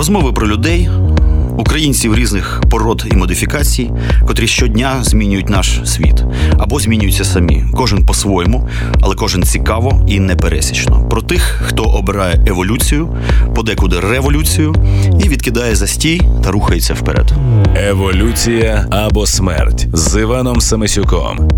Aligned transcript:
Розмови 0.00 0.32
про 0.32 0.48
людей, 0.48 0.90
українців 1.58 2.14
різних 2.14 2.62
пород 2.70 3.06
і 3.12 3.16
модифікацій, 3.16 3.90
котрі 4.26 4.46
щодня 4.46 5.04
змінюють 5.04 5.48
наш 5.48 5.80
світ 5.84 6.24
або 6.58 6.80
змінюються 6.80 7.24
самі. 7.24 7.64
Кожен 7.74 8.06
по-своєму, 8.06 8.68
але 9.00 9.14
кожен 9.14 9.42
цікаво 9.42 10.06
і 10.08 10.20
непересічно. 10.20 11.08
Про 11.08 11.22
тих, 11.22 11.42
хто 11.66 11.82
обирає 11.82 12.44
еволюцію, 12.46 13.16
подекуди 13.54 14.00
революцію 14.00 14.74
і 15.24 15.28
відкидає 15.28 15.74
застій 15.74 16.22
та 16.44 16.50
рухається 16.50 16.94
вперед. 16.94 17.32
Еволюція 17.76 18.86
або 18.90 19.26
смерть 19.26 19.86
з 19.92 20.20
Іваном 20.20 20.60
Самисюком. 20.60 21.48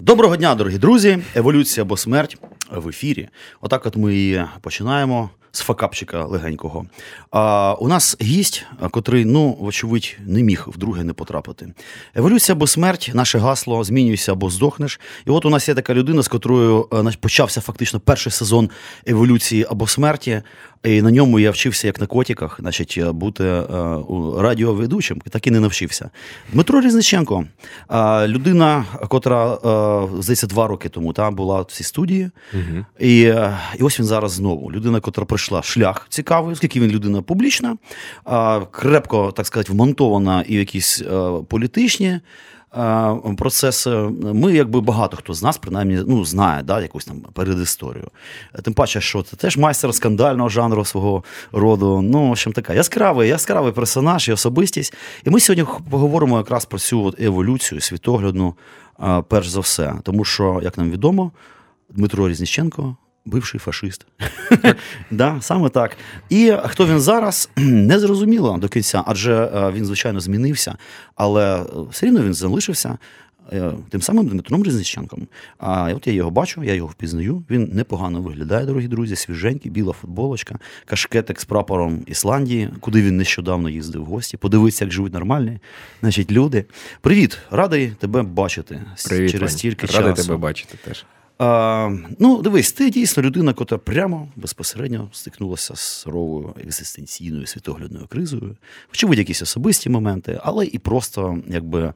Доброго 0.00 0.36
дня, 0.36 0.54
дорогі 0.54 0.78
друзі! 0.78 1.18
Еволюція 1.34 1.84
або 1.84 1.96
смерть 1.96 2.38
в 2.76 2.88
ефірі. 2.88 3.28
Отак, 3.60 3.86
от 3.86 3.96
ми 3.96 4.16
і 4.16 4.40
починаємо 4.60 5.30
з 5.52 5.60
факапчика 5.60 6.24
легенького. 6.24 6.86
А 7.30 7.74
у 7.80 7.88
нас 7.88 8.16
гість, 8.20 8.66
котрий, 8.90 9.24
ну, 9.24 9.56
вочевидь, 9.60 10.16
не 10.26 10.42
міг 10.42 10.64
вдруге 10.66 11.04
не 11.04 11.12
потрапити. 11.12 11.72
Еволюція 12.14 12.56
або 12.56 12.66
смерть, 12.66 13.10
наше 13.14 13.38
гасло, 13.38 13.84
змінюйся 13.84 14.32
або 14.32 14.50
здохнеш. 14.50 15.00
І 15.26 15.30
от 15.30 15.44
у 15.44 15.50
нас 15.50 15.68
є 15.68 15.74
така 15.74 15.94
людина, 15.94 16.22
з 16.22 16.28
котрою 16.28 16.88
е, 16.92 17.12
почався 17.20 17.60
фактично 17.60 18.00
перший 18.00 18.32
сезон 18.32 18.70
еволюції 19.06 19.66
або 19.70 19.86
смерті. 19.86 20.42
І 20.84 21.02
на 21.02 21.10
ньому 21.10 21.38
я 21.38 21.50
вчився 21.50 21.86
як 21.86 22.00
на 22.00 22.06
котиках, 22.06 22.56
значить, 22.60 22.94
е, 22.98 23.12
бути 23.12 23.44
е, 23.44 23.64
радіоведучим, 24.36 25.20
так 25.30 25.46
і 25.46 25.50
не 25.50 25.60
навчився. 25.60 26.10
Дмитро 26.52 26.80
Різниченко, 26.80 27.44
е, 27.90 28.28
людина, 28.28 28.84
котра, 29.08 29.58
здається, 30.18 30.46
два 30.46 30.66
роки 30.66 30.88
тому 30.88 31.12
та, 31.12 31.30
була 31.30 31.60
в 31.60 31.72
цій 31.72 31.84
студії. 31.84 32.30
Угу. 32.54 32.84
І 33.00 33.20
і 33.78 33.82
ось 33.82 33.98
він 33.98 34.06
зараз 34.06 34.32
знову. 34.32 34.72
Людина, 34.72 35.00
котра 35.00 35.24
пройшла 35.24 35.62
шлях 35.62 36.06
цікавий, 36.08 36.52
оскільки 36.52 36.80
він 36.80 36.90
людина 36.90 37.22
публічна, 37.22 37.76
крепко, 38.70 39.32
так 39.32 39.46
сказати, 39.46 39.72
вмонтована 39.72 40.44
і 40.48 40.54
якісь 40.54 41.02
е, 41.02 41.30
політичні. 41.48 42.20
Е, 42.76 43.34
процеси. 43.38 43.90
Ми, 44.22 44.52
якби 44.52 44.80
багато 44.80 45.16
хто 45.16 45.34
з 45.34 45.42
нас, 45.42 45.58
принаймні, 45.58 46.02
ну, 46.06 46.24
знає 46.24 46.62
да, 46.62 46.80
якусь 46.80 47.04
там 47.04 47.20
передісторію. 47.20 48.08
Тим 48.62 48.74
паче, 48.74 49.00
що 49.00 49.22
це 49.22 49.36
теж 49.36 49.56
майстер 49.56 49.94
скандального 49.94 50.48
жанру 50.48 50.84
свого 50.84 51.24
роду. 51.52 52.02
Ну, 52.02 52.28
в 52.28 52.30
общем, 52.30 52.52
така 52.52 52.74
яскравий, 52.74 53.28
яскравий 53.28 53.72
персонаж 53.72 54.28
і 54.28 54.32
особистість. 54.32 54.94
І 55.24 55.30
ми 55.30 55.40
сьогодні 55.40 55.66
поговоримо 55.90 56.38
якраз 56.38 56.64
про 56.64 56.78
цю 56.78 57.04
от 57.04 57.20
еволюцію 57.20 57.80
світоглядну, 57.80 58.54
е, 59.02 59.22
перш 59.28 59.48
за 59.48 59.60
все. 59.60 59.94
Тому 60.02 60.24
що, 60.24 60.60
як 60.62 60.78
нам 60.78 60.90
відомо, 60.90 61.32
Дмитро 61.90 62.28
Різніченко 62.28 62.96
бивший 63.24 63.60
фашист. 63.60 64.06
да, 65.10 65.38
Саме 65.40 65.68
так. 65.68 65.96
І 66.28 66.54
хто 66.64 66.86
він 66.86 67.00
зараз, 67.00 67.50
не 67.56 67.98
зрозуміло 67.98 68.58
до 68.58 68.68
кінця, 68.68 69.02
адже 69.06 69.34
е, 69.34 69.72
він, 69.72 69.84
звичайно, 69.84 70.20
змінився, 70.20 70.76
але 71.14 71.62
е, 71.62 71.66
все 71.90 72.06
рівно 72.06 72.22
він 72.22 72.34
залишився. 72.34 72.98
Е, 73.52 73.72
тим 73.88 74.02
самим 74.02 74.26
Дмитром 74.26 74.64
Різниченком. 74.64 75.26
А 75.58 75.94
от 75.94 76.06
я 76.06 76.12
його 76.12 76.30
бачу, 76.30 76.64
я 76.64 76.74
його 76.74 76.88
впізнаю. 76.88 77.44
Він 77.50 77.70
непогано 77.72 78.22
виглядає, 78.22 78.66
дорогі 78.66 78.88
друзі, 78.88 79.16
свіженький, 79.16 79.70
біла 79.70 79.92
футболочка, 79.92 80.58
кашкетик 80.84 81.40
з 81.40 81.44
прапором 81.44 82.02
Ісландії, 82.06 82.68
куди 82.80 83.02
він 83.02 83.16
нещодавно 83.16 83.68
їздив 83.68 84.02
в 84.02 84.04
гості. 84.04 84.36
Подивитися, 84.36 84.84
як 84.84 84.92
живуть 84.92 85.12
нормальні 85.12 85.58
значить, 86.00 86.32
люди. 86.32 86.64
Привіт, 87.00 87.38
радий 87.50 87.90
тебе 87.90 88.22
бачити 88.22 88.82
Привіт, 89.08 89.30
через 89.30 89.52
стільки 89.52 89.86
часу. 89.86 90.02
Радий 90.02 90.24
тебе 90.24 90.36
бачити 90.36 90.78
теж. 90.84 91.04
А, 91.40 91.90
Ну, 92.18 92.42
дивись, 92.42 92.72
ти 92.72 92.90
дійсно 92.90 93.22
людина, 93.22 93.54
яка 93.58 93.78
прямо 93.78 94.28
безпосередньо 94.36 95.08
стикнулася 95.12 95.76
з 95.76 95.80
суровою 95.80 96.54
екзистенційною 96.64 97.46
світоглядною 97.46 98.06
кризою, 98.06 98.56
очевидь, 98.92 99.18
якісь 99.18 99.42
особисті 99.42 99.90
моменти, 99.90 100.40
але 100.44 100.66
і 100.66 100.78
просто 100.78 101.38
якби 101.48 101.92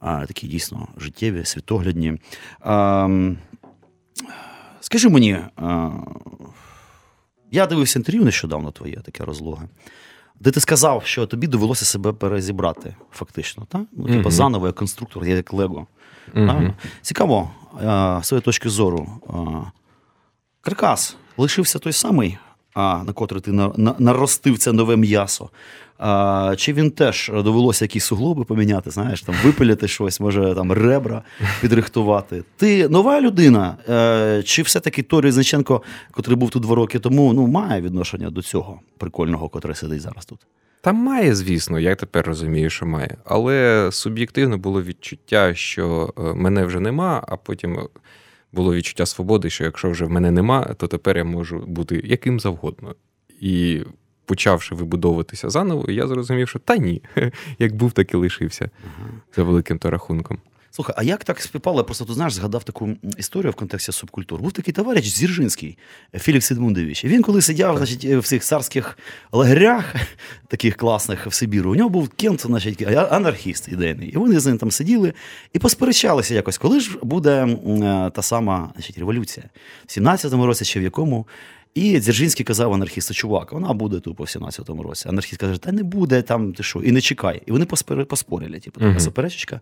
а, 0.00 0.26
такі 0.26 0.46
дійсно 0.46 0.88
життєві, 0.96 1.44
світоглядні. 1.44 2.18
А, 2.60 3.08
Скажи 4.80 5.08
мені, 5.08 5.38
а, 5.56 5.90
я 7.50 7.66
дивився 7.66 7.98
інтерв'ю 7.98 8.24
нещодавно 8.24 8.70
твоє 8.70 8.96
таке 8.96 9.24
розлоге. 9.24 9.68
Де 10.40 10.50
ти 10.50 10.60
сказав, 10.60 11.06
що 11.06 11.26
тобі 11.26 11.46
довелося 11.46 11.84
себе 11.84 12.12
перезібрати, 12.12 12.94
фактично, 13.12 13.66
так? 13.68 13.82
Ну, 13.92 14.06
типу, 14.06 14.28
mm-hmm. 14.28 14.32
заново 14.32 14.66
як 14.66 14.76
конструктор, 14.76 15.26
як 15.26 15.52
Лего. 15.52 15.86
Mm-hmm. 16.34 16.72
Цікаво, 17.02 17.50
своєї 18.22 18.42
точки 18.42 18.68
зору. 18.68 19.08
Каркас 20.60 21.16
лишився 21.36 21.78
той 21.78 21.92
самий, 21.92 22.38
на 22.76 23.12
котрий 23.14 23.40
ти 23.40 23.52
наростив 23.98 24.58
це 24.58 24.72
нове 24.72 24.96
м'ясо. 24.96 25.50
Чи 26.56 26.72
він 26.72 26.90
теж 26.90 27.30
довелося 27.34 27.84
якісь 27.84 28.04
суглоби 28.04 28.44
поміняти, 28.44 28.90
знаєш, 28.90 29.22
там 29.22 29.34
випиляти 29.44 29.88
щось, 29.88 30.20
може 30.20 30.54
там 30.54 30.72
ребра 30.72 31.22
підрихтувати? 31.60 32.44
Ти 32.56 32.88
нова 32.88 33.20
людина? 33.20 33.76
Е, 33.88 34.42
чи 34.42 34.62
все-таки 34.62 35.02
Торій 35.02 35.30
Значенко, 35.30 35.82
котрий 36.10 36.36
був 36.36 36.50
тут 36.50 36.62
два 36.62 36.74
роки 36.74 36.98
тому, 36.98 37.32
ну, 37.32 37.46
має 37.46 37.80
відношення 37.80 38.30
до 38.30 38.42
цього 38.42 38.80
прикольного, 38.98 39.48
котрий 39.48 39.76
сидить 39.76 40.00
зараз 40.00 40.24
тут? 40.24 40.38
Та 40.86 40.92
має, 40.92 41.34
звісно, 41.34 41.78
я 41.78 41.94
тепер 41.94 42.26
розумію, 42.26 42.70
що 42.70 42.86
має. 42.86 43.16
Але 43.24 43.88
суб'єктивно 43.92 44.58
було 44.58 44.82
відчуття, 44.82 45.54
що 45.54 46.14
е, 46.18 46.22
мене 46.22 46.64
вже 46.64 46.80
нема, 46.80 47.24
а 47.28 47.36
потім 47.36 47.88
було 48.52 48.74
відчуття 48.74 49.06
свободи, 49.06 49.50
що 49.50 49.64
якщо 49.64 49.90
вже 49.90 50.04
в 50.04 50.10
мене 50.10 50.30
нема, 50.30 50.64
то 50.64 50.86
тепер 50.86 51.16
я 51.16 51.24
можу 51.24 51.58
бути 51.58 52.02
яким 52.04 52.40
завгодно. 52.40 52.94
І 53.40 53.82
почавши 54.24 54.74
вибудовуватися 54.74 55.50
заново, 55.50 55.90
я 55.90 56.06
зрозумів, 56.06 56.48
що 56.48 56.58
та 56.58 56.76
ні, 56.76 57.02
як 57.58 57.76
був, 57.76 57.92
так 57.92 58.14
і 58.14 58.16
лишився 58.16 58.70
за 59.36 59.42
великим 59.42 59.78
то 59.78 59.90
рахунком. 59.90 60.38
Слухай, 60.76 60.94
а 60.98 61.02
як 61.02 61.24
так 61.24 61.40
співпало? 61.40 61.78
Я 61.78 61.84
просто 61.84 62.04
ти 62.04 62.12
знаєш, 62.12 62.32
згадав 62.32 62.64
таку 62.64 62.88
історію 63.18 63.52
в 63.52 63.54
контексті 63.54 63.92
субкультур. 63.92 64.40
Був 64.40 64.52
такий 64.52 64.74
товариш 64.74 65.08
Зіржинський, 65.08 65.78
Філікс 66.14 66.50
Едмундович. 66.50 67.04
І 67.04 67.08
він, 67.08 67.22
коли 67.22 67.42
сидяв 67.42 67.76
значить, 67.76 68.04
в 68.04 68.22
цих 68.22 68.42
царських 68.42 68.98
лагерях, 69.32 69.94
таких 70.48 70.76
класних 70.76 71.26
в 71.26 71.34
Сибіру, 71.34 71.70
у 71.70 71.74
нього 71.74 71.88
був 71.88 72.08
кент, 72.08 72.42
значить, 72.42 72.82
анархіст 73.10 73.68
ідейний. 73.68 74.08
І 74.08 74.16
вони 74.16 74.40
з 74.40 74.46
ним 74.46 74.58
там 74.58 74.70
сиділи 74.70 75.12
і 75.52 75.58
посперечалися 75.58 76.34
якось, 76.34 76.58
коли 76.58 76.80
ж 76.80 76.98
буде 77.02 77.58
та 78.14 78.22
сама 78.22 78.70
значить, 78.74 78.98
революція 78.98 79.46
в 79.86 79.90
17-му 79.90 80.46
році, 80.46 80.64
чи 80.64 80.80
в 80.80 80.82
якому. 80.82 81.26
І 81.76 82.00
Дзержинський 82.00 82.44
казав 82.44 82.72
анархісту, 82.72 83.14
чувак, 83.14 83.52
вона 83.52 83.72
буде 83.72 84.00
тупо 84.00 84.24
в 84.24 84.26
17-му 84.26 84.82
році. 84.82 85.08
Анархіст 85.08 85.40
каже, 85.40 85.58
та 85.58 85.72
не 85.72 85.82
буде 85.82 86.22
там, 86.22 86.52
ти 86.52 86.62
що, 86.62 86.78
і 86.78 86.92
не 86.92 87.00
чекай. 87.00 87.42
І 87.46 87.52
вони 87.52 87.64
поспорили, 88.08 88.60
типу, 88.60 88.80
така 88.80 88.92
uh-huh. 88.92 89.00
суперечечка. 89.00 89.60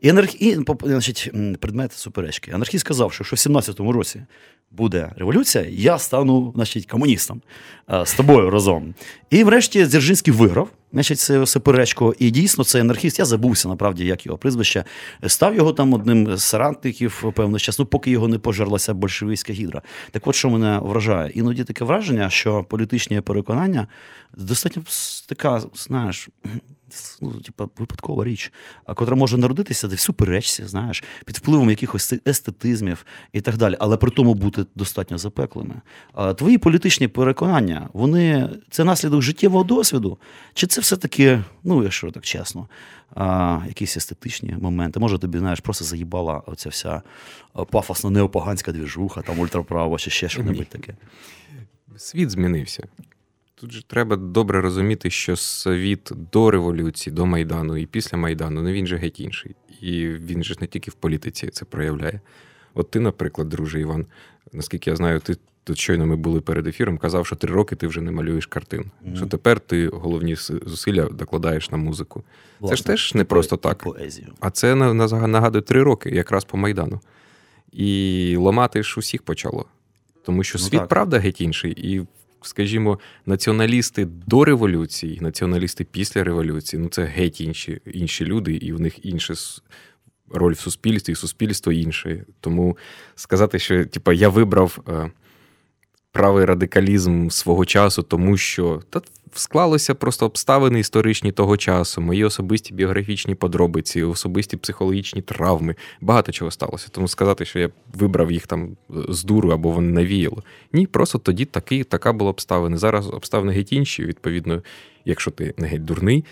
І 0.00 0.08
анарх... 0.08 0.42
і, 0.42 0.58
значить, 0.84 1.30
предмет 1.60 1.92
суперечки. 1.92 2.50
Анархіст 2.50 2.80
сказав, 2.80 3.12
що, 3.12 3.24
що 3.24 3.36
в 3.36 3.38
17-му 3.38 3.92
році 3.92 4.22
буде 4.70 5.12
революція, 5.16 5.66
я 5.68 5.98
стану 5.98 6.52
значить, 6.54 6.86
комуністом 6.86 7.42
з 8.04 8.14
тобою 8.14 8.50
разом. 8.50 8.94
І 9.30 9.44
врешті 9.44 9.86
Дзержинський 9.86 10.32
виграв 10.32 10.68
значить, 10.96 11.18
це 11.18 11.46
суперечку. 11.46 12.14
І 12.18 12.30
дійсно 12.30 12.64
цей 12.64 12.80
анархіст, 12.80 13.18
я 13.18 13.24
забувся 13.24 13.68
направді, 13.68 14.04
як 14.04 14.26
його 14.26 14.38
прізвище, 14.38 14.84
став 15.26 15.54
його 15.54 15.72
там 15.72 15.94
одним 15.94 16.36
з 16.36 16.44
соратників 16.44 17.32
певний 17.34 17.60
час, 17.60 17.78
ну 17.78 17.86
поки 17.86 18.10
його 18.10 18.28
не 18.28 18.38
пожерлася 18.38 18.94
большевицька 18.94 19.52
гідра. 19.52 19.82
Так 20.10 20.26
от 20.26 20.34
що 20.34 20.50
мене 20.50 20.78
вражає, 20.82 21.30
іноді 21.34 21.64
таке 21.64 21.84
враження, 21.84 22.30
що 22.30 22.64
політичні 22.64 23.20
переконання 23.20 23.86
достатньо 24.36 24.82
така, 25.26 25.62
знаєш 25.74 26.28
ну, 27.22 27.30
типу, 27.32 27.70
випадкова 27.78 28.24
річ, 28.24 28.52
котра 28.94 29.16
може 29.16 29.38
народитися 29.38 29.88
в 29.88 29.98
суперечці, 29.98 30.64
знаєш, 30.64 31.04
під 31.24 31.36
впливом 31.36 31.70
якихось 31.70 32.14
естетизмів 32.26 33.06
і 33.32 33.40
так 33.40 33.56
далі, 33.56 33.76
але 33.80 33.96
при 33.96 34.10
тому 34.10 34.34
бути 34.34 34.66
достатньо 34.74 35.18
запеклими. 35.18 35.74
Твої 36.36 36.58
політичні 36.58 37.08
переконання, 37.08 37.88
вони 37.92 38.48
це 38.70 38.84
наслідок 38.84 39.22
життєвого 39.22 39.64
досвіду? 39.64 40.18
Чи 40.54 40.66
це 40.66 40.80
все-таки, 40.80 41.42
ну, 41.64 41.82
якщо 41.82 42.10
так 42.10 42.24
чесно, 42.24 42.68
якісь 43.66 43.96
естетичні 43.96 44.56
моменти? 44.60 45.00
Може, 45.00 45.18
тобі 45.18 45.38
знаєш, 45.38 45.60
просто 45.60 45.84
заїбала 45.84 46.42
оця 46.46 46.68
вся 46.68 47.02
пафосно 47.70 48.10
неопаганська 48.10 48.72
двіжуха, 48.72 49.22
там 49.22 49.38
ультраправа 49.38 49.98
чи 49.98 50.10
ще 50.10 50.28
щось 50.28 50.46
таке? 50.70 50.94
Світ 51.96 52.30
змінився. 52.30 52.88
Тут 53.60 53.72
же 53.72 53.82
треба 53.86 54.16
добре 54.16 54.60
розуміти, 54.60 55.10
що 55.10 55.36
світ 55.36 56.10
до 56.32 56.50
революції, 56.50 57.14
до 57.14 57.26
Майдану 57.26 57.76
і 57.76 57.86
після 57.86 58.18
Майдану, 58.18 58.62
ну 58.62 58.70
він 58.70 58.86
же 58.86 58.96
геть 58.96 59.20
інший. 59.20 59.56
І 59.80 60.08
він 60.08 60.44
же 60.44 60.54
не 60.60 60.66
тільки 60.66 60.90
в 60.90 60.94
політиці 60.94 61.48
це 61.48 61.64
проявляє. 61.64 62.20
От 62.74 62.90
ти, 62.90 63.00
наприклад, 63.00 63.48
друже 63.48 63.80
Іван, 63.80 64.06
наскільки 64.52 64.90
я 64.90 64.96
знаю, 64.96 65.20
ти 65.20 65.36
тут 65.64 65.78
щойно 65.78 66.06
ми 66.06 66.16
були 66.16 66.40
перед 66.40 66.66
ефіром, 66.66 66.98
казав, 66.98 67.26
що 67.26 67.36
три 67.36 67.54
роки 67.54 67.76
ти 67.76 67.86
вже 67.86 68.00
не 68.00 68.10
малюєш 68.10 68.46
картин. 68.46 68.80
Mm-hmm. 68.80 69.16
Що 69.16 69.26
тепер 69.26 69.60
ти 69.60 69.88
головні 69.88 70.34
зусилля 70.66 71.04
докладаєш 71.06 71.70
на 71.70 71.76
музику. 71.76 72.24
Власне, 72.60 72.76
це 72.76 72.76
ж 72.76 72.84
теж 72.86 73.14
не 73.14 73.24
просто 73.24 73.56
так. 73.56 73.78
Поезію. 73.78 74.32
А 74.40 74.50
це 74.50 74.74
нагадує 74.74 75.62
три 75.62 75.82
роки, 75.82 76.10
якраз 76.10 76.44
по 76.44 76.56
Майдану. 76.56 77.00
І 77.72 78.36
ламати 78.38 78.82
ж 78.82 78.94
усіх 78.98 79.22
почало. 79.22 79.66
Тому 80.24 80.44
що 80.44 80.58
ну, 80.58 80.64
світ, 80.64 80.80
так. 80.80 80.88
правда, 80.88 81.18
геть 81.18 81.40
інший. 81.40 81.72
І 81.76 82.06
скажімо, 82.42 82.98
націоналісти 83.26 84.04
до 84.04 84.44
революції, 84.44 85.18
націоналісти 85.20 85.84
після 85.84 86.24
революції 86.24 86.82
ну 86.82 86.88
це 86.88 87.04
геть 87.04 87.40
інші 87.40 87.80
інші 87.92 88.24
люди, 88.24 88.54
і 88.54 88.72
в 88.72 88.80
них 88.80 89.04
інша 89.04 89.34
роль 90.28 90.52
в 90.52 90.58
суспільстві, 90.58 91.12
і 91.12 91.16
суспільство 91.16 91.72
інше. 91.72 92.24
Тому 92.40 92.78
сказати, 93.14 93.58
що 93.58 93.84
типу, 93.84 94.12
я 94.12 94.28
вибрав 94.28 94.78
е, 94.88 95.10
правий 96.12 96.44
радикалізм 96.44 97.28
свого 97.28 97.64
часу, 97.64 98.02
тому 98.02 98.36
що 98.36 98.82
та 98.90 99.00
склалося 99.32 99.94
просто 99.94 100.26
обставини 100.26 100.80
історичні 100.80 101.32
того 101.32 101.56
часу, 101.56 102.00
мої 102.00 102.24
особисті 102.24 102.74
біографічні 102.74 103.34
подробиці, 103.34 104.02
особисті 104.02 104.56
психологічні 104.56 105.22
травми. 105.22 105.74
Багато 106.00 106.32
чого 106.32 106.50
сталося. 106.50 106.88
Тому 106.90 107.08
сказати, 107.08 107.44
що 107.44 107.58
я 107.58 107.70
вибрав 107.94 108.32
їх 108.32 108.46
там 108.46 108.76
з 109.08 109.24
дуру 109.24 109.50
або 109.50 109.70
вони 109.70 109.92
навіяло. 109.92 110.42
Ні, 110.72 110.86
просто 110.86 111.18
тоді 111.18 111.44
таки, 111.44 111.84
така 111.84 112.12
була 112.12 112.30
обставина. 112.30 112.78
Зараз 112.78 113.06
обставини 113.06 113.52
геть 113.52 113.72
інші. 113.72 114.04
Відповідно, 114.04 114.62
якщо 115.04 115.30
ти 115.30 115.54
не 115.56 115.66
геть 115.66 115.84
дурний, 115.84 116.24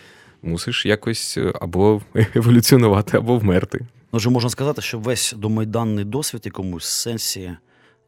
мусиш 0.43 0.87
якось 0.87 1.37
е, 1.39 1.53
або 1.61 2.03
еволюціонувати, 2.35 3.17
або 3.17 3.39
вмерти. 3.39 3.87
Ну, 4.13 4.17
вже 4.17 4.31
можна 4.31 4.51
сказати, 4.51 4.83
що 4.83 4.99
весь 4.99 5.35
домайданний 5.37 6.05
досвід 6.05 6.43
якомусь 6.45 6.85
сенсі 6.85 7.51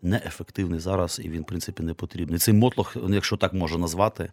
неефективний 0.02 0.80
зараз, 0.80 1.20
і 1.24 1.28
він, 1.28 1.42
в 1.42 1.46
принципі, 1.46 1.82
не 1.82 1.94
потрібний. 1.94 2.38
Цей 2.38 2.54
мотлох, 2.54 2.96
якщо 3.08 3.36
так 3.36 3.52
можна 3.52 3.78
назвати, 3.78 4.30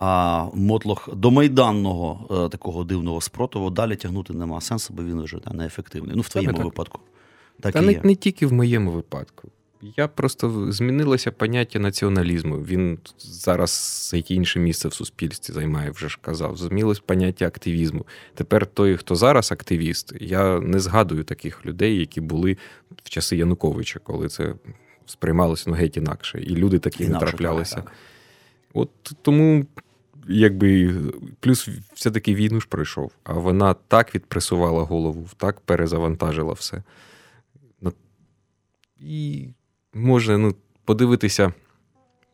а 0.00 0.46
мотлох 0.54 1.08
до 1.14 1.30
майданного 1.30 2.44
е, 2.46 2.48
такого 2.48 2.84
дивного 2.84 3.20
спротиву 3.20 3.70
далі 3.70 3.96
тягнути 3.96 4.32
нема 4.32 4.60
сенсу, 4.60 4.94
бо 4.94 5.04
він 5.04 5.22
вже 5.22 5.38
неефективний. 5.52 6.16
Ну, 6.16 6.22
в 6.22 6.28
твоєму 6.28 6.56
так. 6.56 6.64
випадку. 6.64 7.00
Так 7.60 7.72
Та 7.72 7.80
і 7.80 7.86
не, 7.86 7.92
є. 7.92 8.00
не 8.04 8.14
тільки 8.14 8.46
в 8.46 8.52
моєму 8.52 8.90
випадку. 8.90 9.48
Я 9.96 10.08
просто 10.08 10.72
змінилося 10.72 11.30
поняття 11.32 11.78
націоналізму. 11.78 12.56
Він 12.56 12.98
зараз 13.18 14.12
яке 14.14 14.34
інше 14.34 14.58
місце 14.58 14.88
в 14.88 14.94
суспільстві 14.94 15.54
займає, 15.54 15.90
вже 15.90 16.08
ж 16.08 16.18
казав. 16.22 16.56
Змінилось 16.56 17.00
поняття 17.00 17.46
активізму. 17.46 18.06
Тепер 18.34 18.66
той, 18.66 18.96
хто 18.96 19.14
зараз 19.14 19.52
активіст, 19.52 20.12
я 20.20 20.60
не 20.60 20.80
згадую 20.80 21.24
таких 21.24 21.66
людей, 21.66 21.96
які 21.96 22.20
були 22.20 22.56
в 23.04 23.08
часи 23.08 23.36
Януковича, 23.36 23.98
коли 23.98 24.28
це 24.28 24.54
сприймалося 25.06 25.64
ну, 25.66 25.76
геть 25.76 25.96
інакше. 25.96 26.40
І 26.40 26.56
люди 26.56 26.78
такі 26.78 27.04
інакше, 27.04 27.24
не 27.24 27.30
траплялися. 27.30 27.76
Так, 27.76 27.84
так. 27.84 27.94
От 28.74 28.90
тому 29.22 29.66
якби 30.30 30.94
плюс 31.40 31.68
все-таки 31.94 32.34
війну 32.34 32.60
ж 32.60 32.66
пройшов, 32.68 33.12
а 33.24 33.32
вона 33.32 33.74
так 33.74 34.14
відпресувала 34.14 34.82
голову, 34.82 35.26
так 35.36 35.60
перезавантажила 35.60 36.52
все. 36.52 36.82
І 39.00 39.48
можна 39.94 40.38
ну, 40.38 40.54
подивитися 40.84 41.52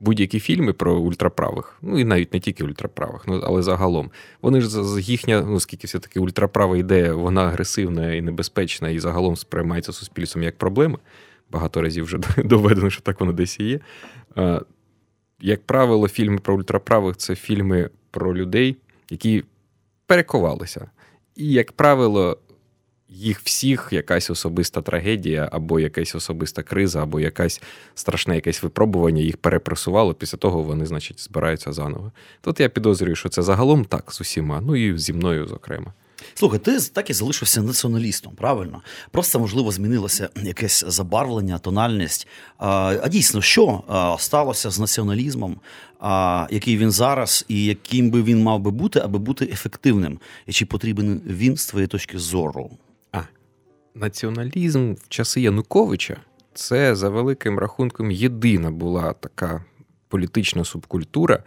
будь-які 0.00 0.40
фільми 0.40 0.72
про 0.72 0.94
ультраправих, 0.94 1.78
ну 1.82 1.98
і 1.98 2.04
навіть 2.04 2.34
не 2.34 2.40
тільки 2.40 2.64
ультраправих, 2.64 3.22
ну, 3.26 3.40
але 3.44 3.62
загалом. 3.62 4.10
Вони 4.43 4.60
ж 4.60 5.00
їхня, 5.00 5.40
ну 5.40 5.60
скільки 5.60 5.87
все-таки 5.87 6.20
ультраправа 6.20 6.76
ідея, 6.76 7.14
вона 7.14 7.44
агресивна 7.44 8.14
і 8.14 8.20
небезпечна, 8.20 8.88
і 8.88 8.98
загалом 8.98 9.37
сприймається 9.37 9.93
суспільством 9.93 10.43
як 10.43 10.58
проблема. 10.58 10.98
Багато 11.50 11.82
разів 11.82 12.04
вже 12.04 12.19
доведено, 12.44 12.90
що 12.90 13.02
так 13.02 13.20
воно 13.20 13.32
десь 13.32 13.60
і 13.60 13.64
є 13.64 13.81
як 15.41 15.62
правило, 15.62 16.09
фільми 16.09 16.38
про 16.38 16.55
ультраправих 16.55 17.17
це 17.17 17.35
фільми 17.35 17.91
про 18.11 18.37
людей, 18.37 18.77
які 19.11 19.44
перекувалися. 20.06 20.91
І, 21.37 21.53
як 21.53 21.73
правило, 21.73 22.38
їх 23.09 23.41
всіх 23.41 23.88
якась 23.91 24.31
особиста 24.31 24.83
трагедія, 24.83 25.49
або 25.53 25.81
якась 25.81 26.15
особиста 26.15 26.62
криза, 26.62 27.03
або 27.03 27.21
якась 27.21 27.62
страшне 27.94 28.35
якесь 28.35 28.62
випробування 28.62 29.23
їх 29.23 29.37
перепресувало. 29.37 30.15
Після 30.15 30.38
того 30.38 30.62
вони, 30.62 30.87
значить, 30.87 31.21
збираються 31.21 31.73
заново. 31.73 32.12
Тут 32.41 32.61
я 32.61 32.69
підозрюю, 32.69 33.17
що 33.17 33.29
це 33.29 33.43
загалом 33.43 33.85
так 33.85 34.12
з 34.12 34.21
усіма, 34.21 34.61
ну 34.61 34.77
і 34.77 34.99
зі 34.99 35.12
мною, 35.12 35.47
зокрема. 35.47 35.93
Слухай, 36.35 36.59
ти 36.59 36.81
так 36.81 37.11
і 37.11 37.13
залишився 37.13 37.63
націоналістом, 37.63 38.33
правильно? 38.37 38.83
Просто, 39.11 39.41
можливо, 39.41 39.73
змінилося 39.73 40.29
якесь 40.43 40.85
забарвлення, 40.87 41.59
тональність. 41.59 42.29
А 42.59 43.09
дійсно, 43.09 43.43
що 43.43 43.83
сталося 44.19 44.71
з 44.71 44.79
націоналізмом, 44.79 45.57
який 46.51 46.77
він 46.77 46.91
зараз, 46.91 47.45
і 47.49 47.65
яким 47.65 48.11
би 48.11 48.23
він 48.23 48.43
мав 48.43 48.61
би 48.61 48.71
бути, 48.71 49.01
аби 49.01 49.19
бути 49.19 49.45
ефективним? 49.45 50.19
І 50.47 50.53
чи 50.53 50.67
потрібен 50.67 51.21
він 51.27 51.57
з 51.57 51.67
твоєї 51.67 51.89
точки 51.89 52.19
зору? 52.19 52.71
А 53.13 53.21
націоналізм 53.95 54.93
в 54.93 55.09
часи 55.09 55.41
Януковича 55.41 56.17
це 56.55 56.95
за 56.95 57.09
великим 57.09 57.59
рахунком 57.59 58.11
єдина 58.11 58.71
була 58.71 59.13
така 59.13 59.65
політична 60.09 60.65
субкультура 60.65 61.43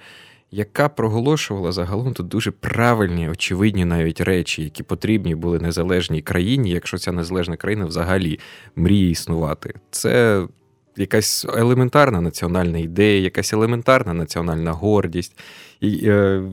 яка 0.51 0.89
проголошувала 0.89 1.71
загалом 1.71 2.13
тут 2.13 2.27
дуже 2.27 2.51
правильні, 2.51 3.29
очевидні 3.29 3.85
навіть 3.85 4.21
речі, 4.21 4.63
які 4.63 4.83
потрібні 4.83 5.35
були 5.35 5.59
незалежній 5.59 6.21
країні, 6.21 6.69
якщо 6.69 6.97
ця 6.97 7.11
незалежна 7.11 7.57
країна 7.57 7.85
взагалі 7.85 8.39
мріє 8.75 9.09
існувати. 9.09 9.73
Це 9.91 10.43
якась 10.97 11.45
елементарна 11.45 12.21
національна 12.21 12.77
ідея, 12.77 13.21
якась 13.21 13.53
елементарна 13.53 14.13
національна 14.13 14.71
гордість. 14.71 15.37
І, 15.81 16.01
е, 16.03 16.43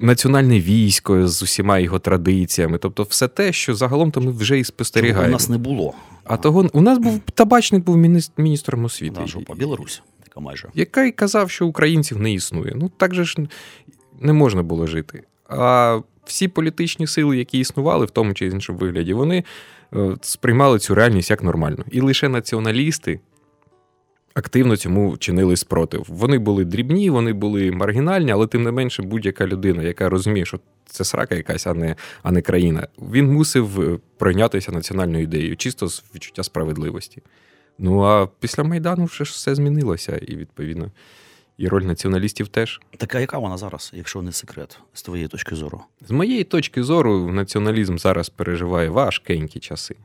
Національне 0.00 0.60
військо 0.60 1.28
з 1.28 1.42
усіма 1.42 1.78
його 1.78 1.98
традиціями, 1.98 2.78
тобто 2.78 3.02
все 3.02 3.28
те, 3.28 3.52
що 3.52 3.74
загалом 3.74 4.10
то 4.10 4.20
ми 4.20 4.32
вже 4.32 4.58
і 4.58 4.64
спостерігаємо. 4.64 5.28
У 5.28 5.32
нас 5.32 5.48
не 5.48 5.58
було. 5.58 5.94
А 6.24 6.36
того 6.36 6.70
у 6.72 6.80
нас 6.80 6.98
був 6.98 7.20
табачник 7.34 7.84
був 7.84 7.96
міністром 8.36 8.84
освіти. 8.84 9.16
Да, 9.20 9.26
жопа, 9.26 9.54
Білорусь 9.54 10.02
така 10.32 10.40
майже. 10.40 10.68
Яка 10.74 11.02
й 11.02 11.10
казав, 11.10 11.50
що 11.50 11.66
українців 11.66 12.18
не 12.18 12.32
існує. 12.32 12.72
Ну 12.74 12.90
так 12.96 13.14
же 13.14 13.24
ж 13.24 13.36
не 14.20 14.32
можна 14.32 14.62
було 14.62 14.86
жити. 14.86 15.22
А 15.48 16.00
всі 16.24 16.48
політичні 16.48 17.06
сили, 17.06 17.38
які 17.38 17.58
існували 17.58 18.06
в 18.06 18.10
тому 18.10 18.34
чи 18.34 18.46
іншому 18.46 18.78
вигляді, 18.78 19.14
вони 19.14 19.44
е, 19.94 20.16
сприймали 20.20 20.78
цю 20.78 20.94
реальність 20.94 21.30
як 21.30 21.42
нормальну. 21.42 21.84
І 21.90 22.00
лише 22.00 22.28
націоналісти. 22.28 23.20
Активно 24.34 24.76
цьому 24.76 25.16
чинили 25.16 25.56
спротив. 25.56 26.04
Вони 26.08 26.38
були 26.38 26.64
дрібні, 26.64 27.10
вони 27.10 27.32
були 27.32 27.70
маргінальні, 27.70 28.32
але 28.32 28.46
тим 28.46 28.62
не 28.62 28.70
менше, 28.70 29.02
будь-яка 29.02 29.46
людина, 29.46 29.82
яка 29.82 30.08
розуміє, 30.08 30.44
що 30.44 30.60
це 30.86 31.04
срака 31.04 31.34
якась, 31.34 31.66
а 31.66 31.74
не 31.74 31.96
а 32.22 32.32
не 32.32 32.42
країна, 32.42 32.86
він 32.98 33.32
мусив 33.32 33.80
е, 33.80 33.98
пройнятися 34.18 34.72
національною 34.72 35.22
ідеєю, 35.22 35.56
чисто 35.56 35.88
з 35.88 36.04
відчуття 36.14 36.42
справедливості. 36.42 37.22
Ну 37.78 38.02
а 38.02 38.26
після 38.40 38.64
Майдану 38.64 39.04
вже 39.04 39.24
ж 39.24 39.32
все 39.32 39.54
змінилося, 39.54 40.16
і 40.16 40.36
відповідно. 40.36 40.90
І 41.58 41.68
роль 41.68 41.82
націоналістів 41.82 42.48
теж. 42.48 42.80
Така 42.96 43.20
яка 43.20 43.38
вона 43.38 43.56
зараз, 43.56 43.90
якщо 43.94 44.22
не 44.22 44.32
секрет, 44.32 44.78
з 44.92 45.02
твоєї 45.02 45.28
точки 45.28 45.54
зору? 45.54 45.80
З 46.08 46.10
моєї 46.10 46.44
точки 46.44 46.82
зору, 46.82 47.32
націоналізм 47.32 47.96
зараз 47.96 48.28
переживає 48.28 48.88
важкенькі 48.88 49.60
часи. 49.60 49.96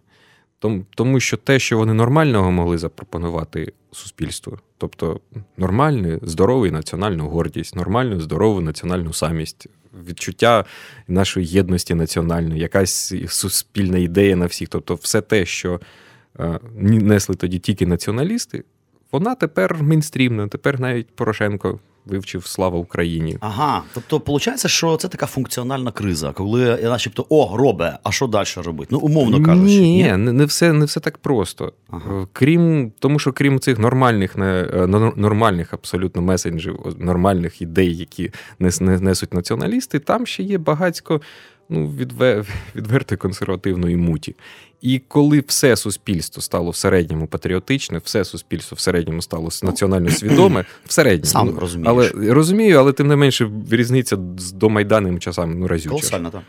Тому 0.96 1.20
що 1.20 1.38
те, 1.38 1.60
що 1.60 1.78
вони 1.78 1.94
нормального 1.94 2.52
могли 2.52 2.78
запропонувати 2.78 3.74
суспільству, 3.92 4.60
тобто 4.78 5.20
нормальну, 5.58 6.20
здорову 6.22 6.68
національну 6.68 7.30
гордість, 7.30 7.76
нормальну, 7.76 8.22
здорову 8.22 8.62
національну 8.62 9.14
самість, 9.14 9.68
відчуття 10.08 10.66
нашої 11.08 11.46
єдності 11.46 11.94
національної, 11.94 12.62
якась 12.62 13.14
суспільна 13.28 13.98
ідея 13.98 14.36
на 14.36 14.46
всіх, 14.46 14.70
тобто 14.70 14.96
все 14.96 15.22
те, 15.22 15.46
що 15.46 15.80
несли 16.76 17.36
тоді 17.36 17.60
тільки 17.60 17.86
націоналісти, 17.86 18.64
вона 19.12 19.36
тепер 19.36 19.84
мейнстрімна, 19.84 20.48
тепер 20.48 20.80
навіть 20.80 21.08
Порошенко. 21.16 21.80
Вивчив 22.10 22.46
слава 22.46 22.80
Україні. 22.80 23.38
Ага, 23.40 23.84
тобто, 23.94 24.18
виходить, 24.18 24.68
що 24.68 24.98
це 24.98 25.08
така 25.08 25.26
функціональна 25.26 25.92
криза, 25.92 26.32
коли 26.32 26.78
начебто 26.84 27.26
о, 27.30 27.58
робе, 27.58 27.98
а 28.04 28.12
що 28.12 28.28
далі 28.28 28.48
робити? 28.58 28.90
Ну, 28.92 29.00
умовно 29.00 29.44
кажучи. 29.44 29.80
Ні, 29.80 30.04
ні? 30.04 30.18
не 30.18 30.46
все 30.46 30.74
не 30.74 30.86
все 30.86 31.00
так 31.00 31.18
просто. 31.18 31.74
Ага. 31.90 32.22
Е, 32.22 32.28
крім 32.34 32.92
тому, 33.00 33.20
що 33.20 33.34
крім 33.34 33.60
цих 33.60 33.80
нормальних, 33.80 34.36
е, 34.38 34.88
нормальних 35.16 35.74
абсолютно 35.74 36.22
месенджів, 36.22 36.96
нормальних 37.00 37.62
ідей, 37.62 37.96
які 37.96 38.32
несуть 38.60 39.34
націоналісти, 39.34 40.00
там 40.00 40.26
ще 40.26 40.44
є 40.44 40.58
багатько 40.58 41.22
ну, 41.70 41.88
відверто 42.76 43.18
консервативної 43.18 43.96
муті. 43.96 44.36
І 44.82 45.00
коли 45.08 45.44
все 45.48 45.76
суспільство 45.76 46.42
стало 46.42 46.70
в 46.70 46.76
середньому 46.76 47.28
патріотичне, 47.28 47.98
все 47.98 48.26
суспільство 48.26 48.76
в 48.76 48.80
середньому 48.80 49.22
стало 49.22 49.50
національно 49.64 50.10
свідоме, 50.10 50.66
в 50.86 50.94
середньому 50.94 51.26
Сам 51.26 51.48
ну, 51.48 51.60
розумієш. 51.60 52.12
але 52.16 52.34
розумію, 52.34 52.80
але 52.80 52.94
тим 52.94 53.08
не 53.08 53.16
менше 53.16 53.52
різниця 53.72 54.18
з 54.38 54.52
домайданними 54.52 55.20
часами 55.20 55.56
ну 55.56 55.68
разюча. 55.68 55.90
Колосально, 55.90 56.30
так. 56.30 56.42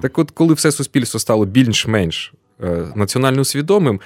Так, 0.00 0.18
от, 0.18 0.30
коли 0.30 0.54
все 0.54 0.72
суспільство 0.72 1.20
стало 1.20 1.44
більш-менш 1.44 2.32
е, 2.62 2.92
національно 2.94 3.44
свідомим, 3.44 4.00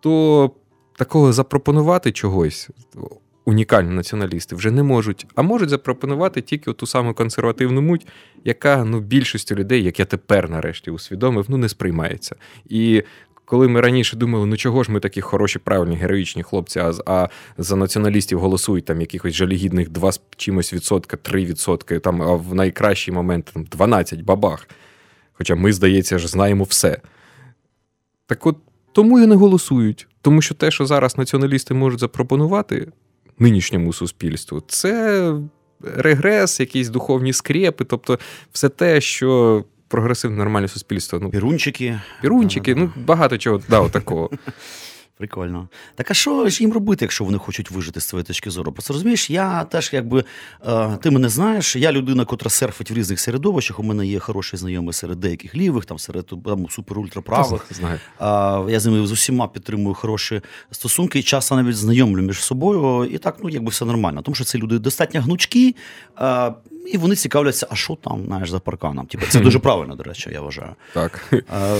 то 0.00 0.50
такого 0.96 1.32
запропонувати 1.32 2.12
чогось 2.12 2.68
унікальні 3.44 3.90
націоналісти 3.90 4.56
вже 4.56 4.70
не 4.70 4.82
можуть, 4.82 5.26
а 5.34 5.42
можуть 5.42 5.68
запропонувати 5.68 6.40
тільки 6.40 6.72
ту 6.72 6.86
саму 6.86 7.14
консервативну 7.14 7.82
муть, 7.82 8.06
яка 8.44 8.84
ну 8.84 9.00
більшістю 9.00 9.54
людей, 9.54 9.82
як 9.82 9.98
я 9.98 10.04
тепер 10.04 10.50
нарешті 10.50 10.90
усвідомив, 10.90 11.46
ну 11.48 11.56
не 11.56 11.68
сприймається. 11.68 12.36
І 12.68 13.02
коли 13.44 13.68
ми 13.68 13.80
раніше 13.80 14.16
думали, 14.16 14.46
ну 14.46 14.56
чого 14.56 14.82
ж 14.84 14.92
ми 14.92 15.00
такі 15.00 15.20
хороші, 15.20 15.58
правильні, 15.58 15.96
героїчні 15.96 16.42
хлопці, 16.42 16.80
а 16.80 16.92
а 17.06 17.28
за 17.58 17.76
націоналістів 17.76 18.40
голосують 18.40 18.84
там 18.84 19.00
якихось 19.00 19.34
жалігідних 19.34 19.90
2 19.90 20.12
з 20.12 20.20
чимось 20.36 20.74
відсотка, 20.74 21.16
3 21.16 21.44
відсотки, 21.44 21.98
там, 21.98 22.22
а 22.22 22.34
в 22.34 22.54
найкращий 22.54 23.14
момент 23.14 23.50
там 23.54 23.64
12 23.64 24.22
бабах. 24.22 24.68
Хоча 25.32 25.54
ми, 25.54 25.72
здається, 25.72 26.18
ж 26.18 26.28
знаємо 26.28 26.64
все. 26.64 27.00
Так 28.26 28.46
от 28.46 28.56
тому 28.92 29.20
і 29.20 29.26
не 29.26 29.34
голосують. 29.34 30.08
Тому 30.20 30.42
що 30.42 30.54
те, 30.54 30.70
що 30.70 30.86
зараз 30.86 31.18
націоналісти 31.18 31.74
можуть 31.74 32.00
запропонувати 32.00 32.88
нинішньому 33.38 33.92
суспільству, 33.92 34.62
це 34.68 35.32
регрес, 35.80 36.60
якісь 36.60 36.88
духовні 36.88 37.32
скрепи, 37.32 37.84
тобто 37.84 38.18
все 38.52 38.68
те, 38.68 39.00
що 39.00 39.64
прогресивне 39.88 40.36
нормальне 40.36 40.68
суспільство. 40.68 41.18
Ну, 41.22 41.30
Пірунчики. 41.30 42.00
Пірунчики, 42.22 42.74
ну 42.74 42.92
багато 42.96 43.38
чого 43.38 43.60
да, 43.68 43.88
такого. 43.88 44.30
Прикольно. 45.18 45.68
Так 45.94 46.10
а 46.10 46.14
що 46.14 46.48
ж 46.48 46.62
їм 46.62 46.72
робити, 46.72 47.04
якщо 47.04 47.24
вони 47.24 47.38
хочуть 47.38 47.70
вижити 47.70 48.00
з 48.00 48.04
своєї 48.04 48.24
точки 48.24 48.50
зору? 48.50 48.72
Просто 48.72 48.92
розумієш, 48.92 49.30
я 49.30 49.64
теж 49.64 49.90
якби 49.92 50.24
е, 50.66 50.96
ти 51.02 51.10
мене 51.10 51.28
знаєш, 51.28 51.76
я 51.76 51.92
людина, 51.92 52.24
котра 52.24 52.50
серфить 52.50 52.90
в 52.90 52.94
різних 52.94 53.20
середовищах. 53.20 53.80
У 53.80 53.82
мене 53.82 54.06
є 54.06 54.18
хороший 54.18 54.58
знайомий 54.58 54.92
серед 54.92 55.20
деяких 55.20 55.54
лівих, 55.54 55.84
там 55.84 55.98
серед 55.98 56.26
там, 56.26 56.66
супер-ультраправих. 56.66 57.60
Знаю. 57.70 57.98
Е, 58.68 58.72
я 58.72 58.80
з 58.80 58.86
ними 58.86 59.06
з 59.06 59.12
усіма 59.12 59.48
підтримую 59.48 59.94
хороші 59.94 60.40
стосунки 60.70 61.18
і 61.18 61.22
часто 61.22 61.56
навіть 61.56 61.76
знайомлю 61.76 62.22
між 62.22 62.42
собою. 62.42 63.04
І 63.04 63.18
так, 63.18 63.36
ну 63.42 63.48
якби 63.48 63.70
все 63.70 63.84
нормально. 63.84 64.22
Тому 64.22 64.34
що 64.34 64.44
це 64.44 64.58
люди 64.58 64.78
достатньо 64.78 65.20
гнучкі. 65.20 65.76
Е, 66.20 66.52
і 66.86 66.98
вони 66.98 67.16
цікавляться, 67.16 67.66
а 67.70 67.74
що 67.74 67.96
там 68.00 68.24
знаєш, 68.26 68.50
за 68.50 68.60
парканом. 68.60 69.06
Типу, 69.06 69.26
це 69.28 69.40
дуже 69.40 69.58
правильно, 69.68 69.94
до 69.94 70.02
речі, 70.02 70.30
я 70.32 70.40
вважаю. 70.40 70.70
Так. 70.92 71.34
А, 71.48 71.78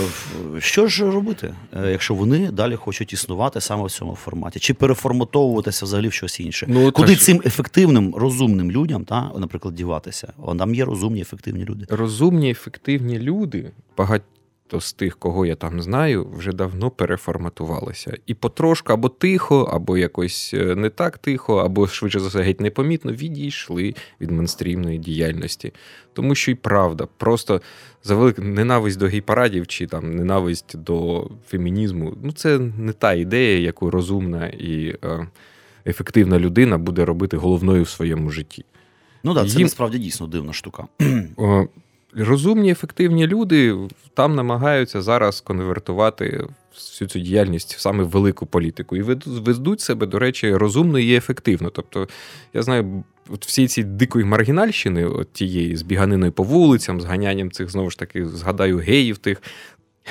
Що 0.59 0.87
ж 0.87 1.11
робити, 1.11 1.53
е, 1.73 1.91
якщо 1.91 2.13
вони 2.13 2.51
далі 2.51 2.75
хочуть 2.75 3.13
існувати 3.13 3.61
саме 3.61 3.85
в 3.85 3.91
цьому 3.91 4.15
форматі? 4.15 4.59
Чи 4.59 4.73
переформатовуватися 4.73 5.85
взагалі 5.85 6.07
в 6.07 6.13
щось 6.13 6.39
інше? 6.39 6.65
Ну, 6.69 6.91
Куди 6.91 7.15
цим 7.15 7.41
ефективним, 7.45 8.15
розумним 8.15 8.71
людям, 8.71 9.05
та, 9.05 9.31
наприклад, 9.37 9.75
діватися? 9.75 10.33
Там 10.59 10.75
є 10.75 10.85
розумні, 10.85 11.21
ефективні 11.21 11.65
люди. 11.65 11.85
Розумні, 11.89 12.51
ефективні 12.51 13.19
люди, 13.19 13.71
багать 13.97 14.21
то 14.67 14.81
з 14.81 14.93
тих, 14.93 15.17
кого 15.17 15.45
я 15.45 15.55
там 15.55 15.81
знаю, 15.81 16.27
вже 16.37 16.53
давно 16.53 16.91
переформатувалися. 16.91 18.17
І 18.25 18.33
потрошку 18.33 18.93
або 18.93 19.09
тихо, 19.09 19.61
або 19.73 19.97
якось 19.97 20.51
е, 20.53 20.75
не 20.75 20.89
так 20.89 21.17
тихо, 21.17 21.57
або 21.57 21.87
швидше 21.87 22.19
за 22.19 22.27
все 22.27 22.41
геть 22.41 22.61
непомітно 22.61 23.11
відійшли 23.11 23.93
від 24.21 24.31
мейнстрімної 24.31 24.97
діяльності. 24.97 25.73
Тому 26.13 26.35
що 26.35 26.51
і 26.51 26.55
правда, 26.55 27.07
просто 27.17 27.61
за 28.03 28.15
велику 28.15 28.41
ненависть 28.41 28.99
до 28.99 29.07
гей-парадів 29.07 29.67
чи 29.67 29.87
там 29.87 30.15
ненависть 30.15 30.77
до 30.77 31.29
фемінізму 31.47 32.13
ну 32.23 32.31
це 32.31 32.59
не 32.59 32.93
та 32.93 33.13
ідея, 33.13 33.59
яку 33.59 33.91
розумна 33.91 34.47
і 34.47 34.95
е, 35.03 35.27
ефективна 35.85 36.39
людина 36.39 36.77
буде 36.77 37.05
робити 37.05 37.37
головною 37.37 37.83
в 37.83 37.89
своєму 37.89 38.29
житті. 38.29 38.65
Ну 39.23 39.33
так, 39.33 39.47
це 39.49 39.53
Їм... 39.57 39.61
насправді 39.61 39.97
дійсно 39.97 40.27
дивна 40.27 40.53
штука 40.53 40.87
розумні, 42.23 42.71
ефективні 42.71 43.27
люди 43.27 43.75
там 44.13 44.35
намагаються 44.35 45.01
зараз 45.01 45.41
конвертувати 45.41 46.47
всю 46.73 47.07
цю 47.07 47.19
діяльність 47.19 47.75
в 47.75 47.79
саме 47.79 48.03
велику 48.03 48.45
політику. 48.45 48.95
І 48.95 49.01
ведуть 49.25 49.81
себе, 49.81 50.05
до 50.05 50.19
речі, 50.19 50.55
розумно 50.55 50.99
і 50.99 51.15
ефективно. 51.15 51.69
Тобто, 51.69 52.07
я 52.53 52.61
знаю, 52.61 53.03
от 53.29 53.45
всі 53.45 53.67
ці 53.67 53.83
дикої 53.83 54.25
маргінальщини, 54.25 55.05
от 55.05 55.33
тієї 55.33 55.75
з 55.75 55.81
біганиною 55.81 56.31
по 56.31 56.43
вулицям, 56.43 57.01
з 57.01 57.05
ганянням 57.05 57.51
цих 57.51 57.71
знову 57.71 57.89
ж 57.89 57.99
таки, 57.99 58.25
згадаю, 58.25 58.77
геїв 58.77 59.17
тих. 59.17 59.41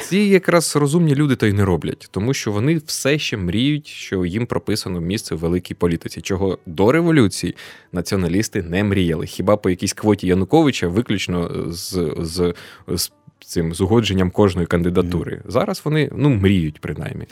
Ці 0.00 0.18
якраз 0.18 0.76
розумні 0.76 1.14
люди 1.14 1.36
то 1.36 1.46
й 1.46 1.52
не 1.52 1.64
роблять, 1.64 2.08
тому 2.10 2.34
що 2.34 2.52
вони 2.52 2.76
все 2.86 3.18
ще 3.18 3.36
мріють, 3.36 3.86
що 3.86 4.24
їм 4.24 4.46
прописано 4.46 5.00
місце 5.00 5.34
в 5.34 5.38
великій 5.38 5.74
політиці, 5.74 6.20
чого 6.20 6.58
до 6.66 6.92
революції 6.92 7.54
націоналісти 7.92 8.62
не 8.62 8.84
мріяли. 8.84 9.26
Хіба 9.26 9.56
по 9.56 9.70
якійсь 9.70 9.92
квоті 9.92 10.26
Януковича 10.26 10.88
виключно 10.88 11.66
з 11.72 12.14
з, 12.18 12.54
з 12.88 13.12
цим 13.44 13.74
з 13.74 13.80
угодженням 13.80 14.30
кожної 14.30 14.66
кандидатури. 14.66 15.42
Зараз 15.44 15.82
вони 15.84 16.10
ну 16.16 16.30
мріють, 16.30 16.80
принаймні. 16.80 17.24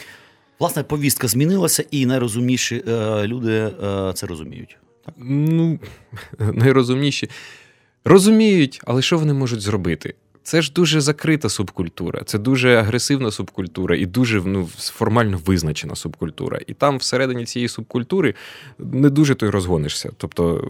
Власне, 0.58 0.82
повістка 0.82 1.28
змінилася, 1.28 1.84
і 1.90 2.06
найрозумніші 2.06 2.84
е, 2.88 3.26
люди 3.26 3.52
е, 3.52 4.12
це 4.14 4.26
розуміють. 4.26 4.76
Так? 5.04 5.14
Ну 5.18 5.78
найрозумніші 6.38 7.30
розуміють, 8.04 8.80
але 8.84 9.02
що 9.02 9.18
вони 9.18 9.32
можуть 9.32 9.60
зробити? 9.60 10.14
Це 10.42 10.62
ж 10.62 10.72
дуже 10.72 11.00
закрита 11.00 11.48
субкультура, 11.48 12.22
це 12.24 12.38
дуже 12.38 12.76
агресивна 12.76 13.30
субкультура 13.30 13.96
і 13.96 14.06
дуже 14.06 14.42
ну, 14.44 14.68
формально 14.76 15.40
визначена 15.44 15.96
субкультура. 15.96 16.60
І 16.66 16.74
там 16.74 16.98
всередині 16.98 17.44
цієї 17.44 17.68
субкультури 17.68 18.34
не 18.78 19.10
дуже 19.10 19.34
той 19.34 19.50
розгонишся. 19.50 20.10
Тобто 20.16 20.68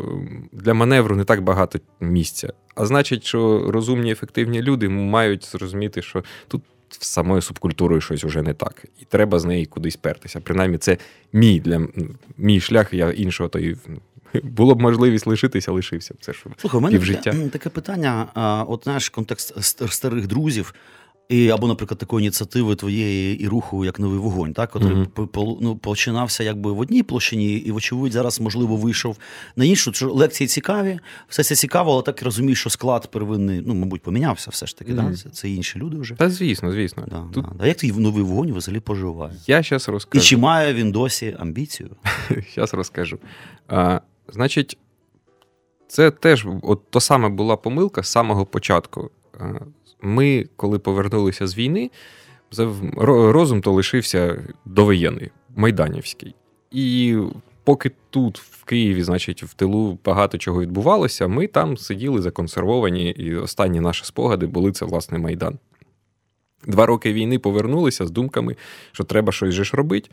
для 0.53 0.75
маневру 0.75 1.17
не 1.17 1.25
так 1.25 1.43
багато 1.43 1.79
місця. 2.01 2.53
А 2.75 2.87
значить, 2.87 3.25
що 3.25 3.71
розумні, 3.71 4.13
ефективні 4.13 4.63
люди 4.63 4.89
мають 4.89 5.45
зрозуміти, 5.45 6.03
що 6.03 6.25
тут 6.49 6.63
з 6.89 7.07
самою 7.07 7.43
субкультурою 7.43 8.01
щось 8.01 8.25
вже 8.25 8.43
не 8.43 8.55
так, 8.55 8.85
і 9.01 9.05
треба 9.05 9.39
з 9.39 9.45
неї 9.45 9.67
кудись 9.67 9.97
пертися. 9.97 10.41
Принаймні, 10.41 10.79
це 10.79 10.99
мій 11.33 11.61
для 11.61 11.89
мій 12.39 12.61
шлях. 12.61 12.93
Я 12.93 13.11
іншого 13.11 13.49
то 13.49 13.59
і 13.59 13.77
було 14.43 14.75
б 14.75 14.81
можливість 14.81 15.27
лишитися, 15.27 15.73
лишився 15.73 16.15
б. 16.15 16.17
Це 16.21 16.33
ж 16.33 16.45
Слухай, 16.57 16.79
у 16.79 16.83
мене 16.83 16.99
таке, 16.99 17.49
таке 17.53 17.69
питання. 17.69 18.27
От 18.69 18.85
знаєш, 18.85 19.09
контекст 19.09 19.65
старих 19.89 20.27
друзів. 20.27 20.75
І 21.33 21.49
або, 21.49 21.69
наприклад, 21.69 21.99
такої 21.99 22.25
ініціативи 22.25 22.77
твоєї 22.77 23.39
і 23.39 23.49
руху, 23.49 23.85
як 23.85 24.01
новий 24.01 24.19
вогонь, 24.19 24.53
так, 24.53 24.71
який 24.75 24.91
mm-hmm. 24.91 25.59
ну, 25.61 25.77
починався 25.77 26.45
якби 26.45 26.73
в 26.73 26.79
одній 26.79 27.03
площині, 27.03 27.55
і, 27.55 27.71
вочевидь, 27.71 28.13
зараз, 28.13 28.41
можливо, 28.41 28.77
вийшов 28.77 29.17
на 29.57 29.65
іншу. 29.65 29.93
Що 29.93 30.13
лекції 30.13 30.49
цікаві, 30.49 30.99
все 31.29 31.43
це 31.45 31.55
цікаво, 31.55 31.93
але 31.93 32.03
так 32.03 32.23
розумієш, 32.23 32.61
що 32.61 32.71
склад 32.71 33.11
первинний, 33.11 33.63
ну, 33.67 33.75
мабуть, 33.75 34.03
помінявся 34.03 34.51
все 34.51 34.67
ж 34.67 34.77
таки. 34.77 34.93
Mm-hmm. 34.93 35.11
Да? 35.11 35.17
Це, 35.17 35.31
це 35.31 35.51
інші 35.51 35.79
люди 35.79 35.97
вже. 35.97 36.15
Та 36.15 36.31
звісно, 36.31 36.73
звісно. 36.73 37.05
Да, 37.11 37.25
Тут... 37.35 37.45
да. 37.45 37.53
А 37.59 37.67
як 37.67 37.77
твій 37.77 37.93
новий 37.93 38.23
вогонь 38.23 38.53
взагалі 38.53 38.81
поживає? 38.81 39.33
Я 39.47 39.63
зараз 39.63 39.89
розкажу. 39.89 40.25
І 40.25 40.27
чи 40.27 40.37
має 40.37 40.75
він 40.75 40.93
досі 40.93 41.37
амбіцію? 41.39 41.91
Зараз 42.55 42.75
розкажу. 42.75 43.19
А, 43.69 44.01
Значить, 44.29 44.79
це 45.89 46.11
теж 46.11 46.47
от 46.63 46.91
то 46.91 47.01
саме 47.01 47.29
була 47.29 47.57
помилка 47.57 48.03
з 48.03 48.09
самого 48.09 48.47
початку. 48.47 49.11
Е, 49.41 49.61
ми, 50.03 50.47
коли 50.57 50.79
повернулися 50.79 51.47
з 51.47 51.59
війни, 51.59 51.91
розум 52.97 53.63
то 53.63 53.73
лишився 53.73 54.45
довоєнний, 54.65 55.31
майданівський. 55.57 56.35
І 56.71 57.19
поки 57.65 57.91
тут, 58.11 58.39
в 58.39 58.65
Києві, 58.65 59.03
значить, 59.03 59.43
в 59.43 59.55
тилу 59.55 59.99
багато 60.05 60.39
чого 60.39 60.61
відбувалося, 60.61 61.29
ми 61.29 61.47
там 61.47 61.77
сиділи 61.77 62.23
законсервовані, 62.23 63.11
і 63.11 63.35
останні 63.35 63.81
наші 63.81 64.05
спогади 64.05 64.47
були 64.47 64.73
це 64.73 64.85
власне 64.85 65.19
Майдан. 65.19 65.59
Два 66.67 66.87
роки 66.87 67.13
війни 67.13 67.39
повернулися 67.39 68.07
з 68.07 68.11
думками, 68.11 68.57
що 68.93 69.05
треба 69.05 69.33
щось 69.33 69.55
же 69.55 69.65
ж 69.65 69.77
робити. 69.77 70.11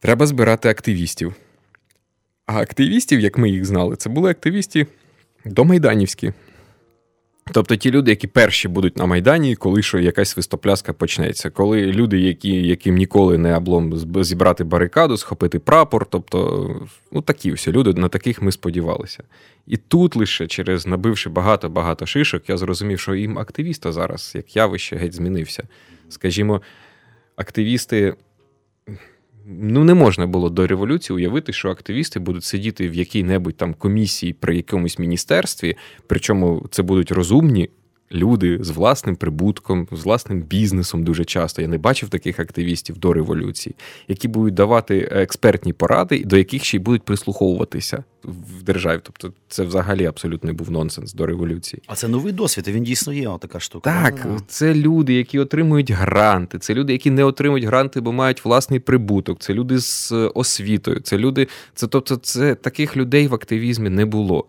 Треба 0.00 0.26
збирати 0.26 0.68
активістів. 0.68 1.34
А 2.46 2.60
активістів, 2.60 3.20
як 3.20 3.38
ми 3.38 3.50
їх 3.50 3.64
знали, 3.64 3.96
це 3.96 4.08
були 4.10 4.30
активісти 4.30 4.86
домайданівські. 5.44 6.32
Тобто 7.52 7.76
ті 7.76 7.90
люди, 7.90 8.10
які 8.10 8.26
перші 8.26 8.68
будуть 8.68 8.96
на 8.96 9.06
Майдані, 9.06 9.56
коли 9.56 9.82
що 9.82 9.98
якась 9.98 10.36
вистопляска 10.36 10.92
почнеться. 10.92 11.50
Коли 11.50 11.86
люди, 11.86 12.18
які, 12.20 12.50
яким 12.50 12.96
ніколи 12.96 13.38
не 13.38 13.56
облом 13.56 13.92
зібрати 14.24 14.64
барикаду, 14.64 15.16
схопити 15.16 15.58
прапор, 15.58 16.06
тобто 16.10 16.68
ну, 17.12 17.22
такі 17.22 17.52
всі 17.52 17.72
люди, 17.72 18.00
на 18.00 18.08
таких 18.08 18.42
ми 18.42 18.52
сподівалися. 18.52 19.22
І 19.66 19.76
тут 19.76 20.16
лише 20.16 20.46
через 20.46 20.86
набивши 20.86 21.30
багато-багато 21.30 22.06
шишок, 22.06 22.48
я 22.48 22.56
зрозумів, 22.56 23.00
що 23.00 23.14
їм 23.14 23.38
активіста 23.38 23.92
зараз, 23.92 24.32
як 24.34 24.56
явище, 24.56 24.96
геть 24.96 25.14
змінився. 25.14 25.68
Скажімо, 26.08 26.62
активісти 27.36 28.14
ну 29.46 29.84
не 29.84 29.94
можна 29.94 30.26
було 30.26 30.50
до 30.50 30.66
революції 30.66 31.16
уявити, 31.16 31.52
що 31.52 31.70
активісти 31.70 32.20
будуть 32.20 32.44
сидіти 32.44 32.88
в 32.88 32.94
якій-небудь 32.94 33.56
там 33.56 33.74
комісії 33.74 34.32
при 34.32 34.56
якомусь 34.56 34.98
міністерстві, 34.98 35.76
причому 36.06 36.66
це 36.70 36.82
будуть 36.82 37.12
розумні 37.12 37.70
люди 38.12 38.58
з 38.60 38.70
власним 38.70 39.16
прибутком, 39.16 39.88
з 39.92 40.04
власним 40.04 40.42
бізнесом 40.42 41.04
дуже 41.04 41.24
часто. 41.24 41.62
Я 41.62 41.68
не 41.68 41.78
бачив 41.78 42.08
таких 42.08 42.40
активістів 42.40 42.98
до 42.98 43.12
революції, 43.12 43.74
які 44.08 44.28
будуть 44.28 44.54
давати 44.54 44.98
експертні 44.98 45.72
поради, 45.72 46.24
до 46.24 46.36
яких 46.36 46.64
ще 46.64 46.76
й 46.76 46.80
будуть 46.80 47.02
прислуховуватися 47.02 48.04
в 48.24 48.62
державі. 48.62 49.00
Тобто, 49.02 49.32
це 49.48 49.64
взагалі 49.64 50.06
абсолютно 50.06 50.52
був 50.52 50.70
нонсенс 50.70 51.12
до 51.12 51.26
революції. 51.26 51.82
А 51.86 51.94
це 51.94 52.08
новий 52.08 52.32
досвід. 52.32 52.68
Він 52.68 52.84
дійсно 52.84 53.12
є. 53.12 53.30
Така 53.40 53.60
штука. 53.60 54.02
Так, 54.02 54.26
це 54.48 54.74
люди, 54.74 55.14
які 55.14 55.38
отримують 55.38 55.90
гранти, 55.90 56.58
це 56.58 56.74
люди, 56.74 56.92
які 56.92 57.10
не 57.10 57.24
отримують 57.24 57.64
гранти, 57.64 58.00
бо 58.00 58.12
мають 58.12 58.44
власний 58.44 58.80
прибуток. 58.80 59.40
Це 59.40 59.54
люди 59.54 59.78
з 59.78 60.12
освітою. 60.34 61.00
Це 61.00 61.18
люди, 61.18 61.48
це 61.74 61.86
тобто, 61.86 62.16
це 62.16 62.54
таких 62.54 62.96
людей 62.96 63.26
в 63.26 63.34
активізмі 63.34 63.90
не 63.90 64.04
було. 64.04 64.46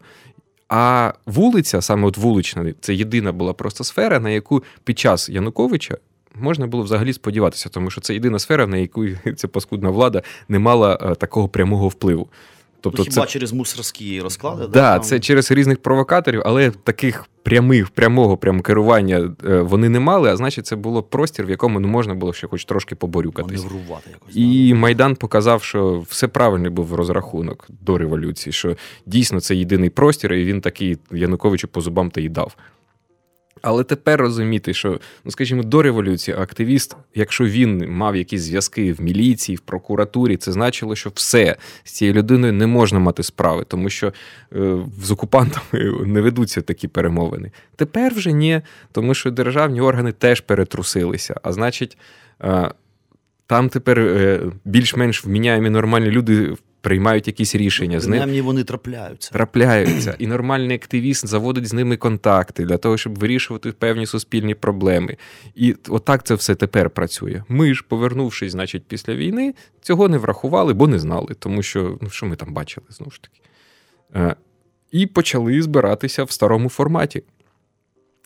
А 0.69 1.13
вулиця, 1.25 1.81
саме 1.81 2.07
от 2.07 2.17
вулична, 2.17 2.73
це 2.81 2.95
єдина 2.95 3.31
була 3.31 3.53
просто 3.53 3.83
сфера, 3.83 4.19
на 4.19 4.29
яку 4.29 4.63
під 4.83 4.99
час 4.99 5.29
Януковича 5.29 5.97
можна 6.39 6.67
було 6.67 6.83
взагалі 6.83 7.13
сподіватися, 7.13 7.69
тому 7.69 7.89
що 7.89 8.01
це 8.01 8.13
єдина 8.13 8.39
сфера, 8.39 8.67
на 8.67 8.77
яку 8.77 9.05
ця 9.35 9.47
паскудна 9.47 9.89
влада 9.89 10.21
не 10.49 10.59
мала 10.59 10.99
е, 11.01 11.15
такого 11.15 11.49
прямого 11.49 11.87
впливу. 11.87 12.27
Тобто, 12.81 13.03
ну, 13.03 13.09
хіба 13.09 13.25
це... 13.25 13.31
через 13.31 13.53
мусорські 13.53 14.21
розклади? 14.21 14.61
Так, 14.61 14.71
да, 14.71 14.99
це 14.99 15.19
через 15.19 15.51
різних 15.51 15.81
провокаторів, 15.81 16.41
але 16.45 16.71
таких 16.71 17.25
прямих, 17.43 17.89
прямого 17.89 18.37
прямо 18.37 18.61
керування 18.61 19.33
е, 19.45 19.61
вони 19.61 19.89
не 19.89 19.99
мали, 19.99 20.29
а 20.29 20.37
значить, 20.37 20.65
це 20.65 20.75
було 20.75 21.03
простір, 21.03 21.45
в 21.45 21.49
якому 21.49 21.79
не 21.79 21.87
можна 21.87 22.13
було 22.13 22.33
ще 22.33 22.47
хоч 22.47 22.65
трошки 22.65 22.95
поборюкатись. 22.95 23.63
якось. 23.63 24.35
І 24.35 24.69
да. 24.69 24.75
Майдан 24.75 25.15
показав, 25.15 25.63
що 25.63 26.03
все 26.09 26.27
правильний 26.27 26.71
був 26.71 26.95
розрахунок 26.95 27.67
до 27.69 27.97
революції, 27.97 28.53
що 28.53 28.75
дійсно 29.05 29.41
це 29.41 29.55
єдиний 29.55 29.89
простір, 29.89 30.33
і 30.33 30.45
він 30.45 30.61
такий 30.61 30.97
Януковичу 31.11 31.67
по 31.67 31.81
зубам 31.81 32.11
та 32.11 32.21
й 32.21 32.29
дав. 32.29 32.55
Але 33.61 33.83
тепер 33.83 34.21
розуміти, 34.21 34.73
що, 34.73 34.99
ну 35.25 35.31
скажімо, 35.31 35.63
до 35.63 35.81
революції 35.81 36.37
активіст, 36.37 36.95
якщо 37.15 37.45
він 37.45 37.91
мав 37.91 38.15
якісь 38.15 38.41
зв'язки 38.41 38.93
в 38.93 39.01
міліції, 39.01 39.55
в 39.55 39.59
прокуратурі, 39.59 40.37
це 40.37 40.51
значило, 40.51 40.95
що 40.95 41.11
все 41.15 41.55
з 41.83 41.91
цією 41.91 42.13
людиною 42.17 42.53
не 42.53 42.67
можна 42.67 42.99
мати 42.99 43.23
справи, 43.23 43.65
тому 43.67 43.89
що 43.89 44.13
е, 44.55 44.77
з 45.03 45.11
окупантами 45.11 45.63
не 46.05 46.21
ведуться 46.21 46.61
такі 46.61 46.87
перемовини. 46.87 47.51
Тепер 47.75 48.13
вже 48.13 48.31
ні, 48.31 48.61
тому 48.91 49.13
що 49.13 49.31
державні 49.31 49.81
органи 49.81 50.11
теж 50.11 50.41
перетрусилися. 50.41 51.35
А 51.43 51.53
значить, 51.53 51.97
е, 52.43 52.71
там 53.47 53.69
тепер 53.69 53.99
е, 53.99 54.41
більш-менш 54.65 55.25
вміняємі 55.25 55.69
нормальні 55.69 56.11
люди 56.11 56.55
приймають 56.87 57.27
якісь 57.27 57.55
рішення. 57.55 57.99
Принаймні 57.99 58.41
вони 58.41 58.63
трапляються. 58.63 59.31
Трапляються. 59.31 60.15
І 60.19 60.27
нормальний 60.27 60.75
активіст 60.75 61.27
заводить 61.27 61.67
з 61.67 61.73
ними 61.73 61.97
контакти 61.97 62.65
для 62.65 62.77
того, 62.77 62.97
щоб 62.97 63.19
вирішувати 63.19 63.71
певні 63.71 64.05
суспільні 64.05 64.55
проблеми. 64.55 65.17
І 65.55 65.75
отак 65.89 66.23
це 66.23 66.35
все 66.35 66.55
тепер 66.55 66.89
працює. 66.89 67.43
Ми 67.49 67.73
ж, 67.73 67.85
повернувшись, 67.87 68.51
значить, 68.51 68.83
після 68.87 69.15
війни, 69.15 69.53
цього 69.81 70.09
не 70.09 70.17
врахували, 70.17 70.73
бо 70.73 70.87
не 70.87 70.99
знали, 70.99 71.35
тому 71.39 71.63
що 71.63 71.97
ну, 72.01 72.09
що 72.09 72.25
ми 72.25 72.35
там 72.35 72.53
бачили 72.53 72.87
знову 72.89 73.11
ж 73.11 73.21
таки. 73.21 73.39
Е, 74.15 74.35
і 74.91 75.07
почали 75.07 75.61
збиратися 75.61 76.23
в 76.23 76.31
старому 76.31 76.69
форматі. 76.69 77.23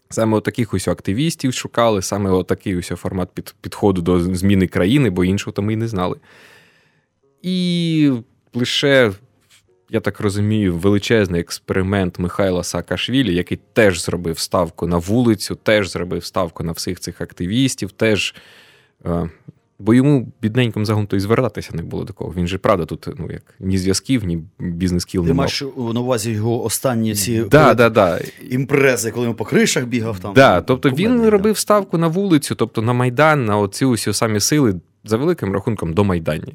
Саме 0.10 0.42
таких 0.42 0.74
ось 0.74 0.88
активістів 0.88 1.54
шукали, 1.54 2.02
саме 2.02 2.30
отакий 2.30 2.78
ось 2.78 2.88
формат 2.88 3.30
під, 3.34 3.56
підходу 3.62 4.02
до 4.02 4.20
зміни 4.20 4.68
країни, 4.68 5.10
бо 5.10 5.26
іншого 5.26 5.52
то 5.52 5.62
ми 5.62 5.74
й 5.74 5.76
не 5.76 5.88
знали. 5.88 6.18
І 7.42 8.12
лише, 8.54 9.12
я 9.90 10.00
так 10.00 10.20
розумію, 10.20 10.76
величезний 10.76 11.42
експеримент 11.42 12.20
Михайла 12.20 12.64
Саакашвілі, 12.64 13.36
який 13.36 13.60
теж 13.74 14.04
зробив 14.04 14.40
ставку 14.40 14.88
на 14.88 14.98
вулицю, 14.98 15.56
теж 15.56 15.92
зробив 15.92 16.26
ставку 16.26 16.64
на 16.64 16.72
всіх 16.72 17.00
цих 17.00 17.22
активістів, 17.22 17.92
теж. 17.92 18.36
Е, 19.06 19.30
бо 19.82 19.94
йому 19.94 20.32
бідненьким 20.42 20.86
загон 20.86 21.08
то 21.08 21.16
і 21.16 21.20
звертатися 21.20 21.70
не 21.74 21.84
було 21.84 22.04
до 22.04 22.14
кого. 22.14 22.34
Він 22.38 22.48
же 22.48 22.58
правда 22.58 22.86
тут 22.86 23.08
ну 23.18 23.32
як 23.32 23.42
ні 23.60 23.78
зв'язків, 23.78 24.26
ні 24.26 24.44
бізнес-кіл 24.60 25.28
Ти 25.28 25.34
маєш 25.34 25.64
на 25.94 26.00
увазі 26.00 26.32
його 26.32 26.64
останні 26.64 27.16
ці 27.16 27.42
да, 27.42 27.74
да, 27.74 27.90
да. 27.90 28.20
імпрези, 28.50 29.12
коли 29.12 29.28
він 29.28 29.34
по 29.34 29.46
кришах 29.46 29.86
бігав 29.86 30.20
там. 30.20 30.34
Да, 30.34 30.62
Тобто 30.62 30.90
він 30.90 31.30
робив 31.30 31.58
ставку 31.58 31.98
на 31.98 32.08
вулицю, 32.08 32.56
тобто 32.56 32.82
на 32.82 32.94
Майдан, 32.94 33.46
на 33.46 33.58
оці 33.58 33.86
усі 33.86 34.14
самі 34.14 34.40
сили 34.40 34.76
за 35.04 35.18
великим 35.18 35.54
рахунком 35.54 35.94
до 35.94 36.04
Майдані. 36.04 36.54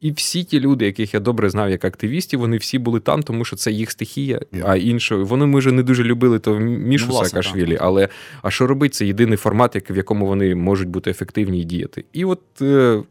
І 0.00 0.12
всі 0.12 0.44
ті 0.44 0.60
люди, 0.60 0.86
яких 0.86 1.14
я 1.14 1.20
добре 1.20 1.50
знав 1.50 1.70
як 1.70 1.84
активістів, 1.84 2.40
вони 2.40 2.56
всі 2.56 2.78
були 2.78 3.00
там, 3.00 3.22
тому 3.22 3.44
що 3.44 3.56
це 3.56 3.72
їх 3.72 3.90
стихія. 3.90 4.40
А 4.64 4.76
інше 4.76 5.16
вони 5.16 5.46
ми 5.46 5.58
вже 5.58 5.72
не 5.72 5.82
дуже 5.82 6.04
любили 6.04 6.38
то 6.38 6.58
Мішу 6.58 7.06
ну, 7.08 7.12
Саакашвілі, 7.12 7.78
але 7.80 8.08
а 8.42 8.50
що 8.50 8.66
робити? 8.66 8.94
Це 8.94 9.06
єдиний 9.06 9.36
формат, 9.36 9.90
в 9.90 9.96
якому 9.96 10.26
вони 10.26 10.54
можуть 10.54 10.88
бути 10.88 11.10
ефективні 11.10 11.60
і 11.60 11.64
діяти. 11.64 12.04
І 12.12 12.24
от. 12.24 12.40
Е, 12.62 13.02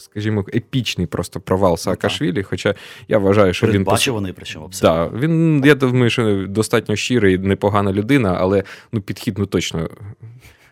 скажімо, 0.00 0.44
епічний 0.54 1.06
просто 1.06 1.40
провал 1.40 1.76
Саакашвілі, 1.76 2.42
хоча 2.42 2.74
я 3.08 3.18
вважаю, 3.18 3.52
що 3.52 3.66
він 3.66 3.84
вони 4.12 4.32
причому 4.32 4.64
абсолютно. 4.64 5.10
Да, 5.10 5.18
він, 5.18 5.62
я 5.64 5.74
думаю, 5.74 6.10
що 6.10 6.46
достатньо 6.48 6.96
щирий, 6.96 7.38
непогана 7.38 7.92
людина, 7.92 8.36
але 8.40 8.64
ну 8.92 9.00
підхід 9.00 9.38
ну 9.38 9.46
точно 9.46 9.90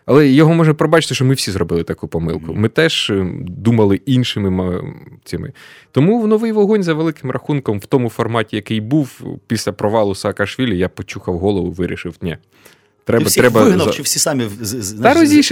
але 0.09 0.27
його 0.27 0.53
можна 0.53 0.73
пробачити, 0.73 1.15
що 1.15 1.25
ми 1.25 1.33
всі 1.33 1.51
зробили 1.51 1.83
таку 1.83 2.07
помилку. 2.07 2.53
Ми 2.53 2.69
теж 2.69 3.09
е, 3.09 3.27
думали 3.41 4.01
іншими 4.05 4.83
цими. 5.23 5.51
Тому 5.91 6.21
в 6.21 6.27
новий 6.27 6.51
вогонь 6.51 6.83
за 6.83 6.93
великим 6.93 7.31
рахунком, 7.31 7.79
в 7.79 7.85
тому 7.85 8.09
форматі, 8.09 8.55
який 8.55 8.81
був 8.81 9.21
після 9.47 9.71
провалу 9.71 10.15
Саакашвілі, 10.15 10.77
я 10.77 10.89
почухав 10.89 11.37
голову, 11.37 11.71
вирішив, 11.71 12.15
ні. 12.21 12.37
Треба, 13.03 13.25
всіх 13.25 13.43
треба... 13.43 13.63
вигнав, 13.63 13.91
чи 13.91 14.01
всі 14.01 14.19
самі 14.19 14.43
Та 15.03 15.13
розійш... 15.13 15.51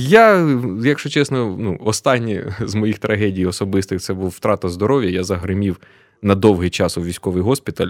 Я, 0.00 0.58
якщо 0.84 1.08
чесно, 1.08 1.56
ну, 1.58 1.78
останні 1.84 2.42
з 2.60 2.74
моїх 2.74 2.98
трагедій 2.98 3.46
особистих 3.46 4.00
це 4.00 4.14
був 4.14 4.28
втрата 4.28 4.68
здоров'я. 4.68 5.10
Я 5.10 5.24
загримів 5.24 5.80
на 6.22 6.34
довгий 6.34 6.70
час 6.70 6.98
у 6.98 7.02
військовий 7.02 7.42
госпіталь 7.42 7.88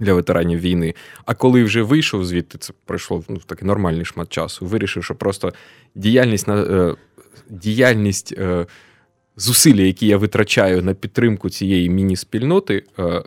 для 0.00 0.14
ветеранів 0.14 0.60
війни. 0.60 0.94
А 1.24 1.34
коли 1.34 1.64
вже 1.64 1.82
вийшов 1.82 2.24
звідти, 2.24 2.58
це 2.58 2.72
пройшло 2.84 3.24
ну, 3.28 3.36
такий 3.46 3.68
нормальний 3.68 4.04
шмат 4.04 4.28
часу. 4.28 4.66
Вирішив, 4.66 5.04
що 5.04 5.14
просто 5.14 5.52
діяльність 5.94 6.48
на 6.48 6.62
е, 6.62 6.94
діяльність 7.50 8.34
е, 8.38 8.66
зусилля, 9.36 9.82
які 9.82 10.06
я 10.06 10.16
витрачаю 10.16 10.82
на 10.82 10.94
підтримку 10.94 11.50
цієї 11.50 11.90
міні-спільноти, 11.90 12.84
е, 12.98 13.22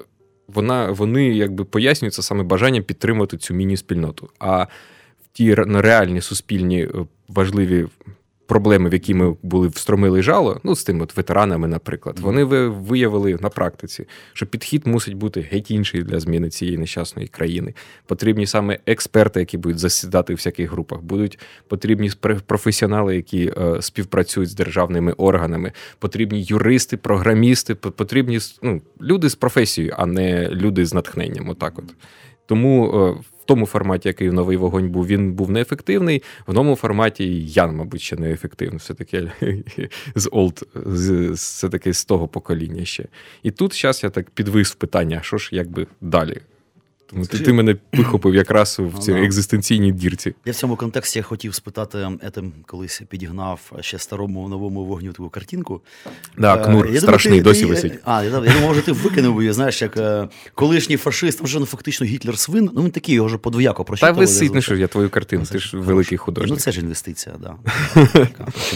вона, 0.48 0.92
вони 0.92 1.36
якби 1.36 1.64
пояснюються 1.64 2.22
саме 2.22 2.44
бажанням 2.44 2.84
підтримувати 2.84 3.38
цю 3.38 3.54
міні-спільноту. 3.54 4.30
А 4.40 4.64
в 5.24 5.28
ті 5.34 5.54
реальні 5.56 6.22
суспільні 6.22 6.88
важливі 7.28 7.88
проблеми, 8.54 8.90
в 8.90 8.94
які 8.94 9.14
ми 9.14 9.36
були 9.44 9.68
встромили 9.68 10.22
жало, 10.22 10.60
ну 10.64 10.76
з 10.76 10.84
тими 10.84 11.04
от 11.04 11.18
ветеранами, 11.18 11.68
наприклад, 11.68 12.20
вони 12.20 12.44
виявили 12.44 13.38
на 13.42 13.50
практиці, 13.50 14.06
що 14.34 14.46
підхід 14.46 14.88
мусить 14.88 15.14
бути 15.14 15.42
геть 15.42 15.72
інший 15.72 16.04
для 16.04 16.20
зміни 16.20 16.50
цієї 16.50 16.78
нещасної 16.78 17.28
країни. 17.28 17.74
Потрібні 18.06 18.48
саме 18.48 18.80
експерти, 18.86 19.40
які 19.40 19.58
будуть 19.58 19.80
засідати 19.80 20.34
у 20.34 20.36
всяких 20.36 20.72
групах, 20.72 21.02
будуть 21.02 21.40
потрібні 21.68 22.12
професіонали, 22.46 23.16
які 23.16 23.54
е, 23.58 23.82
співпрацюють 23.82 24.50
з 24.50 24.56
державними 24.56 25.12
органами, 25.12 25.72
потрібні 26.00 26.44
юристи, 26.44 26.98
програмісти, 26.98 27.76
потрібні 27.76 28.40
ну, 28.62 28.82
люди 29.02 29.30
з 29.30 29.36
професією, 29.36 29.96
а 29.98 30.06
не 30.06 30.50
люди 30.50 30.86
з 30.86 30.94
натхненням. 30.94 31.50
Отак, 31.50 31.80
от 31.80 31.86
тому. 32.54 32.86
Е, 33.18 33.24
в 33.44 33.46
тому 33.46 33.66
форматі, 33.66 34.08
який 34.08 34.32
новий 34.32 34.58
вогонь 34.58 34.90
був, 34.90 35.08
він 35.08 35.34
був 35.34 35.52
неефективний. 35.52 36.24
В 36.48 36.54
новому 36.54 36.76
форматі 36.76 37.46
я, 37.46 37.68
мабуть, 37.68 38.02
ще 38.02 38.16
неефективний. 38.16 38.78
Все-таки 38.78 39.32
з 40.16 40.30
олд, 40.32 40.64
все-таки 41.34 41.94
з 41.94 42.06
того 42.06 42.28
покоління 42.28 42.86
ще. 42.86 43.06
І 43.44 43.52
тут 43.52 43.82
зараз 43.82 44.04
я 44.04 44.10
так 44.10 44.30
підвис 44.30 44.76
питання, 44.76 45.20
що 45.24 45.38
ж 45.38 45.50
якби 45.52 45.88
далі? 46.02 46.38
Тому 47.06 47.26
ти, 47.26 47.40
ти 47.40 47.54
мене 47.54 47.76
вихопив 47.94 48.36
якраз 48.36 48.80
в 48.80 49.00
цій 49.00 49.12
екзистенційній 49.12 49.92
дірці. 49.92 50.36
Я 50.46 50.52
в 50.52 50.56
цьому 50.56 50.76
контексті 50.76 51.22
хотів 51.22 51.56
спитати, 51.56 52.10
етим 52.22 52.54
колись 52.66 53.02
підігнав 53.10 53.72
ще 53.80 54.00
старому 54.00 54.50
новому 54.50 54.86
вогню 54.86 55.12
таку 55.12 55.30
картинку. 55.30 55.82
Да, 56.38 56.56
е, 56.56 56.64
Кнур 56.64 56.88
я 56.88 57.02
страшний, 57.02 57.42
думаю, 57.42 57.56
ти, 57.56 57.66
досі 57.66 57.66
висить. 57.66 58.00
А, 58.06 58.24
я, 58.24 58.30
я 58.30 58.40
думав, 58.40 58.62
може, 58.62 58.82
ти 58.82 58.92
викинув 58.92 59.42
її, 59.42 59.54
знаєш, 59.54 59.82
як 59.82 59.98
е, 59.98 60.28
колишній 60.56 60.98
фашист, 60.98 61.42
вже 61.42 61.60
ну, 61.60 61.66
фактично 61.66 62.06
Гітлер 62.06 62.38
свин, 62.38 62.70
ну 62.74 62.84
він 62.84 62.92
такий, 62.92 63.16
його 63.16 63.28
вже 63.28 63.38
подвояко 63.38 63.86
прочитав. 63.86 64.16
Та 64.16 64.20
висить, 64.20 64.52
ну 64.56 64.62
що 64.62 64.76
я 64.76 64.88
твою 64.88 65.10
картину, 65.10 65.44
ти 65.52 65.60
ж 65.60 65.78
великий 65.78 66.18
художник. 66.18 66.52
Ну 66.52 66.58
це 66.58 66.72
ж 66.72 66.80
інвестиція, 66.80 67.36
да. 67.40 67.56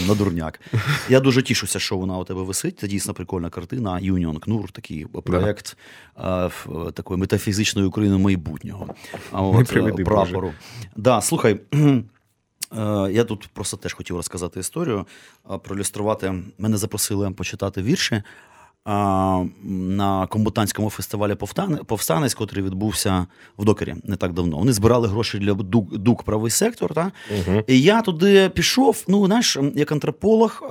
на 0.08 0.14
дурняк. 0.14 0.60
Я 1.08 1.20
дуже 1.20 1.42
тішуся, 1.42 1.78
що 1.78 1.96
вона 1.96 2.18
у 2.18 2.24
тебе 2.24 2.42
висить. 2.42 2.78
Це 2.80 2.88
дійсно 2.88 3.14
прикольна 3.14 3.50
картина. 3.50 3.98
Юніон 4.02 4.38
Кнур, 4.38 4.70
такий 4.72 5.06
проєкт 5.24 5.76
да. 6.16 6.50
такої 6.94 7.20
метафізичної 7.20 7.88
України 7.88 8.17
майбутнього 8.18 8.94
а 9.32 9.42
от, 9.42 9.68
приведи, 9.68 10.04
прапору. 10.04 10.52
Да, 10.96 11.20
Слухай. 11.20 11.60
Е, 12.78 13.12
я 13.12 13.24
тут 13.24 13.48
просто 13.52 13.76
теж 13.76 13.94
хотів 13.94 14.16
розказати 14.16 14.60
історію, 14.60 15.06
проілюструвати. 15.62 16.34
Мене 16.58 16.76
запросили 16.76 17.30
почитати 17.30 17.82
вірші 17.82 18.22
на 18.88 20.26
комбутанському 20.30 20.90
фестивалі 20.90 21.34
Повстанець, 21.86 22.36
який 22.40 22.62
відбувся 22.62 23.26
в 23.58 23.64
докері 23.64 23.94
не 24.04 24.16
так 24.16 24.32
давно. 24.32 24.58
Вони 24.58 24.72
збирали 24.72 25.08
гроші 25.08 25.38
для 25.38 25.54
дук, 25.54 25.98
дук 25.98 26.22
правий 26.22 26.50
сектор. 26.50 26.94
Та? 26.94 27.12
Угу. 27.30 27.62
І 27.66 27.80
я 27.80 28.02
туди 28.02 28.48
пішов. 28.48 29.04
Ну, 29.08 29.26
знаєш, 29.26 29.58
як 29.74 29.92
антрополог, 29.92 30.62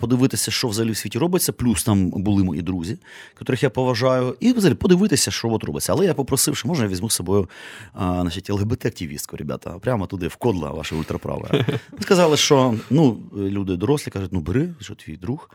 подивитися, 0.00 0.50
що 0.50 0.68
взагалі 0.68 0.92
в 0.92 0.96
світі 0.96 1.18
робиться. 1.18 1.52
Плюс 1.52 1.84
там 1.84 2.10
були 2.10 2.44
мої 2.44 2.62
друзі, 2.62 2.98
яких 3.40 3.62
я 3.62 3.70
поважаю, 3.70 4.36
і 4.40 4.52
взагалі 4.52 4.74
подивитися, 4.74 5.30
що 5.30 5.50
от 5.50 5.64
робиться. 5.64 5.92
Але 5.92 6.06
я 6.06 6.14
попросив, 6.14 6.56
що 6.56 6.68
можна 6.68 6.84
я 6.84 6.90
візьму 6.90 7.10
з 7.10 7.14
собою 7.14 7.48
значить, 7.94 8.50
ЛГБТ-активістку, 8.50 9.36
ребята, 9.36 9.70
прямо 9.70 10.06
туди, 10.06 10.28
в 10.28 10.36
кодла, 10.36 10.70
ваше 10.70 10.94
ультраправе. 10.94 11.66
Сказали, 12.00 12.36
що 12.36 12.74
ну, 12.90 13.18
люди 13.36 13.76
дорослі 13.76 14.10
кажуть, 14.10 14.32
ну 14.32 14.40
бери, 14.40 14.74
що 14.80 14.94
твій 14.94 15.16
друг 15.16 15.50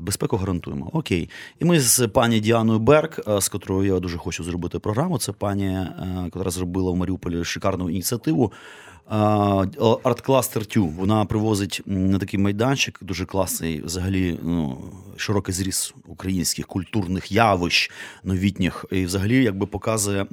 безпеку 0.00 0.36
гарантуємо. 0.36 0.90
Окей. 0.92 1.30
І 1.60 1.64
ми 1.64 1.80
з 1.80 2.08
пані 2.08 2.40
Діаною 2.40 2.78
Берг, 2.78 3.18
е, 3.28 3.40
з 3.40 3.48
котрою 3.48 3.94
я 3.94 4.00
дуже 4.00 4.18
хочу 4.18 4.44
зробити 4.44 4.78
програму. 4.78 5.18
Це 5.18 5.32
пані, 5.32 5.86
яка 6.24 6.50
зробила 6.50 6.90
в 6.90 6.96
Маріуполі 6.96 7.44
шикарну 7.44 7.90
ініціативу. 7.90 8.52
Арт-кластер 10.02 10.66
Тю. 10.66 10.86
Вона 10.86 11.24
привозить 11.24 11.82
на 11.86 12.18
такий 12.18 12.40
майданчик, 12.40 12.98
дуже 13.02 13.26
класний, 13.26 13.82
взагалі, 13.82 14.38
ну, 14.42 14.78
широкий 15.16 15.54
зріз 15.54 15.94
українських 16.06 16.66
культурних 16.66 17.32
явищ 17.32 17.90
новітніх, 18.22 18.84
і 18.92 19.04
взагалі 19.04 19.44
якби 19.44 19.66
показує. 19.66 20.26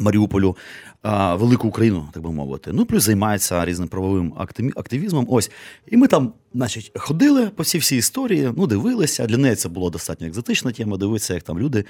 Маріуполю 0.00 0.56
велику 1.32 1.68
Україну, 1.68 2.08
так 2.12 2.22
би 2.22 2.32
мовити. 2.32 2.70
Ну, 2.72 2.86
плюс 2.86 3.02
займається 3.02 3.64
різним 3.64 3.88
правовим 3.88 4.34
активізмом. 4.76 5.26
Ось. 5.30 5.50
І 5.90 5.96
ми 5.96 6.06
там, 6.06 6.32
значить, 6.54 6.92
ходили 6.94 7.46
по 7.46 7.62
всій 7.62 7.78
всій 7.78 7.96
історії, 7.96 8.52
ну, 8.56 8.66
дивилися. 8.66 9.26
Для 9.26 9.36
неї 9.36 9.54
це 9.54 9.68
була 9.68 9.90
достатньо 9.90 10.26
екзотична 10.26 10.72
тема. 10.72 10.96
Дивитися, 10.96 11.34
як 11.34 11.42
там 11.42 11.58
люди 11.58 11.84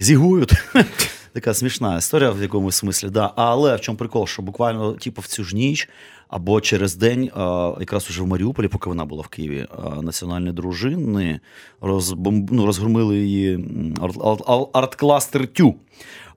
зігують. 0.00 0.52
Така 1.32 1.54
смішна 1.54 1.98
історія 1.98 2.30
в 2.30 2.42
якомусь 2.42 2.76
смислі. 2.76 3.10
Да. 3.10 3.32
Але 3.36 3.76
в 3.76 3.80
чому 3.80 3.98
прикол, 3.98 4.26
що 4.26 4.42
буквально 4.42 4.92
типу, 4.92 5.20
в 5.22 5.26
цю 5.26 5.44
ж 5.44 5.56
ніч 5.56 5.88
або 6.28 6.60
через 6.60 6.96
день, 6.96 7.24
якраз 7.80 8.10
уже 8.10 8.22
в 8.22 8.26
Маріуполі, 8.26 8.68
поки 8.68 8.88
вона 8.88 9.04
була 9.04 9.22
в 9.22 9.28
Києві, 9.28 9.66
національні 10.02 10.52
дружини 10.52 11.40
розбомб... 11.80 12.52
ну, 12.52 12.66
розгромили 12.66 13.18
її 13.18 13.58
арт-кластер 14.72 15.46
Тю. 15.46 15.74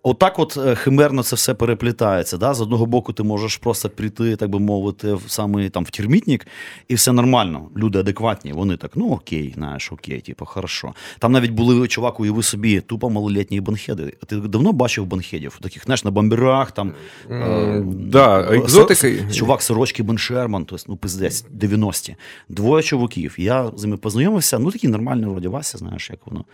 Отак, 0.03 0.39
от 0.39 0.57
е, 0.57 0.75
химерно 0.75 1.23
це 1.23 1.35
все 1.35 1.53
переплітається. 1.53 2.37
Да? 2.37 2.53
З 2.53 2.61
одного 2.61 2.85
боку, 2.85 3.13
ти 3.13 3.23
можеш 3.23 3.57
просто 3.57 3.89
прийти, 3.89 4.35
так 4.35 4.49
би 4.49 4.59
мовити, 4.59 5.13
в 5.13 5.23
саме 5.27 5.69
там 5.69 5.83
в 5.83 5.89
тюрмітник, 5.89 6.47
і 6.87 6.95
все 6.95 7.11
нормально. 7.11 7.69
Люди 7.77 7.99
адекватні. 7.99 8.53
Вони 8.53 8.77
так, 8.77 8.91
ну 8.95 9.11
окей, 9.11 9.53
знаєш, 9.55 9.91
окей, 9.91 10.21
типу, 10.21 10.45
хорошо. 10.45 10.93
Там 11.19 11.31
навіть 11.31 11.51
були 11.51 11.87
чувак, 11.87 12.19
уяви 12.19 12.43
собі, 12.43 12.81
тупо 12.81 13.09
малолітні 13.09 13.61
банхеди. 13.61 14.13
Ти 14.27 14.35
давно 14.35 14.73
бачив 14.73 15.05
банхедів? 15.05 15.59
Таких, 15.61 15.83
знаєш, 15.83 16.03
на 16.03 16.11
бомберах 16.11 16.71
там. 16.71 16.93
Mm, 17.29 17.83
да, 17.93 18.55
екзотики. 18.55 19.27
Чувак, 19.33 19.61
сорочки 19.61 20.03
Бен 20.03 20.17
Шерман, 20.17 20.65
тобто, 20.65 20.85
ну, 20.87 20.95
пиздець, 20.95 21.45
90-ті. 21.57 22.15
Двоє 22.49 22.83
чуваків. 22.83 23.35
Я 23.37 23.71
з 23.75 23.83
ними 23.83 23.97
познайомився, 23.97 24.59
ну 24.59 24.71
такі 24.71 24.87
нормальні 24.87 25.25
вроді 25.25 25.47
Вася, 25.47 25.77
знаєш, 25.77 26.09
як 26.09 26.19
воно. 26.25 26.45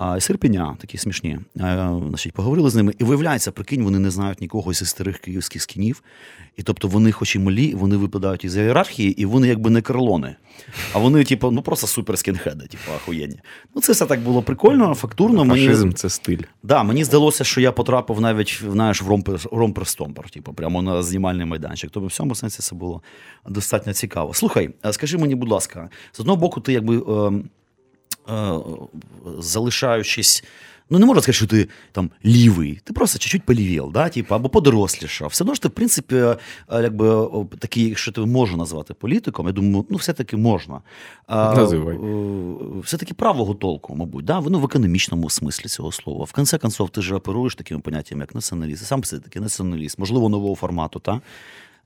А, 0.00 0.20
Серпеня, 0.20 0.76
такі 0.80 0.98
смішні. 0.98 1.38
А, 1.60 1.98
значить, 2.08 2.32
Поговорили 2.32 2.70
з 2.70 2.74
ними. 2.74 2.92
І 2.98 3.04
виявляється, 3.04 3.52
прикинь, 3.52 3.84
вони 3.84 3.98
не 3.98 4.10
знають 4.10 4.40
нікого 4.40 4.72
зі 4.72 4.84
старих 4.84 5.18
київських 5.18 5.62
скінів. 5.62 6.02
І 6.56 6.62
тобто 6.62 6.88
вони, 6.88 7.12
хоч 7.12 7.36
і 7.36 7.38
малі, 7.38 7.74
вони 7.74 7.96
випадають 7.96 8.44
із 8.44 8.56
ієрархії, 8.56 9.22
і 9.22 9.24
вони 9.24 9.48
якби 9.48 9.70
не 9.70 9.82
карлони. 9.82 10.36
А 10.92 10.98
вони, 10.98 11.24
типу, 11.24 11.50
ну 11.50 11.62
просто 11.62 11.86
супер 11.86 12.18
скінхеди, 12.18 12.66
типу, 12.66 12.92
ахуєнні. 12.96 13.40
Ну, 13.74 13.82
це 13.82 13.92
все 13.92 14.06
так 14.06 14.20
було 14.20 14.42
прикольно, 14.42 14.94
фактурно. 14.94 15.44
Фашизм 15.44 15.82
мені... 15.82 15.94
це 15.94 16.08
стиль. 16.08 16.42
Да, 16.62 16.82
Мені 16.82 17.04
здалося, 17.04 17.44
що 17.44 17.60
я 17.60 17.72
потрапив 17.72 18.20
навіть 18.20 18.62
знаєш, 18.70 19.02
в 19.02 19.10
ромпер-стомпер, 19.52 20.30
типу, 20.30 20.52
прямо 20.52 20.82
на 20.82 21.02
знімальний 21.02 21.46
майданчик. 21.46 21.90
Тобто 21.90 22.06
в 22.06 22.12
цьому 22.12 22.34
сенсі 22.34 22.62
це 22.62 22.74
було 22.74 23.02
достатньо 23.48 23.92
цікаво. 23.92 24.34
Слухай, 24.34 24.70
скажи 24.90 25.18
мені, 25.18 25.34
будь 25.34 25.48
ласка, 25.48 25.88
з 26.12 26.20
одного 26.20 26.36
боку, 26.36 26.60
ти 26.60 26.72
якби. 26.72 26.96
Е, 26.96 27.36
е, 27.36 27.42
залишаючись 29.38 30.44
Ну, 30.90 30.98
не 30.98 31.06
можна 31.06 31.22
сказати, 31.22 31.36
що 31.36 31.46
ти 31.46 31.68
там 31.92 32.10
лівий, 32.24 32.80
ти 32.84 32.92
просто 32.92 33.18
чуть-чуть 33.18 33.42
полівів, 33.42 33.92
да? 33.92 34.08
типу, 34.08 34.34
або 34.34 34.48
подорослішав. 34.48 35.28
Все 35.28 35.44
одно 35.44 35.54
ж 35.54 35.62
ти, 35.62 35.68
в 35.68 35.70
принципі, 35.70 36.16
е, 36.16 36.36
якби 36.70 37.28
такий, 37.58 37.88
якщо 37.88 38.12
ти 38.12 38.20
можу 38.20 38.56
назвати 38.56 38.94
політиком, 38.94 39.46
я 39.46 39.52
думаю, 39.52 39.86
ну 39.90 39.96
все-таки 39.96 40.36
можна. 40.36 40.80
Називай. 41.28 41.98
Все-таки 42.82 43.14
правого 43.14 43.54
толку, 43.54 43.94
мабуть, 43.96 44.24
да? 44.24 44.38
воно 44.38 44.58
в 44.58 44.64
економічному 44.64 45.30
смислі 45.30 45.68
цього 45.68 45.92
слова. 45.92 46.24
В 46.24 46.32
кінці 46.32 46.58
концов, 46.58 46.90
ти 46.90 47.02
ж 47.02 47.14
оперуєш 47.14 47.54
такими 47.54 47.80
поняттями, 47.80 48.20
як 48.20 48.34
націоналіст. 48.34 48.86
Сам 48.86 49.00
все 49.00 49.18
таки 49.18 49.40
націоналіст, 49.40 49.98
можливо, 49.98 50.28
нового 50.28 50.54
формату, 50.54 50.98
та? 50.98 51.20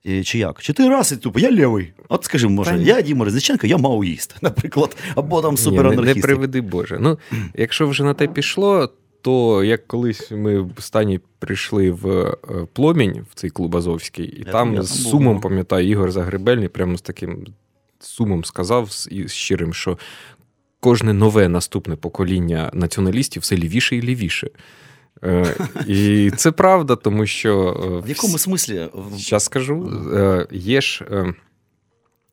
Чи 0.05 0.39
як? 0.39 0.63
Чи 0.63 0.73
ти 0.73 0.89
раз 0.89 1.13
і 1.13 1.17
тупо, 1.17 1.41
я 1.41 1.51
лівий. 1.51 1.93
От 2.09 2.25
скажи, 2.25 2.49
може, 2.49 2.71
Та 2.71 2.77
я 2.77 3.03
Діма 3.03 3.25
Резниченко, 3.25 3.67
я 3.67 3.77
маоїст, 3.77 4.37
наприклад, 4.43 4.97
або 5.15 5.43
там 5.43 5.57
суперанархіст. 5.57 6.07
Не, 6.07 6.15
не 6.15 6.21
приведи 6.21 6.61
Боже. 6.61 6.99
Ну, 7.01 7.19
якщо 7.55 7.89
вже 7.89 8.05
на 8.05 8.15
те 8.15 8.27
пішло, 8.27 8.91
то 9.21 9.65
як 9.65 9.87
колись 9.87 10.31
ми 10.31 10.61
в 10.61 10.75
стані 10.79 11.21
прийшли 11.39 11.91
в 11.91 12.09
е, 12.09 12.37
пломінь 12.73 13.27
в 13.31 13.35
цей 13.35 13.51
клуб 13.51 13.77
Азовський, 13.77 14.27
і 14.27 14.45
я 14.47 14.53
там 14.53 14.83
з 14.83 15.03
сумом, 15.11 15.41
пам'ятаю, 15.41 15.89
Ігор 15.89 16.11
Загребельний 16.11 16.69
прямо 16.69 16.97
з 16.97 17.03
таким 17.03 17.47
сумом 18.01 18.45
сказав 18.45 19.07
і 19.11 19.29
щирим, 19.29 19.75
що 19.75 19.99
кожне 20.81 21.13
нове 21.13 21.49
наступне 21.49 21.97
покоління 21.97 22.71
націоналістів 22.75 23.43
все 23.43 23.57
лівіше 23.57 23.97
і 23.97 24.03
лівіше. 24.03 24.51
Е, 25.25 25.57
і 25.87 26.31
це 26.31 26.53
правда, 26.53 26.97
тому 26.97 27.27
що. 27.27 27.81
Е, 27.85 28.07
в 28.07 28.09
якому 28.09 28.39
смислі? 28.39 28.89
Зараз 29.17 29.45
скажу. 29.45 30.03
Е, 30.15 30.47
є 30.51 30.81
ж 30.81 31.05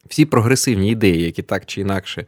всі 0.10 0.25
прогресивні 0.25 0.91
ідеї, 0.91 1.21
які 1.23 1.41
так 1.41 1.65
чи 1.65 1.82
інакше 1.82 2.25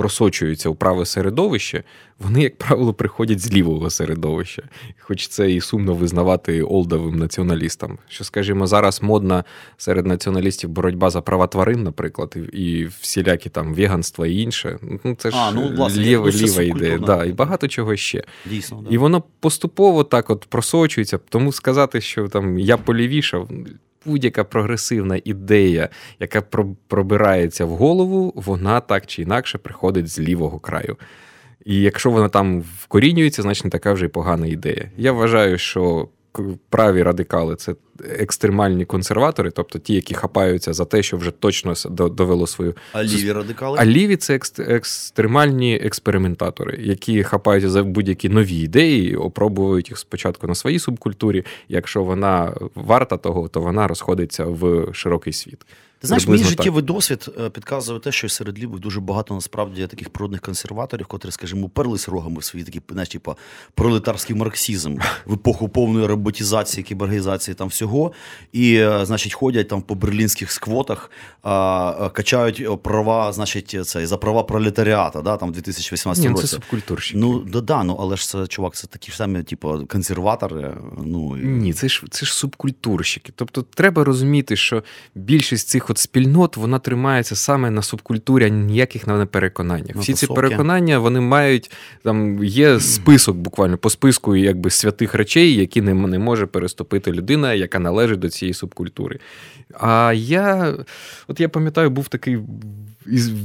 просочуються 0.00 0.68
у 0.68 0.74
праве 0.74 1.06
середовище, 1.06 1.84
вони, 2.18 2.42
як 2.42 2.58
правило, 2.58 2.94
приходять 2.94 3.40
з 3.40 3.52
лівого 3.52 3.90
середовища. 3.90 4.62
Хоч 4.98 5.28
це 5.28 5.52
і 5.52 5.60
сумно 5.60 5.94
визнавати 5.94 6.62
олдовим 6.62 7.18
націоналістам. 7.18 7.98
Що, 8.08 8.24
скажімо, 8.24 8.66
зараз 8.66 9.02
модна 9.02 9.44
серед 9.76 10.06
націоналістів 10.06 10.70
боротьба 10.70 11.10
за 11.10 11.20
права 11.20 11.46
тварин, 11.46 11.82
наприклад, 11.82 12.36
і 12.52 12.84
всілякі 13.00 13.48
там 13.48 13.74
веганства 13.74 14.26
і 14.26 14.36
інше. 14.36 14.78
Ну, 15.04 15.14
Це 15.14 15.30
ж 15.30 15.36
а, 15.38 15.52
ну, 15.52 15.72
власне, 15.76 16.02
ліва, 16.02 16.30
ліва 16.30 16.62
ідея. 16.62 16.98
Да, 16.98 17.24
І 17.24 17.32
багато 17.32 17.68
чого 17.68 17.96
ще. 17.96 18.24
Дійсно, 18.46 18.82
да. 18.82 18.94
І 18.94 18.98
воно 18.98 19.22
поступово 19.40 20.04
так 20.04 20.30
от 20.30 20.46
просочується. 20.48 21.18
Тому 21.28 21.52
сказати, 21.52 22.00
що 22.00 22.28
там 22.28 22.58
я 22.58 22.76
полівішав 22.76 23.48
будь-яка 24.06 24.44
прогресивна 24.44 25.20
ідея, 25.24 25.88
яка 26.20 26.42
пробирається 26.88 27.64
в 27.64 27.68
голову, 27.68 28.32
вона 28.36 28.80
так 28.80 29.06
чи 29.06 29.22
інакше 29.22 29.58
приходить 29.58 30.08
з 30.08 30.20
лівого 30.20 30.58
краю. 30.58 30.96
І 31.64 31.80
якщо 31.80 32.10
вона 32.10 32.28
там 32.28 32.60
вкорінюється, 32.60 33.42
значить 33.42 33.64
не 33.64 33.70
така 33.70 33.92
вже 33.92 34.04
й 34.04 34.08
погана 34.08 34.46
ідея. 34.46 34.90
Я 34.96 35.12
вважаю, 35.12 35.58
що 35.58 36.08
праві 36.68 37.02
радикали 37.02 37.56
це 37.56 37.74
екстремальні 38.08 38.84
консерватори, 38.84 39.50
тобто 39.50 39.78
ті, 39.78 39.94
які 39.94 40.14
хапаються 40.14 40.72
за 40.72 40.84
те, 40.84 41.02
що 41.02 41.16
вже 41.16 41.30
точно 41.30 41.74
довело 41.90 42.46
свою. 42.46 42.74
А 42.92 43.04
ліві 43.04 43.32
радикали? 43.32 43.78
А 43.80 43.86
ліві 43.86 44.16
це 44.16 44.40
екстремальні 44.58 45.76
експериментатори, 45.76 46.78
які 46.82 47.22
хапаються 47.22 47.70
за 47.70 47.82
будь-які 47.82 48.28
нові 48.28 48.56
ідеї, 48.56 49.16
опробують 49.16 49.90
їх 49.90 49.98
спочатку 49.98 50.46
на 50.46 50.54
своїй 50.54 50.78
субкультурі. 50.78 51.44
Якщо 51.68 52.02
вона 52.02 52.54
варта 52.74 53.16
того, 53.16 53.48
то 53.48 53.60
вона 53.60 53.88
розходиться 53.88 54.44
в 54.44 54.88
широкий 54.92 55.32
світ. 55.32 55.66
Ти 56.00 56.06
знаєш, 56.06 56.28
мій 56.28 56.44
життєвий 56.44 56.82
досвід 56.82 57.30
е, 57.40 57.50
підказує 57.50 58.00
те, 58.00 58.12
що 58.12 58.28
серед 58.28 58.58
лівих 58.58 58.80
дуже 58.80 59.00
багато 59.00 59.34
насправді 59.34 59.86
таких 59.86 60.10
природних 60.10 60.40
консерваторів, 60.40 61.06
котрі, 61.06 61.30
скажімо, 61.30 61.66
уперлись 61.66 62.08
рогами 62.08 62.38
в 62.38 62.44
свій 62.44 62.64
такий 62.64 62.82
знаєш, 62.90 63.08
типу, 63.08 63.34
пролетарський 63.74 64.36
марксизм 64.36 64.96
в 65.26 65.34
епоху 65.34 65.68
повної 65.68 66.06
роботізації, 66.06 66.84
кібергізації 66.84 67.54
там 67.54 67.68
всього. 67.68 68.12
І, 68.52 68.74
е, 68.74 69.06
значить, 69.06 69.34
ходять 69.34 69.68
там 69.68 69.82
по 69.82 69.94
берлінських 69.94 70.52
сквотах, 70.52 71.10
а, 71.42 72.10
качають 72.12 72.82
права, 72.82 73.32
значить, 73.32 73.76
це 73.86 74.06
за 74.06 74.16
права 74.16 74.42
пролетаріата, 74.42 75.22
да, 75.22 75.36
там 75.36 75.48
в 75.48 75.52
2018 75.52 76.22
Ні, 76.22 76.28
ну, 76.28 76.34
році. 76.34 76.46
Це 76.46 76.54
субкультурщики. 76.54 77.18
Ну, 77.18 77.38
да, 77.38 77.60
да, 77.60 77.84
ну 77.84 77.96
але 78.00 78.16
ж 78.16 78.28
це 78.28 78.46
чувак, 78.46 78.74
це 78.74 78.86
такі 78.86 79.10
ж 79.10 79.16
самі, 79.16 79.42
типу, 79.42 79.86
консерватори. 79.88 80.74
Ну, 81.04 81.38
і... 81.38 81.44
Ні, 81.44 81.72
це 81.72 81.88
ж 81.88 82.04
це 82.10 82.26
ж 82.26 82.34
субкультурщики. 82.34 83.32
Тобто, 83.36 83.62
треба 83.62 84.04
розуміти, 84.04 84.56
що 84.56 84.82
більшість 85.14 85.68
цих 85.68 85.89
от 85.90 85.98
спільнот 85.98 86.56
вона 86.56 86.78
тримається 86.78 87.36
саме 87.36 87.70
на 87.70 87.82
субкультурі, 87.82 88.44
а 88.44 88.48
ніяких 88.48 89.06
на 89.06 89.26
переконаннях. 89.26 89.96
Всі 89.96 90.12
ці 90.12 90.26
переконання 90.26 90.98
вони 90.98 91.20
мають 91.20 91.70
там 92.02 92.44
є 92.44 92.80
список, 92.80 93.36
буквально 93.36 93.78
по 93.78 93.90
списку 93.90 94.36
якби 94.36 94.70
святих 94.70 95.14
речей, 95.14 95.54
які 95.54 95.82
не, 95.82 95.94
не 95.94 96.18
може 96.18 96.46
переступити 96.46 97.12
людина, 97.12 97.54
яка 97.54 97.78
належить 97.78 98.18
до 98.18 98.28
цієї 98.28 98.54
субкультури. 98.54 99.18
А 99.80 100.12
я, 100.16 100.74
от 101.28 101.40
я 101.40 101.48
пам'ятаю, 101.48 101.90
був 101.90 102.08
такий 102.08 102.38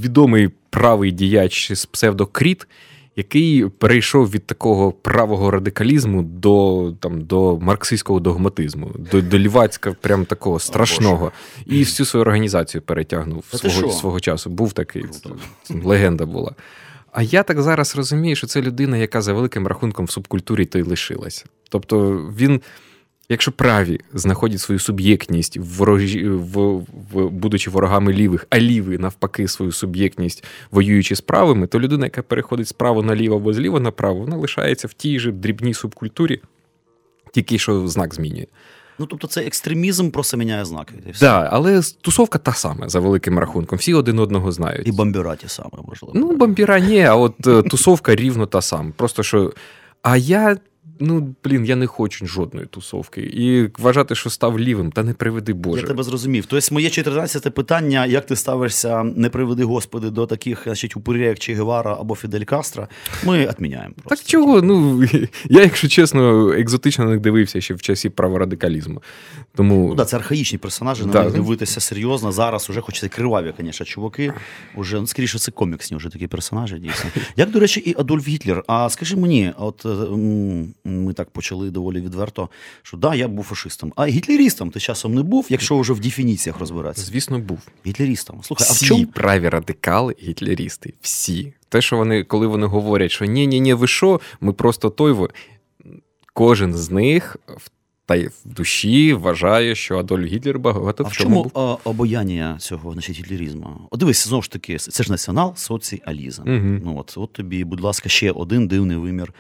відомий 0.02 0.50
правий 0.70 1.12
діяч 1.12 1.72
з 1.72 1.86
псевдокріт 1.86 2.68
який 3.16 3.66
перейшов 3.70 4.32
від 4.32 4.46
такого 4.46 4.92
правого 4.92 5.52
радикалізму 5.52 6.24
до 6.24 6.94
там, 7.00 7.22
до 7.22 7.60
марксистського 7.60 8.20
догматизму, 8.20 8.92
до 9.12 9.22
до 9.22 9.40
лівацька, 9.40 9.92
прям 10.02 10.26
такого 10.26 10.60
страшного. 10.60 11.26
О, 11.26 11.32
і 11.66 11.80
всю 11.80 12.06
свою 12.06 12.22
організацію 12.22 12.82
перетягнув 12.82 13.46
свого 13.54 13.92
свого 13.92 14.20
часу. 14.20 14.50
Був 14.50 14.74
такий 14.74 15.06
легенда 15.84 16.26
була. 16.26 16.56
А 17.12 17.22
я 17.22 17.44
так 17.44 17.62
зараз 17.62 17.96
розумію, 17.96 18.36
що 18.36 18.48
це 18.48 18.62
людина, 18.62 18.98
яка 18.98 19.22
за 19.22 19.34
великим 19.34 19.68
рахунком 19.68 20.06
в 20.06 20.12
субкультурі 20.12 20.66
то 20.66 20.80
й 20.80 20.82
лишилася. 20.82 21.46
Тобто 21.70 22.16
він 22.38 22.62
Якщо 23.30 23.52
праві 23.52 24.00
знаходять 24.14 24.62
свою 24.62 24.80
суб'єктність, 24.80 25.58
ворожі, 25.58 26.30
в, 26.30 26.58
в, 27.12 27.30
будучи 27.30 27.70
ворогами 27.70 28.14
лівих, 28.14 28.48
а 28.50 28.60
ліві, 28.60 28.98
навпаки, 28.98 29.48
свою 29.48 29.72
суб'єктність, 29.72 30.44
воюючи 30.72 31.16
з 31.16 31.22
правими, 31.22 31.68
то 31.68 31.80
людина, 31.80 32.06
яка 32.06 32.22
переходить 32.22 32.68
справа 32.68 33.04
наліво 33.04 33.36
або 33.36 33.54
зліва 33.54 33.80
направо, 33.80 34.20
вона 34.20 34.38
лишається 34.38 34.88
в 34.88 34.94
тій 34.94 35.20
же 35.20 35.32
дрібній 35.32 35.74
субкультурі, 35.74 36.42
тільки 37.34 37.58
що 37.58 37.88
знак 37.88 38.14
змінює. 38.14 38.46
Ну, 39.00 39.06
тобто, 39.06 39.28
це 39.28 39.42
екстремізм 39.42 40.10
просто 40.10 40.38
міняє 40.38 40.66
знаки. 40.66 40.94
Так, 41.06 41.16
да, 41.20 41.50
але 41.52 41.82
тусовка 42.02 42.40
та 42.40 42.54
сама 42.54 42.90
за 42.90 43.00
великим 43.00 43.40
рахунком. 43.40 43.80
Всі 43.80 43.94
один 43.94 44.20
одного 44.20 44.52
знають. 44.52 44.88
І 44.88 44.92
бомбіра 44.92 45.36
ті 45.36 45.48
саме, 45.48 45.70
можливо. 45.88 46.14
Ну, 46.16 46.36
бомбіра 46.36 46.80
ні, 46.80 47.02
а 47.02 47.16
от 47.16 47.48
е, 47.48 47.62
тусовка 47.62 48.16
рівно 48.16 48.46
та 48.46 48.62
сама. 48.62 48.92
Просто 48.96 49.24
що. 49.24 49.54
А 50.02 50.18
я 50.18 50.58
ну 51.00 51.36
блін, 51.44 51.66
я 51.66 51.76
не 51.76 51.88
хочу 51.88 52.28
жодної 52.28 52.68
тусовки. 52.68 53.22
І 53.22 53.70
вважати, 53.78 54.16
що 54.16 54.30
став 54.30 54.60
лівим, 54.60 54.92
та 54.92 55.04
не 55.04 55.14
приведи 55.14 55.54
Боже. 55.54 55.82
Я 55.82 55.88
тебе 55.88 56.04
зрозумів. 56.04 56.46
Тобто, 56.46 56.68
моє 56.72 56.90
14 56.90 57.54
питання: 57.54 58.06
як 58.06 58.26
ти 58.26 58.36
ставишся, 58.36 59.04
не 59.04 59.30
приведи 59.30 59.64
Господи, 59.64 60.10
до 60.10 60.26
таких, 60.26 60.62
значить, 60.64 60.98
упорів, 60.98 61.22
як 61.22 61.40
Че 61.40 61.54
Гевара 61.54 61.98
або 62.00 62.16
Фідель 62.16 62.44
Кастро, 62.44 62.88
ми 63.26 63.48
відміняємо. 63.48 63.94
Так 64.06 64.20
чого? 64.20 64.62
Ну 64.62 65.04
я, 65.50 65.62
якщо 65.62 65.88
чесно, 65.88 66.52
екзотично 66.54 67.06
не 67.06 67.18
дивився 67.18 67.62
ще 67.62 67.74
в 67.74 67.82
часі 67.82 68.10
праворадикалізму. 68.10 69.02
Тому 69.56 69.88
ну, 69.90 69.96
да, 69.96 70.06
це 70.06 70.18
архаїчні 70.18 70.58
персонажі, 70.58 71.06
на 71.06 71.12
да. 71.12 71.24
них 71.24 71.34
дивитися 71.34 71.80
серйозно. 71.80 72.32
Зараз 72.32 72.70
уже 72.70 72.82
хочеться 72.82 73.10
криваві, 73.10 73.54
звісно, 73.60 73.86
чуваки. 73.86 74.34
Уже 74.76 75.00
ну, 75.00 75.08
скоріше, 75.08 75.40
це 75.40 75.52
коміксні 75.52 75.98
вже 75.98 76.10
такі 76.10 76.28
персонажі, 76.28 76.76
дійсно. 76.76 77.10
Як, 77.36 77.52
до 77.52 77.60
речі, 77.60 77.80
і 77.80 77.96
Адольф 77.98 78.28
Гітлер. 78.28 78.64
А 78.68 78.90
скажи 78.90 79.16
мені, 79.16 79.54
от 79.58 79.86
ми 80.86 81.14
так 81.14 81.30
почали 81.30 81.72
доволі 81.72 82.02
відверто, 82.02 82.50
що 82.84 82.98
да, 82.98 83.16
я 83.16 83.28
був 83.28 83.46
фашистом. 83.46 83.94
А 83.96 84.08
гітлерістом 84.08 84.72
ти 84.72 84.80
часом 84.80 85.16
не 85.16 85.24
був, 85.24 85.46
якщо 85.50 85.80
вже 85.80 85.94
в 85.94 86.00
дефініціях 86.00 86.60
розбиратися. 86.60 87.06
Звісно, 87.06 87.40
був. 87.40 87.60
Гітлерістом. 87.86 88.40
Слухай, 88.44 88.68
Всі 88.70 88.86
а 88.86 88.86
в 88.86 88.90
чому? 88.90 89.06
праві 89.06 89.50
радикали 89.50 90.16
гітлерісти. 90.24 90.94
Всі. 91.02 91.54
Те, 91.70 91.82
що 91.82 91.98
вони, 91.98 92.24
коли 92.24 92.48
вони 92.48 92.68
говорять, 92.68 93.12
що 93.12 93.26
ні, 93.26 93.48
ні, 93.48 93.60
ні, 93.60 93.74
ви 93.74 93.88
що, 93.88 94.22
ми 94.42 94.54
просто 94.54 94.90
той. 94.90 95.16
Кожен 96.34 96.74
з 96.74 96.92
них 96.92 97.38
в 97.48 97.70
та 98.06 98.16
й 98.16 98.28
в 98.28 98.34
душі 98.46 99.14
вважає, 99.14 99.76
що 99.76 99.98
Адольф 99.98 100.26
Гітлер 100.26 100.60
багато 100.60 101.04
а 101.04 101.08
в 101.08 101.12
чому 101.12 101.44
був. 101.44 101.52
А, 101.56 101.78
обояння 101.90 102.58
цього 102.60 102.94
значить, 102.94 103.20
гітлерізму? 103.20 103.88
О, 103.92 103.98
дивись, 103.98 104.28
знову 104.28 104.42
ж 104.42 104.52
таки, 104.52 104.78
це 104.78 105.04
ж 105.04 105.12
націонал-соціалізм. 105.12 106.42
Угу. 106.42 106.82
Ну 106.86 106.98
от, 107.00 107.14
от 107.18 107.34
тобі, 107.34 107.64
будь 107.64 107.82
ласка, 107.82 108.10
ще 108.10 108.32
один 108.32 108.68
дивний 108.68 108.98
вимір 108.98 109.34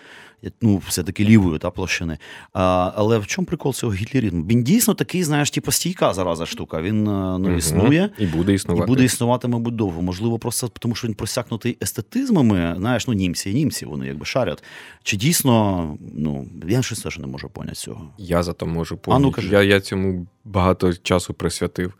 ну, 0.61 0.81
все-таки 0.87 1.25
лівої 1.25 1.59
та 1.59 1.69
площини. 1.69 2.17
А, 2.53 2.91
Але 2.95 3.17
в 3.17 3.27
чому 3.27 3.45
прикол 3.45 3.73
цього 3.73 3.93
гітлерізму? 3.93 4.45
Він 4.45 4.63
дійсно 4.63 4.93
такий, 4.93 5.23
знаєш, 5.23 5.51
типу 5.51 5.71
стійка 5.71 6.13
зараза 6.13 6.45
штука. 6.45 6.81
Він 6.81 7.07
е, 7.07 7.37
ну, 7.39 7.57
існує 7.57 8.09
і 8.17 8.25
буде 8.25 8.53
існувати. 8.53 8.83
І 8.83 8.87
буде 8.87 9.03
існувати, 9.03 9.47
мабуть, 9.47 9.75
довго. 9.75 10.01
Можливо, 10.01 10.39
просто 10.39 10.67
тому, 10.67 10.95
що 10.95 11.07
він 11.07 11.15
просякнутий 11.15 11.77
естетизмами. 11.81 12.75
Знаєш, 12.77 13.07
ну 13.07 13.13
німці, 13.13 13.53
німці, 13.53 13.85
вони 13.85 14.07
якби 14.07 14.25
шарять. 14.25 14.63
Чи 15.03 15.17
дійсно, 15.17 15.97
ну 16.15 16.47
я 16.67 16.81
щось 16.81 16.99
теж 16.99 17.19
не 17.19 17.27
можу 17.27 17.49
поняти 17.49 17.75
цього. 17.75 18.09
Я 18.17 18.43
зато 18.43 18.65
можу 18.65 18.97
поняти. 18.97 19.23
А, 19.23 19.25
ну, 19.25 19.31
кажи. 19.31 19.49
Я, 19.49 19.63
я 19.63 19.79
цьому 19.79 20.27
багато 20.45 20.93
часу 20.93 21.33
присвятив. 21.33 21.93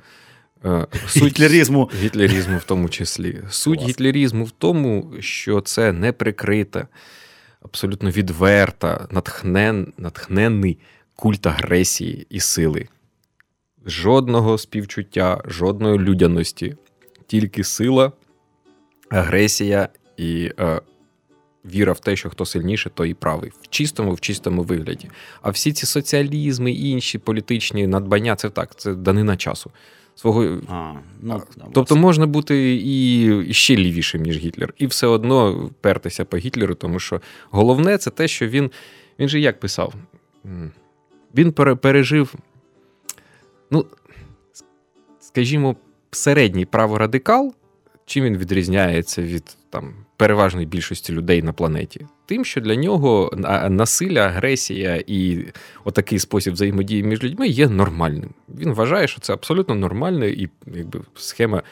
Е, 0.65 0.87
суть 1.07 1.23
гітлерізму 1.23 1.89
гітлерізму 2.01 2.57
в 2.57 2.63
тому 2.63 2.89
числі. 2.89 3.41
Суть 3.49 3.81
гітлерізму 3.81 4.43
в 4.43 4.51
тому, 4.51 5.13
що 5.19 5.61
це 5.61 5.91
не 5.91 6.11
прикрита 6.11 6.87
абсолютно 7.65 8.09
відверта, 8.09 9.07
натхнен, 9.11 9.93
натхненний 9.97 10.77
культ 11.15 11.47
агресії 11.47 12.27
і 12.29 12.39
сили. 12.39 12.87
Жодного 13.85 14.57
співчуття, 14.57 15.41
жодної 15.45 15.99
людяності, 15.99 16.75
тільки 17.27 17.63
сила, 17.63 18.11
агресія 19.09 19.89
і 20.17 20.51
е, 20.59 20.81
віра 21.65 21.93
в 21.93 21.99
те, 21.99 22.15
що 22.15 22.29
хто 22.29 22.45
сильніше, 22.45 22.89
той 22.89 23.11
і 23.11 23.13
правий. 23.13 23.51
В 23.61 23.67
чистому, 23.69 24.13
в 24.13 24.19
чистому 24.19 24.63
вигляді. 24.63 25.09
А 25.41 25.49
всі 25.49 25.73
ці 25.73 25.85
соціалізми 25.85 26.71
і 26.71 26.89
інші 26.89 27.17
політичні 27.17 27.87
надбання 27.87 28.35
це 28.35 28.49
так, 28.49 28.75
це 28.75 28.93
данина 28.93 29.37
часу 29.37 29.71
свого. 30.15 30.57
А, 30.69 30.93
ну, 31.21 31.43
Тобто 31.73 31.95
можна 31.95 32.27
бути 32.27 32.81
і 32.83 33.53
ще 33.53 33.75
лівішим, 33.75 34.21
ніж 34.21 34.37
Гітлер, 34.37 34.73
і 34.77 34.87
все 34.87 35.07
одно 35.07 35.69
пертися 35.81 36.25
по 36.25 36.37
Гітлеру, 36.37 36.75
тому 36.75 36.99
що 36.99 37.21
головне 37.49 37.97
це 37.97 38.09
те, 38.09 38.27
що 38.27 38.47
він 38.47 38.71
він 39.19 39.29
же 39.29 39.39
як 39.39 39.59
писав? 39.59 39.93
Він 41.35 41.51
пережив, 41.51 42.35
ну, 43.71 43.85
скажімо, 45.19 45.75
середній 46.11 46.65
праворадикал, 46.65 47.53
чим 48.05 48.23
він 48.23 48.37
відрізняється 48.37 49.21
від 49.21 49.57
там 49.69 49.93
переважної 50.17 50.65
більшості 50.65 51.13
людей 51.13 51.41
на 51.41 51.53
планеті, 51.53 52.05
тим, 52.25 52.45
що 52.45 52.61
для 52.61 52.75
нього 52.75 53.31
насилля, 53.69 54.19
агресія 54.19 55.03
і 55.07 55.45
отакий 55.83 56.19
спосіб 56.19 56.53
взаємодії 56.53 57.03
між 57.03 57.23
людьми 57.23 57.47
є 57.47 57.69
нормальним. 57.69 58.29
Він 58.49 58.73
вважає, 58.73 59.07
що 59.07 59.21
це 59.21 59.33
абсолютно 59.33 59.75
нормальна 59.75 60.25
і 60.25 60.49
якби 60.75 61.01
схема. 61.15 61.63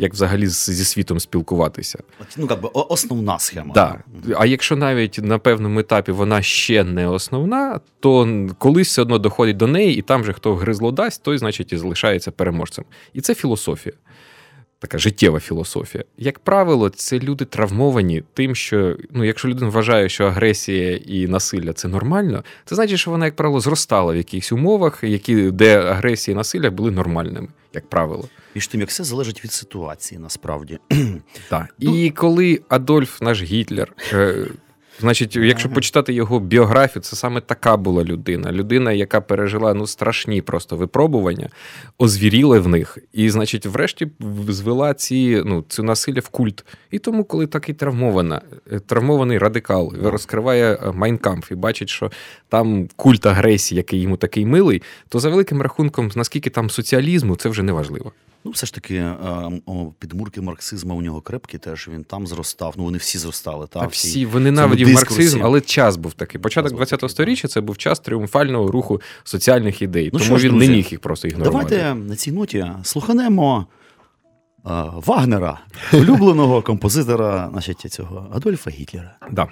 Як 0.00 0.12
взагалі 0.12 0.46
зі 0.46 0.84
світом 0.84 1.20
спілкуватися. 1.20 1.98
Ну, 2.36 2.46
як 2.50 2.60
би 2.60 2.68
основна 2.72 3.38
схема. 3.38 3.74
Да. 3.74 3.98
А 4.36 4.46
якщо 4.46 4.76
навіть 4.76 5.18
на 5.22 5.38
певному 5.38 5.80
етапі 5.80 6.12
вона 6.12 6.42
ще 6.42 6.84
не 6.84 7.08
основна, 7.08 7.80
то 8.00 8.46
колись 8.58 8.88
все 8.88 9.02
одно 9.02 9.18
доходить 9.18 9.56
до 9.56 9.66
неї, 9.66 9.96
і 9.96 10.02
там 10.02 10.24
же 10.24 10.32
хто 10.32 10.54
гризло 10.54 10.92
дасть, 10.92 11.22
той, 11.22 11.38
значить, 11.38 11.72
і 11.72 11.76
залишається 11.76 12.30
переможцем. 12.30 12.84
І 13.12 13.20
це 13.20 13.34
філософія 13.34 13.94
така 14.78 14.98
життєва 14.98 15.40
філософія. 15.40 16.04
Як 16.18 16.38
правило, 16.38 16.90
це 16.90 17.18
люди 17.18 17.44
травмовані 17.44 18.22
тим, 18.34 18.54
що 18.54 18.96
ну, 19.10 19.24
якщо 19.24 19.48
людина 19.48 19.70
вважає, 19.70 20.08
що 20.08 20.24
агресія 20.24 20.96
і 20.96 21.26
насилля 21.26 21.72
це 21.72 21.88
нормально, 21.88 22.44
це 22.64 22.74
значить, 22.74 22.98
що 22.98 23.10
вона, 23.10 23.24
як 23.24 23.36
правило, 23.36 23.60
зростала 23.60 24.12
в 24.12 24.16
якихось 24.16 24.52
умовах, 24.52 25.04
які, 25.04 25.50
де 25.50 25.80
агресія 25.80 26.32
і 26.32 26.36
насилля 26.36 26.70
були 26.70 26.90
нормальними, 26.90 27.48
як 27.74 27.88
правило. 27.88 28.28
І 28.54 28.60
ж 28.60 28.70
тим, 28.70 28.80
як 28.80 28.88
все 28.88 29.04
залежить 29.04 29.44
від 29.44 29.52
ситуації, 29.52 30.18
насправді. 30.18 30.78
Так. 31.48 31.74
І 31.78 32.10
коли 32.10 32.60
Адольф, 32.68 33.22
наш 33.22 33.42
Гітлер, 33.42 33.92
е, 34.12 34.46
Значить, 35.00 35.36
якщо 35.36 35.68
почитати 35.68 36.12
його 36.12 36.40
біографію, 36.40 37.02
це 37.02 37.16
саме 37.16 37.40
така 37.40 37.76
була 37.76 38.04
людина. 38.04 38.52
Людина, 38.52 38.92
яка 38.92 39.20
пережила 39.20 39.74
ну 39.74 39.86
страшні 39.86 40.42
просто 40.42 40.76
випробування, 40.76 41.48
озвіріла 41.98 42.60
в 42.60 42.68
них, 42.68 42.98
і, 43.12 43.30
значить, 43.30 43.66
врешті 43.66 44.08
звела 44.48 44.94
ці 44.94 45.42
ну 45.46 45.64
цю 45.68 45.82
насилля 45.82 46.20
в 46.20 46.28
культ. 46.28 46.64
І 46.90 46.98
тому, 46.98 47.24
коли 47.24 47.46
такий 47.46 47.74
травмована, 47.74 48.42
е, 48.72 48.80
травмований 48.80 49.38
радикал 49.38 49.94
розкриває 50.02 50.74
е, 50.74 50.92
Майнкамф 50.92 51.52
і 51.52 51.54
бачить, 51.54 51.88
що 51.88 52.10
там 52.48 52.88
культ 52.96 53.26
агресії, 53.26 53.76
який 53.76 54.00
йому 54.00 54.16
такий 54.16 54.46
милий, 54.46 54.82
то 55.08 55.20
за 55.20 55.30
великим 55.30 55.62
рахунком, 55.62 56.10
наскільки 56.16 56.50
там 56.50 56.70
соціалізму, 56.70 57.36
це 57.36 57.48
вже 57.48 57.62
не 57.62 57.72
важливо. 57.72 58.12
Ну, 58.44 58.50
все 58.50 58.66
ж 58.66 58.74
таки, 58.74 58.94
е, 58.94 59.16
підмурки 59.98 60.40
марксизму 60.40 60.94
у 60.94 61.02
нього 61.02 61.20
крепкі, 61.20 61.58
теж 61.58 61.88
він 61.92 62.04
там 62.04 62.26
зростав. 62.26 62.74
Ну, 62.76 62.84
вони 62.84 62.98
всі 62.98 63.18
зростали. 63.18 63.66
Та, 63.66 63.80
так, 63.80 63.90
всі 63.90 64.26
вони 64.26 64.50
навіть 64.50 64.94
марксизм, 64.94 65.40
але 65.42 65.60
час 65.60 65.96
був 65.96 66.12
такий. 66.12 66.40
Початок 66.40 66.88
ХХ 66.88 67.10
століття 67.10 67.48
це 67.48 67.60
був 67.60 67.78
час 67.78 68.00
тріумфального 68.00 68.70
руху 68.70 69.00
соціальних 69.24 69.82
ідей. 69.82 70.10
Ну, 70.12 70.18
тому 70.18 70.38
ж, 70.38 70.44
він 70.44 70.52
друзі, 70.52 70.68
не 70.68 70.76
міг 70.76 70.88
їх 70.90 71.00
просто 71.00 71.28
ігнорувати. 71.28 71.76
Давайте 71.76 71.94
на 71.94 72.16
цій 72.16 72.32
ноті 72.32 72.66
слуханемо 72.82 73.66
а, 74.64 74.82
Вагнера, 74.84 75.60
улюбленого 75.92 76.62
композитора 76.62 77.48
значить, 77.52 77.80
цього 77.80 78.28
Адольфа 78.32 78.70
Гітлера. 78.70 79.16
Да. 79.30 79.48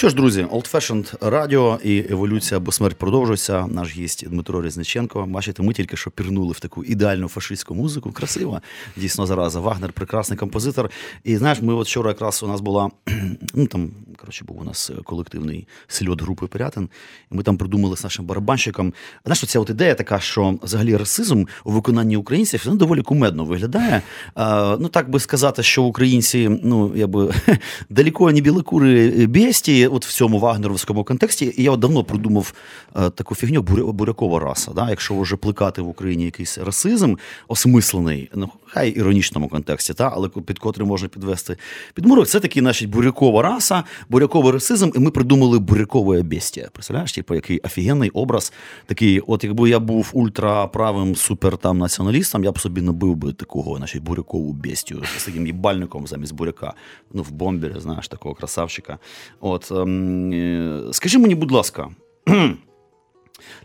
Що 0.00 0.08
ж, 0.08 0.14
друзі, 0.14 0.44
Old 0.44 0.70
Fashioned 0.70 1.30
радіо 1.30 1.78
і 1.84 2.04
еволюція 2.10 2.58
або 2.58 2.72
смерть 2.72 2.96
продовжується. 2.96 3.66
Наш 3.66 3.96
гість 3.96 4.28
Дмитро 4.28 4.62
Різниченко. 4.62 5.26
Бачите, 5.28 5.62
ми 5.62 5.72
тільки 5.72 5.96
що 5.96 6.10
пірнули 6.10 6.52
в 6.52 6.60
таку 6.60 6.84
ідеальну 6.84 7.28
фашистську 7.28 7.74
музику. 7.74 8.12
Красива, 8.12 8.62
дійсно 8.96 9.26
зараза. 9.26 9.60
Вагнер, 9.60 9.92
прекрасний 9.92 10.38
композитор. 10.38 10.90
І 11.24 11.36
знаєш, 11.36 11.62
ми 11.62 11.74
от 11.74 11.86
вчора 11.86 12.10
якраз 12.10 12.42
у 12.42 12.46
нас 12.46 12.60
була 12.60 12.90
ну 13.54 13.66
там, 13.66 13.90
коротше, 14.30 14.44
був 14.44 14.60
у 14.60 14.64
нас 14.64 14.90
колективний 15.04 15.66
сльот 15.88 16.22
групи 16.22 16.46
Пирятин. 16.46 16.88
І 17.32 17.34
ми 17.34 17.42
там 17.42 17.56
придумали 17.56 17.96
з 17.96 18.04
нашим 18.04 18.24
барабанщиком. 18.24 18.92
Знаєш, 19.24 19.44
ця 19.46 19.60
от 19.60 19.70
ідея 19.70 19.94
така, 19.94 20.20
що 20.20 20.58
взагалі 20.62 20.96
расизм 20.96 21.44
у 21.64 21.72
виконанні 21.72 22.16
українців 22.16 22.64
він 22.66 22.76
доволі 22.76 23.02
кумедно 23.02 23.44
виглядає. 23.44 24.02
А, 24.34 24.76
ну 24.80 24.88
так 24.88 25.10
би 25.10 25.20
сказати, 25.20 25.62
що 25.62 25.82
українці, 25.82 26.60
ну 26.62 26.92
якби 26.96 27.34
далеко 27.90 28.32
не 28.32 28.40
білокури 28.40 29.26
бєсті, 29.26 29.86
от 29.86 30.06
в 30.06 30.12
цьому 30.12 30.38
вагнеровському 30.38 31.04
контексті. 31.04 31.54
І 31.56 31.62
я 31.62 31.70
от 31.70 31.80
давно 31.80 32.04
придумав 32.04 32.52
а, 32.92 33.10
таку 33.10 33.34
фігню 33.34 33.62
бурякова 33.62 34.40
раса. 34.40 34.72
Да? 34.74 34.90
Якщо 34.90 35.20
вже 35.20 35.36
плекати 35.36 35.82
в 35.82 35.88
Україні 35.88 36.24
якийсь 36.24 36.58
расизм 36.58 37.14
осмислений, 37.48 38.30
ну 38.34 38.48
хай 38.66 38.90
іронічному 38.90 39.48
контексті, 39.48 39.94
та 39.94 40.12
але 40.14 40.28
під 40.28 40.58
котрий 40.58 40.88
можна 40.88 41.08
підвести 41.08 41.56
підмурок, 41.94 42.28
це 42.28 42.40
такий, 42.40 42.62
значить, 42.62 42.90
бурякова 42.90 43.42
раса, 43.42 43.84
буряковий 44.20 44.52
расизм, 44.52 44.90
і 44.94 44.98
ми 44.98 45.10
придумали 45.10 45.58
бурякове 45.58 46.22
бестія. 46.22 46.68
Представляєш, 46.72 47.12
типу, 47.12 47.34
який 47.34 47.58
офігенний 47.58 48.10
образ. 48.10 48.52
Такий, 48.86 49.20
от 49.20 49.44
якби 49.44 49.70
я 49.70 49.78
був 49.78 50.10
ультраправим 50.12 51.16
супер 51.16 51.56
там 51.56 51.78
націоналістом, 51.78 52.44
я 52.44 52.52
б 52.52 52.58
собі 52.58 52.82
набив 52.82 53.16
би 53.16 53.32
такого, 53.32 53.76
значить, 53.76 54.02
бурякову 54.02 54.52
бестію 54.52 55.02
з 55.18 55.24
таким 55.24 55.46
їбальником 55.46 56.06
замість 56.06 56.34
буряка. 56.34 56.74
Ну, 57.12 57.22
в 57.22 57.30
бомбері, 57.30 57.74
знаєш, 57.78 58.08
такого 58.08 58.34
красавчика. 58.34 58.98
От 59.40 59.72
ем, 59.72 60.32
е, 60.32 60.80
скажи 60.92 61.18
мені, 61.18 61.34
будь 61.34 61.52
ласка. 61.52 61.88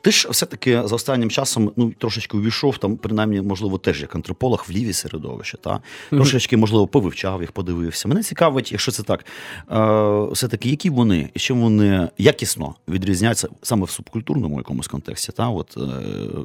Ти 0.01 0.11
ж 0.11 0.29
все-таки 0.29 0.81
за 0.85 0.95
останнім 0.95 1.29
часом 1.29 1.71
ну, 1.75 1.91
трошечки 1.97 2.37
увійшов, 2.37 2.77
там, 2.77 2.97
принаймні, 2.97 3.41
можливо, 3.41 3.77
теж 3.77 4.01
як 4.01 4.15
антрополог 4.15 4.65
в 4.67 4.71
ліві 4.71 4.93
середовище, 4.93 5.57
та? 5.57 5.81
трошечки, 6.09 6.57
можливо, 6.57 6.87
повивчав 6.87 7.41
їх, 7.41 7.51
подивився. 7.51 8.07
Мене 8.07 8.23
цікавить, 8.23 8.71
якщо 8.71 8.91
це 8.91 9.03
так, 9.03 9.25
е, 9.71 10.33
все-таки, 10.33 10.69
які 10.69 10.89
вони 10.89 11.29
і 11.33 11.39
чим 11.39 11.61
вони 11.61 12.09
якісно 12.17 12.75
відрізняються 12.87 13.47
саме 13.61 13.85
в 13.85 13.89
субкультурному 13.89 14.57
якомусь 14.57 14.87
контексті, 14.87 15.31
та? 15.31 15.49
От, 15.49 15.77
е, 15.77 15.81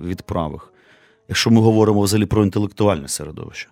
від 0.06 0.22
правих, 0.22 0.72
якщо 1.28 1.50
ми 1.50 1.60
говоримо 1.60 2.00
взагалі 2.02 2.26
про 2.26 2.44
інтелектуальне 2.44 3.08
середовище. 3.08 3.68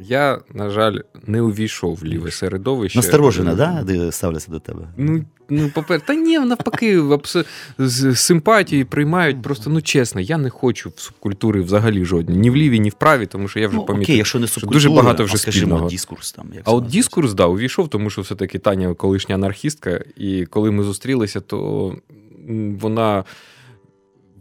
Я, 0.00 0.40
на 0.54 0.70
жаль, 0.70 0.98
не 1.26 1.42
увійшов 1.42 1.96
в 1.96 2.04
ліве 2.04 2.30
середовище. 2.30 2.98
Насторожено, 2.98 3.54
да? 3.54 4.12
Ставляться 4.12 4.50
до 4.50 4.60
тебе? 4.60 4.88
Ну, 4.96 5.24
ну 5.48 5.70
попер... 5.74 6.00
Та 6.00 6.14
ні, 6.14 6.38
навпаки, 6.38 7.02
з 7.78 8.16
симпатії 8.16 8.84
приймають. 8.84 9.42
Просто 9.42 9.70
ну 9.70 9.82
чесно, 9.82 10.20
я 10.20 10.38
не 10.38 10.50
хочу 10.50 10.92
в 10.96 11.00
субкультури 11.00 11.60
взагалі 11.60 12.04
жодні. 12.04 12.36
Ні 12.36 12.50
в 12.50 12.56
ліві, 12.56 12.78
ні 12.78 12.90
в 12.90 12.94
праві, 12.94 13.26
тому 13.26 13.48
що 13.48 13.60
я 13.60 13.68
вже 13.68 13.76
ну, 13.76 13.84
помітив, 13.84 14.04
окей, 14.04 14.16
якщо 14.16 14.38
не 14.38 14.46
що 14.46 14.66
дуже 14.66 14.90
багато 14.90 15.24
вже 15.24 15.34
а, 15.34 15.38
скажімо, 15.38 15.66
спільного. 15.66 15.90
дискурс 15.90 16.32
там. 16.32 16.46
Як 16.54 16.62
а 16.64 16.72
от 16.72 16.86
дискурс, 16.86 17.32
да, 17.32 17.46
увійшов, 17.46 17.88
тому 17.88 18.10
що 18.10 18.22
все-таки 18.22 18.58
Таня 18.58 18.94
колишня 18.94 19.34
анархістка, 19.34 20.00
і 20.16 20.46
коли 20.46 20.70
ми 20.70 20.82
зустрілися, 20.82 21.40
то 21.40 21.92
вона 22.80 23.24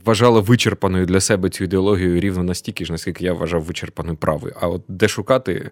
вважала 0.06 0.40
вичерпаною 0.40 1.06
для 1.06 1.22
себе 1.22 1.50
цю 1.50 1.64
ідеологію 1.64 2.20
рівно 2.20 2.44
настільки 2.44 2.86
ж, 2.86 2.92
наскільки 2.92 3.26
я 3.26 3.34
вважав 3.34 3.64
вичерпаною 3.64 4.18
правою. 4.18 4.56
А 4.62 4.68
от 4.68 4.84
де 4.88 5.08
шукати. 5.08 5.72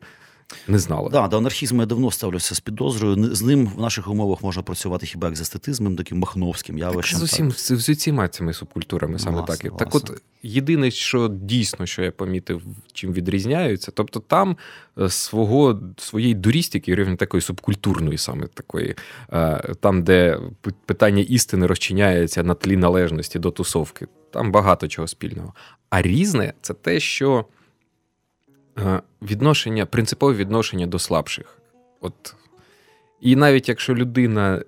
Не 0.67 0.79
знала. 0.79 1.09
Да, 1.09 1.27
до 1.27 1.37
анархізму 1.37 1.81
я 1.81 1.85
давно 1.85 2.11
ставлюся 2.11 2.55
з 2.55 2.59
підозрою. 2.59 3.35
З 3.35 3.41
ним 3.41 3.67
в 3.77 3.81
наших 3.81 4.07
умовах 4.07 4.43
можна 4.43 4.63
працювати 4.63 5.05
хіба 5.05 5.27
як 5.27 5.37
з 5.37 5.41
естетизмом, 5.41 5.95
таким 5.95 6.19
махновським 6.19 6.77
явищем. 6.77 7.19
З 7.19 7.23
усім 7.23 7.51
з 7.51 7.89
усіма 7.89 8.27
цими 8.27 8.53
субкультурами 8.53 9.19
саме 9.19 9.37
власне, 9.37 9.69
так. 9.69 9.71
Власне. 9.71 9.85
Так 9.85 9.95
от 9.95 10.21
єдине, 10.43 10.91
що 10.91 11.27
дійсно, 11.27 11.85
що 11.85 12.03
я 12.03 12.11
помітив, 12.11 12.61
чим 12.93 13.13
відрізняються, 13.13 13.91
тобто 13.95 14.19
там 14.19 14.57
е, 14.99 15.09
свого 15.09 15.81
своєї 15.97 16.33
дурістики, 16.33 16.95
рівень 16.95 17.17
такої 17.17 17.41
субкультурної, 17.41 18.17
саме 18.17 18.47
такої, 18.47 18.95
е, 19.33 19.73
там, 19.79 20.03
де 20.03 20.39
питання 20.85 21.21
істини 21.21 21.67
розчиняється 21.67 22.43
на 22.43 22.53
тлі 22.53 22.77
належності 22.77 23.39
до 23.39 23.51
тусовки, 23.51 24.07
там 24.31 24.51
багато 24.51 24.87
чого 24.87 25.07
спільного. 25.07 25.53
А 25.89 26.01
різне 26.01 26.53
це 26.61 26.73
те, 26.73 26.99
що. 26.99 27.45
Е, 28.79 29.01
відношення, 29.21 29.85
принципове 29.85 30.33
відношення 30.33 30.87
до 30.87 30.99
слабших. 30.99 31.57
От. 32.01 32.35
І 33.21 33.35
навіть 33.35 33.69
якщо 33.69 33.95
людина. 33.95 34.61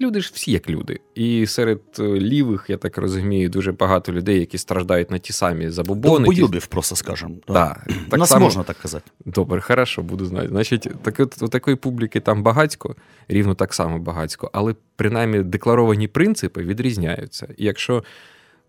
Люди 0.00 0.20
ж 0.20 0.30
всі 0.34 0.52
як 0.52 0.70
люди. 0.70 1.00
І 1.14 1.46
серед 1.46 1.80
е, 1.98 2.02
лівих, 2.02 2.64
я 2.68 2.76
так 2.76 2.98
розумію, 2.98 3.48
дуже 3.48 3.72
багато 3.72 4.12
людей, 4.12 4.40
які 4.40 4.58
страждають 4.58 5.10
на 5.10 5.18
ті 5.18 5.32
самі 5.32 5.70
забобони. 5.70 6.26
Боюбів, 6.26 6.66
просто 6.66 6.96
скажемо. 6.96 7.34
Да. 7.48 7.76
Так 8.10 8.20
нас 8.20 8.28
само... 8.28 8.44
можна 8.44 8.62
так 8.62 8.76
казати. 8.76 9.10
Добре, 9.24 9.60
хорошо, 9.60 10.02
буду 10.02 10.26
знати. 10.26 10.48
Значить, 10.48 10.88
так, 11.02 11.20
у 11.20 11.48
такої 11.48 11.76
публіки 11.76 12.20
там 12.20 12.42
багатько, 12.42 12.96
рівно 13.28 13.54
так 13.54 13.74
само 13.74 13.98
багатько, 13.98 14.50
але 14.52 14.74
принаймні 14.96 15.42
декларовані 15.42 16.08
принципи 16.08 16.64
відрізняються. 16.64 17.48
І 17.56 17.64
якщо 17.64 18.04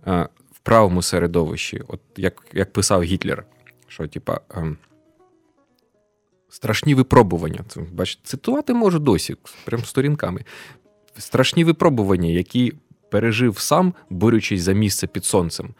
е, 0.07 0.27
правому 0.63 1.01
середовищі, 1.01 1.83
от 1.87 1.99
як 2.17 2.45
як 2.53 2.73
писав 2.73 3.03
Гітлер, 3.03 3.45
що 3.87 4.07
типа. 4.07 4.39
Ем, 4.49 4.77
страшні 6.51 6.95
випробування. 6.95 7.59
Це, 7.67 7.81
бачите, 7.93 8.21
цитувати 8.23 8.73
можу 8.73 8.99
досі, 8.99 9.35
прям 9.65 9.85
сторінками. 9.85 10.45
Страшні 11.17 11.63
випробування, 11.63 12.29
які 12.29 12.73
пережив 13.09 13.59
сам, 13.59 13.93
борючись 14.09 14.61
за 14.61 14.73
місце 14.73 15.07
під 15.07 15.25
сонцем, 15.25 15.73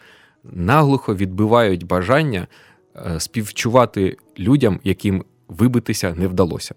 наглухо 0.44 1.16
відбивають 1.16 1.84
бажання 1.84 2.48
е, 2.96 3.20
співчувати 3.20 4.18
людям, 4.40 4.80
яким 4.84 5.26
вибитися 5.48 6.14
не 6.14 6.28
вдалося. 6.28 6.76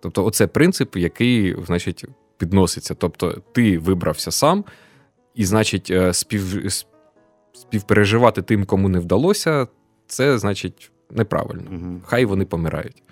Тобто, 0.00 0.24
оце 0.24 0.46
принцип, 0.46 0.96
який, 0.96 1.56
значить, 1.66 2.04
підноситься. 2.38 2.94
Тобто, 2.94 3.42
ти 3.52 3.78
вибрався 3.78 4.30
сам, 4.30 4.64
і, 5.34 5.44
значить, 5.44 5.90
е, 5.90 6.12
спів... 6.12 6.72
співпереживати 7.68 8.42
тим, 8.42 8.64
кому 8.64 8.88
не 8.88 8.98
вдалося, 8.98 9.66
це 10.06 10.38
значить 10.38 10.90
неправильно. 11.10 11.70
Угу. 11.72 12.00
Хай 12.04 12.24
вони 12.24 12.44
помирають. 12.44 13.02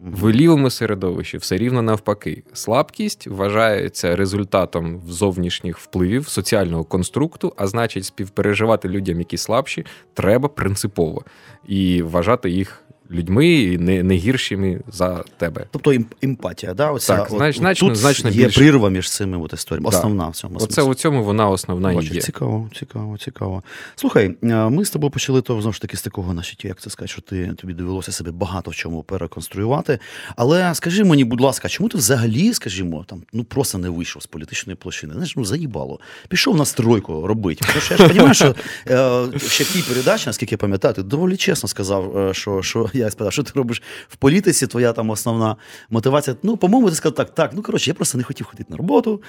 В 0.00 0.30
лівому 0.30 0.70
середовищі 0.70 1.38
все 1.38 1.56
рівно 1.56 1.82
навпаки. 1.82 2.42
Слабкість 2.52 3.26
вважається 3.26 4.16
результатом 4.16 5.02
зовнішніх 5.06 5.78
впливів 5.78 6.28
соціального 6.28 6.84
конструкту, 6.84 7.52
а 7.56 7.66
значить, 7.66 8.04
співпереживати 8.04 8.88
людям, 8.88 9.18
які 9.18 9.36
слабші, 9.36 9.86
треба 10.14 10.48
принципово 10.48 11.24
і 11.66 12.02
вважати 12.02 12.50
їх 12.50 12.82
людьми 13.10 13.76
не 13.80 14.02
не 14.02 14.14
гіршими 14.14 14.80
за 14.92 15.24
тебе. 15.36 15.66
Тобто 15.70 15.94
емпатія, 16.22 16.74
да? 16.74 16.90
Оця, 16.90 17.16
так, 17.16 17.32
от, 17.32 17.38
значно, 17.54 17.74
тут 17.74 17.96
значно 17.96 18.30
є 18.30 18.44
більше. 18.44 18.60
прірва 18.60 18.90
між 18.90 19.10
цими 19.10 19.38
от 19.38 19.52
історіями. 19.52 19.88
Основна 19.88 20.24
да. 20.24 20.30
в 20.30 20.36
цьому 20.36 20.58
Оце 20.60 20.82
у 20.82 20.94
цьому 20.94 21.24
вона 21.24 21.48
основна 21.48 21.92
Бачу, 21.92 22.14
є. 22.14 22.20
Цікаво, 22.20 22.70
цікаво, 22.74 23.18
цікаво. 23.18 23.62
Слухай, 23.96 24.36
е, 24.42 24.54
ми 24.54 24.84
з 24.84 24.90
тобою 24.90 25.10
почали 25.10 25.42
то 25.42 25.60
знову 25.60 25.72
ж 25.72 25.80
таки 25.80 25.96
з 25.96 26.02
такого, 26.02 26.32
значить, 26.32 26.64
як 26.64 26.80
це 26.80 26.90
сказати, 26.90 27.12
що 27.12 27.22
ти 27.22 27.52
тобі 27.56 27.72
довелося 27.72 28.12
себе 28.12 28.30
багато 28.30 28.70
в 28.70 28.74
чому 28.74 29.02
переконструювати. 29.02 29.98
Але 30.36 30.74
скажи 30.74 31.04
мені, 31.04 31.24
будь 31.24 31.40
ласка, 31.40 31.68
чому 31.68 31.88
ти 31.88 31.98
взагалі, 31.98 32.54
скажімо, 32.54 33.04
там 33.08 33.22
ну 33.32 33.44
просто 33.44 33.78
не 33.78 33.88
вийшов 33.88 34.22
з 34.22 34.26
політичної 34.26 34.76
площини? 34.76 35.12
Знаєш, 35.12 35.36
ну 35.36 35.44
заїбало. 35.44 36.00
Пішов 36.28 36.56
на 36.56 36.64
стройку 36.64 37.26
робити. 37.26 37.64
Тому 37.68 37.80
що 37.80 37.94
я 37.94 37.98
ж 37.98 38.08
розумію, 38.08 38.34
що 38.34 38.54
е, 38.88 39.38
ще 39.48 39.64
в 39.64 39.72
тій 39.72 39.82
передачі, 39.82 40.24
наскільки 40.26 40.54
я 40.54 40.58
пам'ятаю, 40.58 40.94
ти 40.94 41.02
доволі 41.02 41.36
чесно 41.36 41.68
сказав, 41.68 42.18
е, 42.18 42.34
що 42.34 42.62
що 42.62 42.90
я 42.98 43.10
спитав, 43.10 43.32
що 43.32 43.42
ти 43.42 43.52
робиш 43.54 43.82
в 44.08 44.16
політиці, 44.16 44.66
твоя 44.66 44.92
там 44.92 45.10
основна 45.10 45.56
мотивація. 45.90 46.36
Ну, 46.42 46.56
по-моєму, 46.56 46.90
ти 46.90 46.96
сказав 46.96 47.14
так, 47.14 47.34
так, 47.34 47.50
ну 47.54 47.62
коротше, 47.62 47.90
я 47.90 47.94
просто 47.94 48.18
не 48.18 48.24
хотів 48.24 48.46
ходити 48.46 48.70
на 48.70 48.76
роботу 48.76 49.22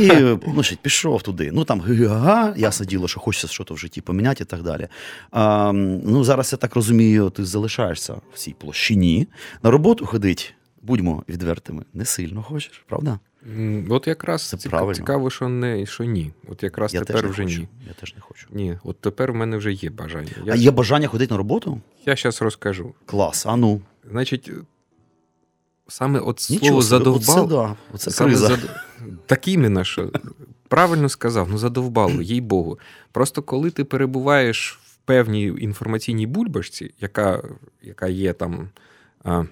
і 0.00 0.10
ну, 0.46 0.62
пішов 0.82 1.22
туди. 1.22 1.50
Ну 1.52 1.64
там 1.64 1.80
га-га, 1.80 2.54
ясне 2.56 2.86
діло, 2.86 3.08
що 3.08 3.20
хочеться 3.20 3.48
щось 3.48 3.70
в 3.70 3.76
житті 3.76 4.00
поміняти 4.00 4.42
і 4.44 4.46
так 4.46 4.62
далі. 4.62 4.88
А, 5.30 5.72
Ну, 5.74 6.24
Зараз 6.24 6.52
я 6.52 6.58
так 6.58 6.74
розумію, 6.74 7.30
ти 7.30 7.44
залишаєшся 7.44 8.14
в 8.34 8.38
цій 8.38 8.54
площині. 8.58 9.28
На 9.62 9.70
роботу 9.70 10.06
ходить, 10.06 10.54
будьмо 10.82 11.24
відвертими, 11.28 11.84
не 11.94 12.04
сильно 12.04 12.42
хочеш, 12.42 12.84
правда? 12.88 13.18
От 13.88 14.06
якраз 14.06 14.48
це 14.48 14.56
цікаво, 14.56 14.94
цікаво, 14.94 15.30
що 15.30 15.48
не 15.48 15.86
що 15.86 16.04
ні. 16.04 16.32
От 16.48 16.62
якраз 16.62 16.94
я 16.94 17.00
тепер 17.00 17.28
вже 17.28 17.42
хочу. 17.42 17.60
ні. 17.60 17.68
Я 17.86 17.92
теж 17.92 18.14
не 18.14 18.20
хочу. 18.20 18.46
Ні, 18.50 18.78
от 18.84 19.00
тепер 19.00 19.32
в 19.32 19.34
мене 19.34 19.56
вже 19.56 19.72
є 19.72 19.90
бажання. 19.90 20.30
Я... 20.44 20.52
А 20.52 20.56
є 20.56 20.70
бажання 20.70 21.08
ходити 21.08 21.34
на 21.34 21.38
роботу? 21.38 21.80
Я 22.06 22.16
зараз 22.16 22.42
розкажу. 22.42 22.94
Клас, 23.06 23.46
а 23.46 23.56
ну. 23.56 23.80
Значить, 24.10 24.50
саме 25.88 26.18
от 26.18 26.40
слово 26.40 26.82
задовбав. 26.82 27.44
Оце, 27.44 27.54
да. 27.54 27.76
Оце 27.94 28.10
саме 28.10 28.36
зад... 28.36 28.60
Так 29.26 29.48
іменно, 29.48 29.84
що 29.84 30.10
правильно 30.68 31.08
сказав, 31.08 31.48
ну 31.50 31.58
задовбало, 31.58 32.22
їй 32.22 32.40
Богу. 32.40 32.78
Просто 33.12 33.42
коли 33.42 33.70
ти 33.70 33.84
перебуваєш 33.84 34.80
в 34.84 34.96
певній 34.96 35.44
інформаційній 35.44 36.26
бульбашці, 36.26 36.94
яка 37.00 37.42
яка 37.82 38.08
є 38.08 38.32
там. 38.32 38.68
А, 39.24 39.44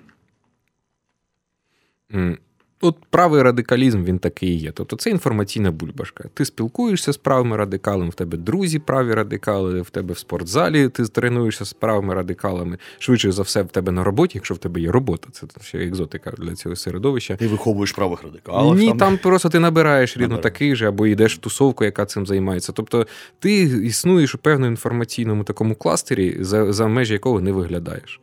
От 2.84 2.96
правий 3.10 3.42
радикалізм 3.42 4.04
він 4.04 4.18
такий 4.18 4.48
і 4.48 4.58
є. 4.58 4.72
Тобто 4.72 4.96
це 4.96 5.10
інформаційна 5.10 5.70
бульбашка. 5.70 6.24
Ти 6.34 6.44
спілкуєшся 6.44 7.12
з 7.12 7.16
правими 7.16 7.56
радикалами, 7.56 8.10
в 8.10 8.14
тебе 8.14 8.38
друзі 8.38 8.78
праві 8.78 9.14
радикали, 9.14 9.82
в 9.82 9.90
тебе 9.90 10.14
в 10.14 10.18
спортзалі 10.18 10.88
ти 10.88 11.04
тренуєшся 11.04 11.64
з 11.64 11.72
правими 11.72 12.14
радикалами. 12.14 12.78
Швидше 12.98 13.32
за 13.32 13.42
все, 13.42 13.62
в 13.62 13.68
тебе 13.68 13.92
на 13.92 14.04
роботі, 14.04 14.32
якщо 14.34 14.54
в 14.54 14.58
тебе 14.58 14.80
є 14.80 14.90
робота, 14.90 15.28
це 15.32 15.46
ще 15.60 15.78
екзотика 15.78 16.30
для 16.30 16.54
цього 16.54 16.76
середовища. 16.76 17.36
Ти 17.36 17.48
виховуєш 17.48 17.92
правих 17.92 18.22
радикалів. 18.22 18.74
Ні, 18.74 18.88
там. 18.88 18.98
там 18.98 19.18
просто 19.18 19.48
ти 19.48 19.58
набираєш 19.58 20.16
рівно 20.16 20.38
такий 20.38 20.76
же, 20.76 20.88
або 20.88 21.06
йдеш 21.06 21.34
в 21.34 21.38
тусовку, 21.38 21.84
яка 21.84 22.06
цим 22.06 22.26
займається. 22.26 22.72
Тобто 22.72 23.06
ти 23.38 23.62
існуєш 23.62 24.34
у 24.34 24.38
певному 24.38 24.70
інформаційному 24.70 25.44
такому 25.44 25.74
кластері, 25.74 26.36
за, 26.40 26.72
за 26.72 26.86
межі 26.86 27.12
якого 27.12 27.40
не 27.40 27.52
виглядаєш. 27.52 28.20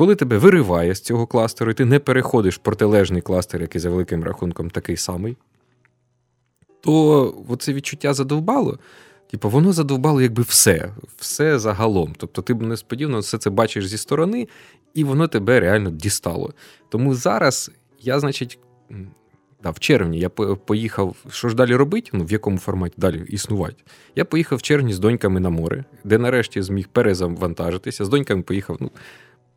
Коли 0.00 0.14
тебе 0.14 0.38
вириває 0.38 0.94
з 0.94 1.00
цього 1.00 1.26
кластеру, 1.26 1.70
і 1.70 1.74
ти 1.74 1.84
не 1.84 1.98
переходиш 1.98 2.56
в 2.56 2.58
протилежний 2.58 3.22
кластер, 3.22 3.60
який 3.60 3.80
за 3.80 3.90
великим 3.90 4.24
рахунком 4.24 4.70
такий 4.70 4.96
самий, 4.96 5.36
то 6.80 7.34
оце 7.48 7.72
відчуття 7.72 8.14
задовбало. 8.14 8.78
Типу, 9.30 9.48
воно 9.50 9.72
задовбало 9.72 10.22
якби 10.22 10.42
все, 10.42 10.94
все 11.16 11.58
загалом. 11.58 12.14
Тобто 12.16 12.42
ти 12.42 12.54
б 12.54 12.62
несподівано 12.62 13.18
все 13.18 13.38
це 13.38 13.50
бачиш 13.50 13.86
зі 13.86 13.98
сторони, 13.98 14.48
і 14.94 15.04
воно 15.04 15.28
тебе 15.28 15.60
реально 15.60 15.90
дістало. 15.90 16.54
Тому 16.88 17.14
зараз 17.14 17.70
я, 18.00 18.20
значить, 18.20 18.58
да, 19.62 19.70
в 19.70 19.78
червні 19.78 20.18
я 20.18 20.28
поїхав. 20.28 21.16
Що 21.30 21.48
ж 21.48 21.54
далі 21.54 21.74
робити? 21.74 22.10
Ну, 22.12 22.24
в 22.24 22.32
якому 22.32 22.58
форматі 22.58 22.94
далі 22.96 23.24
існувати? 23.28 23.82
Я 24.16 24.24
поїхав 24.24 24.58
в 24.58 24.62
червні 24.62 24.92
з 24.92 24.98
доньками 24.98 25.40
на 25.40 25.50
море, 25.50 25.84
де 26.04 26.18
нарешті 26.18 26.62
зміг 26.62 26.88
перезавантажитися. 26.88 28.04
З 28.04 28.08
доньками 28.08 28.42
поїхав, 28.42 28.76
ну, 28.80 28.90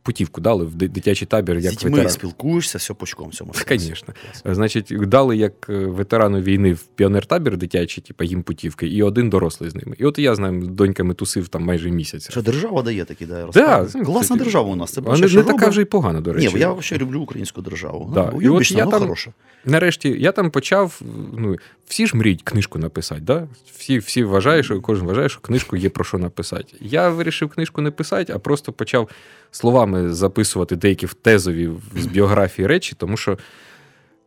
путівку 0.04 0.42
дали 0.42 0.66
в 0.66 0.76
дитячий 0.76 1.28
табір, 1.28 1.62
З 1.62 1.64
як 1.64 1.74
дітьми 1.74 1.90
ветеран. 1.90 2.12
спілкуєшся, 2.12 2.78
все 2.78 2.94
пучком 2.94 3.30
в 3.30 3.34
цьому. 3.34 3.54
Звісно. 3.70 4.14
Значить, 4.46 4.94
дали 5.00 5.38
як 5.38 5.70
е, 5.70 5.74
ветерану 5.86 6.40
війни 6.42 6.74
в 6.74 6.86
піонер-табір 6.98 7.58
дитячий, 7.58 8.04
типу, 8.08 8.24
їм 8.24 8.44
путівки, 8.44 8.88
і 8.88 9.04
один 9.04 9.30
дорослий 9.30 9.70
з 9.70 9.76
ними. 9.76 9.96
І 10.00 10.06
от 10.06 10.20
я 10.20 10.36
з 10.36 10.40
ним 10.40 10.76
доньками 10.76 11.14
тусив 11.14 11.48
там 11.48 11.64
майже 11.64 11.92
місяць. 11.92 12.32
Що 12.32 12.42
держава 12.42 12.82
дає 12.82 13.06
такі, 13.06 13.26
да, 13.26 13.34
Да, 13.34 13.46
розкази. 13.46 14.00
Класна 14.00 14.22
кстати, 14.22 14.44
держава 14.44 14.72
у 14.72 14.76
нас. 14.76 14.92
Це 14.92 15.02
Вона 15.02 15.28
не 15.28 15.44
така 15.44 15.68
вже 15.68 15.82
й 15.82 15.86
погана, 15.86 16.22
до 16.22 16.34
речі. 16.34 16.50
Ні, 16.54 16.60
я 16.60 16.74
взагалі 16.74 17.02
люблю 17.02 17.22
українську 17.22 17.62
державу. 17.62 18.12
Да. 18.14 18.32
Ну, 18.34 18.42
І 18.42 18.50
от 18.50 18.72
я 18.72 18.86
ну, 18.86 18.92
там- 18.92 19.00
хороша. 19.00 19.32
Нарешті 19.66 20.16
я 20.20 20.32
там 20.32 20.52
почав. 20.52 21.02
Ну, 21.38 21.56
всі 21.94 22.08
ж 22.08 22.18
мріють 22.18 22.42
книжку 22.44 22.80
написати. 22.80 23.22
Да? 23.22 23.48
Всі, 23.78 23.98
всі 23.98 24.24
вважають, 24.24 24.66
що 24.66 24.82
кожен 24.82 25.08
вважає, 25.08 25.30
що 25.30 25.42
книжку 25.42 25.76
є 25.76 25.90
про 25.90 26.04
що 26.04 26.18
написати. 26.18 26.74
Я 26.80 27.10
вирішив 27.10 27.50
книжку 27.50 27.82
не 27.82 27.92
писати, 27.92 28.34
а 28.34 28.40
просто 28.40 28.74
почав 28.74 29.10
словами 29.52 30.14
записувати 30.14 30.76
деякі 30.76 31.08
тезові 31.22 31.72
з 31.96 32.06
біографії 32.06 32.68
речі, 32.68 32.96
тому 32.98 33.18
що 33.18 33.38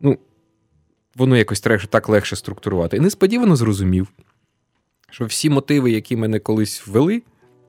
ну, 0.01 0.17
воно 1.15 1.37
якось 1.37 1.59
так 1.59 2.09
легше 2.09 2.35
структурувати. 2.35 2.97
І 2.97 2.99
несподівано 2.99 3.55
зрозумів, 3.55 4.07
що 5.11 5.25
всі 5.25 5.49
мотиви, 5.49 5.91
які 5.91 6.15
мене 6.15 6.39
колись 6.39 6.87
ввели, 6.87 7.23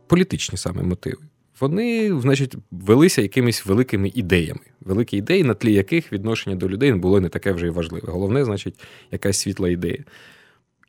політичні 0.06 0.58
саме 0.58 0.82
мотиви. 0.82 1.22
Вони, 1.60 2.20
значить, 2.20 2.54
велися 2.70 3.22
якимись 3.22 3.66
великими 3.66 4.12
ідеями. 4.14 4.60
Великі 4.80 5.16
ідеї, 5.16 5.44
на 5.44 5.54
тлі 5.54 5.72
яких 5.72 6.12
відношення 6.12 6.56
до 6.56 6.68
людей 6.68 6.92
було 6.92 7.20
не 7.20 7.28
таке 7.28 7.52
вже 7.52 7.66
й 7.66 7.70
важливе. 7.70 8.12
Головне, 8.12 8.44
значить, 8.44 8.80
якась 9.10 9.38
світла 9.38 9.68
ідея. 9.68 10.04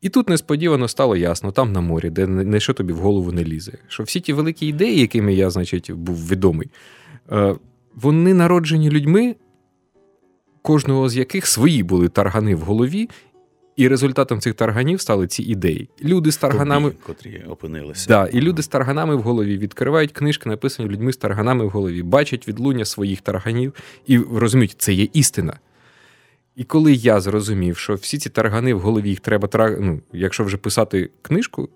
І 0.02 0.08
тут 0.08 0.28
несподівано 0.28 0.88
стало 0.88 1.16
ясно, 1.16 1.52
там 1.52 1.72
на 1.72 1.80
морі, 1.80 2.10
де 2.10 2.26
не 2.26 2.60
що 2.60 2.74
тобі 2.74 2.92
в 2.92 2.96
голову 2.96 3.32
не 3.32 3.44
лізе, 3.44 3.72
що 3.88 4.02
всі 4.02 4.20
ті 4.20 4.32
великі 4.32 4.66
ідеї, 4.66 5.00
якими 5.00 5.34
я, 5.34 5.50
значить, 5.50 5.92
був 5.92 6.28
відомий, 6.28 6.68
е, 7.32 7.54
вони 7.94 8.34
народжені 8.34 8.90
людьми, 8.90 9.36
кожного 10.62 11.08
з 11.08 11.16
яких 11.16 11.46
свої 11.46 11.82
були 11.82 12.08
таргани 12.08 12.54
в 12.54 12.60
голові, 12.60 13.08
і 13.80 13.88
результатом 13.88 14.40
цих 14.40 14.54
тарганів 14.54 15.00
стали 15.00 15.26
ці 15.26 15.42
ідеї. 15.42 15.88
Люди 16.04 16.32
з 16.32 16.36
тарганами. 16.36 16.92
Котрі 17.06 17.44
опинилися. 17.48 18.08
Да, 18.08 18.26
і 18.26 18.40
люди 18.40 18.62
з 18.62 18.68
тарганами 18.68 19.16
в 19.16 19.22
голові 19.22 19.58
відкривають 19.58 20.12
книжки, 20.12 20.48
написані 20.48 20.88
людьми 20.88 21.12
з 21.12 21.16
тарганами 21.16 21.64
в 21.64 21.70
голові, 21.70 22.02
бачать 22.02 22.48
відлуння 22.48 22.84
своїх 22.84 23.20
тарганів 23.20 23.74
і 24.06 24.18
розуміють, 24.18 24.74
це 24.78 24.92
є 24.92 25.08
істина. 25.12 25.58
І 26.56 26.64
коли 26.64 26.92
я 26.92 27.20
зрозумів, 27.20 27.76
що 27.76 27.94
всі 27.94 28.18
ці 28.18 28.30
таргани 28.30 28.74
в 28.74 28.80
голові 28.80 29.08
їх 29.08 29.20
треба 29.20 29.48
тра... 29.48 29.76
ну, 29.80 30.00
якщо 30.12 30.44
вже 30.44 30.56
писати 30.56 31.10
книжку, 31.22 31.68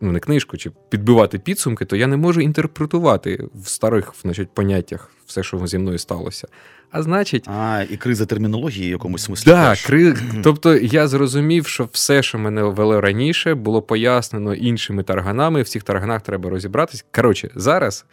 ну 0.00 0.12
не 0.12 0.20
книжку, 0.20 0.56
чи 0.56 0.70
підбивати 0.88 1.38
підсумки, 1.38 1.84
то 1.84 1.96
я 1.96 2.06
не 2.06 2.16
можу 2.16 2.40
інтерпретувати 2.40 3.44
в 3.54 3.68
старих 3.68 4.14
значить, 4.22 4.54
поняттях 4.54 5.10
все, 5.26 5.42
що 5.42 5.66
зі 5.66 5.78
мною 5.78 5.98
сталося. 5.98 6.48
А 6.90 7.02
значить, 7.02 7.48
А, 7.48 7.84
і 7.90 7.96
криза 7.96 8.26
термінології 8.26 8.88
в 8.88 8.90
якомусь 8.90 9.22
смислі. 9.22 9.50
Да, 9.50 9.70
теж. 9.70 9.86
кри... 9.86 10.14
Тобто 10.42 10.76
я 10.76 11.08
зрозумів, 11.08 11.66
що 11.66 11.88
все, 11.92 12.22
що 12.22 12.38
мене 12.38 12.62
вело 12.62 13.00
раніше, 13.00 13.54
було 13.54 13.82
пояснено 13.82 14.54
іншими 14.54 15.02
тарганами. 15.02 15.62
В 15.62 15.68
цих 15.68 15.82
тарганах 15.82 16.22
треба 16.22 16.50
розібратись. 16.50 17.04
Коротше, 17.14 17.50
зараз 17.54 18.04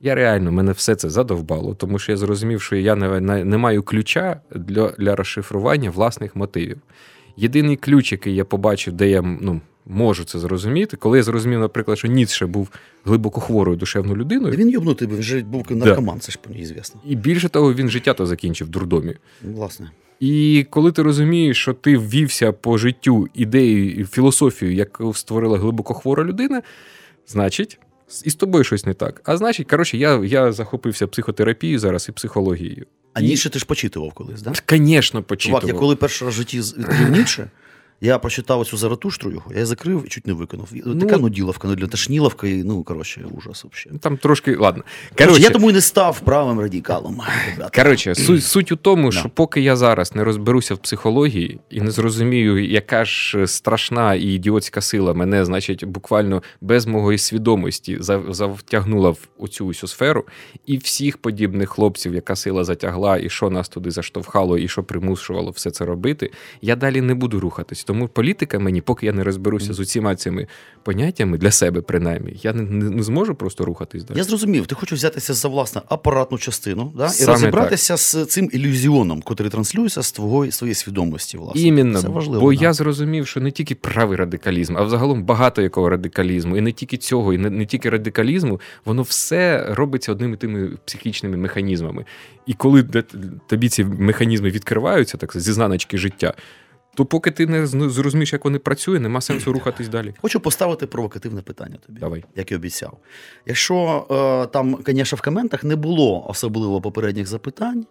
я 0.00 0.14
реально 0.14 0.52
мене 0.52 0.72
все 0.72 0.94
це 0.94 1.10
задовбало, 1.10 1.74
тому 1.74 1.98
що 1.98 2.12
я 2.12 2.16
зрозумів, 2.16 2.62
що 2.62 2.76
я 2.76 2.94
не, 2.94 3.20
не, 3.20 3.44
не 3.44 3.56
маю 3.56 3.82
ключа 3.82 4.40
для, 4.54 4.88
для 4.88 5.16
розшифрування 5.16 5.90
власних 5.90 6.36
мотивів. 6.36 6.78
Єдиний 7.36 7.76
ключ, 7.76 8.12
який 8.12 8.34
я 8.34 8.44
побачив, 8.44 8.94
де 8.94 9.08
я 9.08 9.22
ну, 9.22 9.60
можу 9.90 10.24
це 10.24 10.38
зрозуміти, 10.38 10.96
коли 10.96 11.18
я 11.18 11.22
зрозумів, 11.22 11.60
наприклад, 11.60 11.98
що 11.98 12.08
Ніцше 12.08 12.46
був 12.46 12.68
глибоко 13.04 13.40
хворою 13.40 13.76
душевною 13.76 14.16
людиною, 14.16 14.56
Він 14.56 14.70
йобнутий, 14.70 15.08
він 15.08 15.22
же 15.22 15.40
був 15.40 15.66
наркоман, 15.70 16.20
це 16.20 16.32
ж 16.32 16.38
мені 16.48 16.66
звісно. 16.66 17.00
і 17.06 17.16
більше 17.16 17.48
того, 17.48 17.74
він 17.74 17.90
життя 17.90 18.14
то 18.14 18.26
закінчив 18.26 18.66
в 18.66 18.70
дурдомі. 18.70 19.14
Власне. 19.42 19.90
І 20.20 20.66
коли 20.70 20.92
ти 20.92 21.02
розумієш, 21.02 21.58
що 21.58 21.72
ти 21.72 21.98
ввівся 21.98 22.52
по 22.52 22.78
життю 22.78 23.28
ідею 23.34 23.90
і 23.90 24.04
філософію, 24.04 24.74
яку 24.74 25.14
створила 25.14 25.58
глибоко 25.58 25.94
хвора 25.94 26.24
людина, 26.24 26.62
значить, 27.26 27.78
і 28.24 28.30
з 28.30 28.34
тобою 28.34 28.64
щось 28.64 28.86
не 28.86 28.94
так. 28.94 29.20
А 29.24 29.36
значить, 29.36 29.70
коротше, 29.70 29.96
я, 29.96 30.24
я 30.24 30.52
захопився 30.52 31.06
психотерапією 31.06 31.78
зараз 31.78 32.08
і 32.08 32.12
психологією. 32.12 32.86
А 33.12 33.20
І- 33.20 33.24
Ніше 33.24 33.50
ти 33.50 33.58
ж 33.58 33.64
почитував 33.66 34.12
колись, 34.12 34.42
так? 34.42 34.52
Да? 34.68 34.76
Звісно, 34.76 35.22
почитував. 35.22 35.60
Чувак, 35.62 35.74
я 35.74 35.80
коли 35.80 35.96
перший 35.96 36.26
раз 36.26 36.34
в 36.34 36.38
житті 36.38 36.60
відкрив 36.60 37.10
Ніше, 37.10 37.50
я 38.00 38.18
прочитав 38.18 38.66
цю 38.66 38.76
Заратуштру 38.76 39.30
його, 39.30 39.44
я 39.50 39.56
її 39.56 39.66
закрив 39.66 40.02
і 40.06 40.08
чуть 40.08 40.26
не 40.26 40.32
виконав. 40.32 40.68
Ну, 40.86 40.94
така 41.00 41.16
нуділовка, 41.18 41.68
ну, 41.68 41.74
для 41.74 41.86
тошніловка, 41.86 42.48
і, 42.48 42.54
ну, 42.64 42.82
коротше, 42.82 43.24
ужас 43.38 43.64
взагалі. 43.64 43.98
Там 43.98 44.16
трошки. 44.16 44.56
Ладно. 44.56 44.82
Коротше, 45.18 45.40
я 45.42 45.50
тому 45.50 45.70
і 45.70 45.72
не 45.72 45.80
став 45.80 46.20
правим 46.20 46.60
радикалом. 46.60 47.20
Коротше, 47.74 48.14
суть, 48.14 48.44
суть 48.44 48.72
у 48.72 48.76
тому, 48.76 49.12
що 49.12 49.22
Да. 49.22 49.28
поки 49.28 49.60
я 49.60 49.76
зараз 49.76 50.14
не 50.14 50.24
розберуся 50.24 50.74
в 50.74 50.78
психології 50.78 51.60
і 51.70 51.80
не 51.80 51.90
зрозумію, 51.90 52.64
яка 52.70 53.04
ж 53.04 53.46
страшна 53.46 54.14
і 54.14 54.22
ідіотська 54.22 54.80
сила 54.80 55.14
мене, 55.14 55.44
значить, 55.44 55.84
буквально 55.84 56.42
без 56.60 56.86
моєї 56.86 57.18
свідомості 57.18 57.96
за- 58.00 58.22
завтягнула 58.28 59.10
в 59.10 59.18
оцю 59.38 59.66
усю 59.66 59.86
сферу, 59.88 60.24
і 60.66 60.76
всіх 60.76 61.18
подібних 61.18 61.70
хлопців, 61.70 62.14
яка 62.14 62.36
сила 62.36 62.64
затягла, 62.64 63.18
і 63.18 63.30
що 63.30 63.50
нас 63.50 63.68
туди 63.68 63.90
заштовхало, 63.90 64.58
і 64.58 64.68
що 64.68 64.82
примушувало 64.82 65.50
все 65.50 65.70
це 65.70 65.84
робити, 65.84 66.30
я 66.62 66.76
далі 66.76 67.00
не 67.00 67.14
буду 67.14 67.40
рухатись. 67.40 67.84
Тому 67.90 68.08
політика 68.08 68.58
мені, 68.58 68.80
поки 68.80 69.06
я 69.06 69.12
не 69.12 69.24
розберуся 69.24 69.72
з 69.72 69.80
усіма 69.80 70.16
цими 70.16 70.46
поняттями 70.82 71.38
для 71.38 71.50
себе, 71.50 71.80
принаймні, 71.80 72.36
я 72.42 72.52
не, 72.52 72.62
не, 72.62 72.90
не 72.90 73.02
зможу 73.02 73.34
просто 73.34 73.64
рухатись 73.64 74.04
далі. 74.04 74.18
Я 74.18 74.24
зрозумів, 74.24 74.66
ти 74.66 74.74
хочеш 74.74 74.98
взятися 74.98 75.34
за 75.34 75.48
власне 75.48 75.82
апаратну 75.88 76.38
частину 76.38 76.92
да? 76.96 77.06
і 77.06 77.08
Саме 77.08 77.32
розібратися 77.32 77.96
з 77.96 78.24
цим 78.24 78.50
ілюзіоном, 78.52 79.22
який 79.30 79.48
транслюється 79.48 80.02
з 80.02 80.12
твого, 80.12 80.50
своєї 80.50 80.74
свідомості. 80.74 81.38
Власне. 81.38 81.60
Іменно, 81.60 82.02
Це 82.02 82.08
важливо. 82.08 82.40
бо 82.40 82.54
да. 82.54 82.62
я 82.62 82.72
зрозумів, 82.72 83.26
що 83.26 83.40
не 83.40 83.50
тільки 83.50 83.74
правий 83.74 84.16
радикалізм, 84.16 84.76
а 84.76 84.82
взагалом 84.82 85.24
багато 85.24 85.62
якого 85.62 85.88
радикалізму, 85.88 86.56
і 86.56 86.60
не 86.60 86.72
тільки 86.72 86.96
цього, 86.96 87.34
і 87.34 87.38
не, 87.38 87.50
не 87.50 87.66
тільки 87.66 87.90
радикалізму, 87.90 88.60
воно 88.84 89.02
все 89.02 89.66
робиться 89.74 90.12
одними 90.12 90.36
тими 90.36 90.70
психічними 90.84 91.36
механізмами. 91.36 92.04
І 92.46 92.54
коли 92.54 92.82
тобі 93.46 93.68
ці 93.68 93.84
механізми 93.84 94.50
відкриваються, 94.50 95.16
так 95.16 95.36
зі 95.36 95.52
знаночки 95.52 95.98
життя, 95.98 96.34
то 97.00 97.06
поки 97.06 97.30
ти 97.30 97.46
не 97.46 97.66
зрозумієш, 97.66 98.32
як 98.32 98.44
вони 98.44 98.58
працюють, 98.58 99.02
нема 99.02 99.20
сенсу 99.20 99.52
рухатись 99.52 99.88
далі. 99.88 100.14
Хочу 100.22 100.40
поставити 100.40 100.86
провокативне 100.86 101.42
питання 101.42 101.76
тобі, 101.86 102.00
Давай. 102.00 102.24
як 102.36 102.52
і 102.52 102.54
обіцяв. 102.54 102.98
Якщо 103.46 104.06
е, 104.10 104.46
там, 104.52 104.78
звісно, 104.86 105.16
в 105.16 105.20
коментах 105.20 105.64
не 105.64 105.76
було 105.76 106.26
особливо 106.28 106.80
попередніх 106.80 107.26
запитань, 107.26 107.86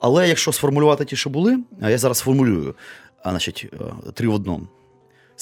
але 0.00 0.28
якщо 0.28 0.52
сформулювати 0.52 1.04
ті, 1.04 1.16
що 1.16 1.30
були, 1.30 1.58
а 1.80 1.90
я 1.90 1.98
зараз 1.98 2.18
сформулюю, 2.18 2.74
а, 3.22 3.30
значить, 3.30 3.66
е, 3.74 4.12
три 4.14 4.28
в 4.28 4.34
одному. 4.34 4.66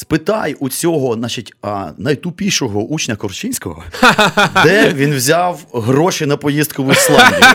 Спитай 0.01 0.57
у 0.61 0.69
цього, 0.69 1.15
значить, 1.15 1.53
а, 1.63 1.91
найтупішого 1.99 2.83
учня 2.83 3.17
Корчинського, 3.17 3.85
де 4.65 4.93
він 4.95 5.15
взяв 5.15 5.61
гроші 5.73 6.27
на 6.27 6.37
поїздку 6.37 6.85
в 6.85 6.93
Ісландію. 6.93 7.41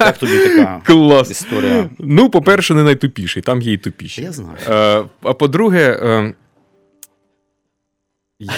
Як 0.00 0.18
тобі 0.18 0.38
така 0.38 0.82
Клас. 0.84 1.30
історія? 1.30 1.90
Ну, 1.98 2.30
по-перше, 2.30 2.74
не 2.74 2.82
найтупіший, 2.82 3.42
там 3.42 3.62
є 3.62 3.72
і 3.72 3.78
тупіші. 3.78 4.22
Я 4.22 4.32
знаю. 4.32 4.58
Е, 4.68 5.04
а 5.22 5.32
по-друге, 5.32 6.00
е, 6.02 6.34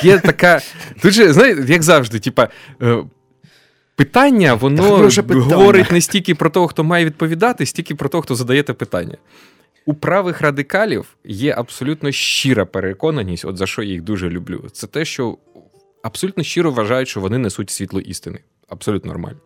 є 0.02 0.18
така. 0.18 0.60
Тут 1.02 1.12
же, 1.12 1.32
знаєте, 1.32 1.64
як 1.72 1.82
завжди, 1.82 2.18
типа. 2.18 2.48
Е, 2.82 3.04
Питання, 3.96 4.54
воно 4.54 5.08
питання. 5.08 5.40
говорить 5.40 5.92
не 5.92 6.00
стільки 6.00 6.34
про 6.34 6.50
того, 6.50 6.68
хто 6.68 6.84
має 6.84 7.04
відповідати, 7.04 7.66
стільки 7.66 7.94
про 7.94 8.08
того, 8.08 8.22
хто 8.22 8.34
задає 8.34 8.62
те 8.62 8.72
питання. 8.72 9.16
У 9.86 9.94
правих 9.94 10.40
радикалів 10.40 11.16
є 11.24 11.54
абсолютно 11.58 12.12
щира 12.12 12.66
переконаність, 12.66 13.44
от 13.44 13.56
за 13.56 13.66
що 13.66 13.82
я 13.82 13.92
їх 13.92 14.02
дуже 14.02 14.30
люблю. 14.30 14.68
Це 14.72 14.86
те, 14.86 15.04
що 15.04 15.38
абсолютно 16.02 16.42
щиро 16.42 16.70
вважають, 16.70 17.08
що 17.08 17.20
вони 17.20 17.38
несуть 17.38 17.70
світло 17.70 18.00
істини. 18.00 18.38
Абсолютно 18.68 19.12
нормально. 19.12 19.38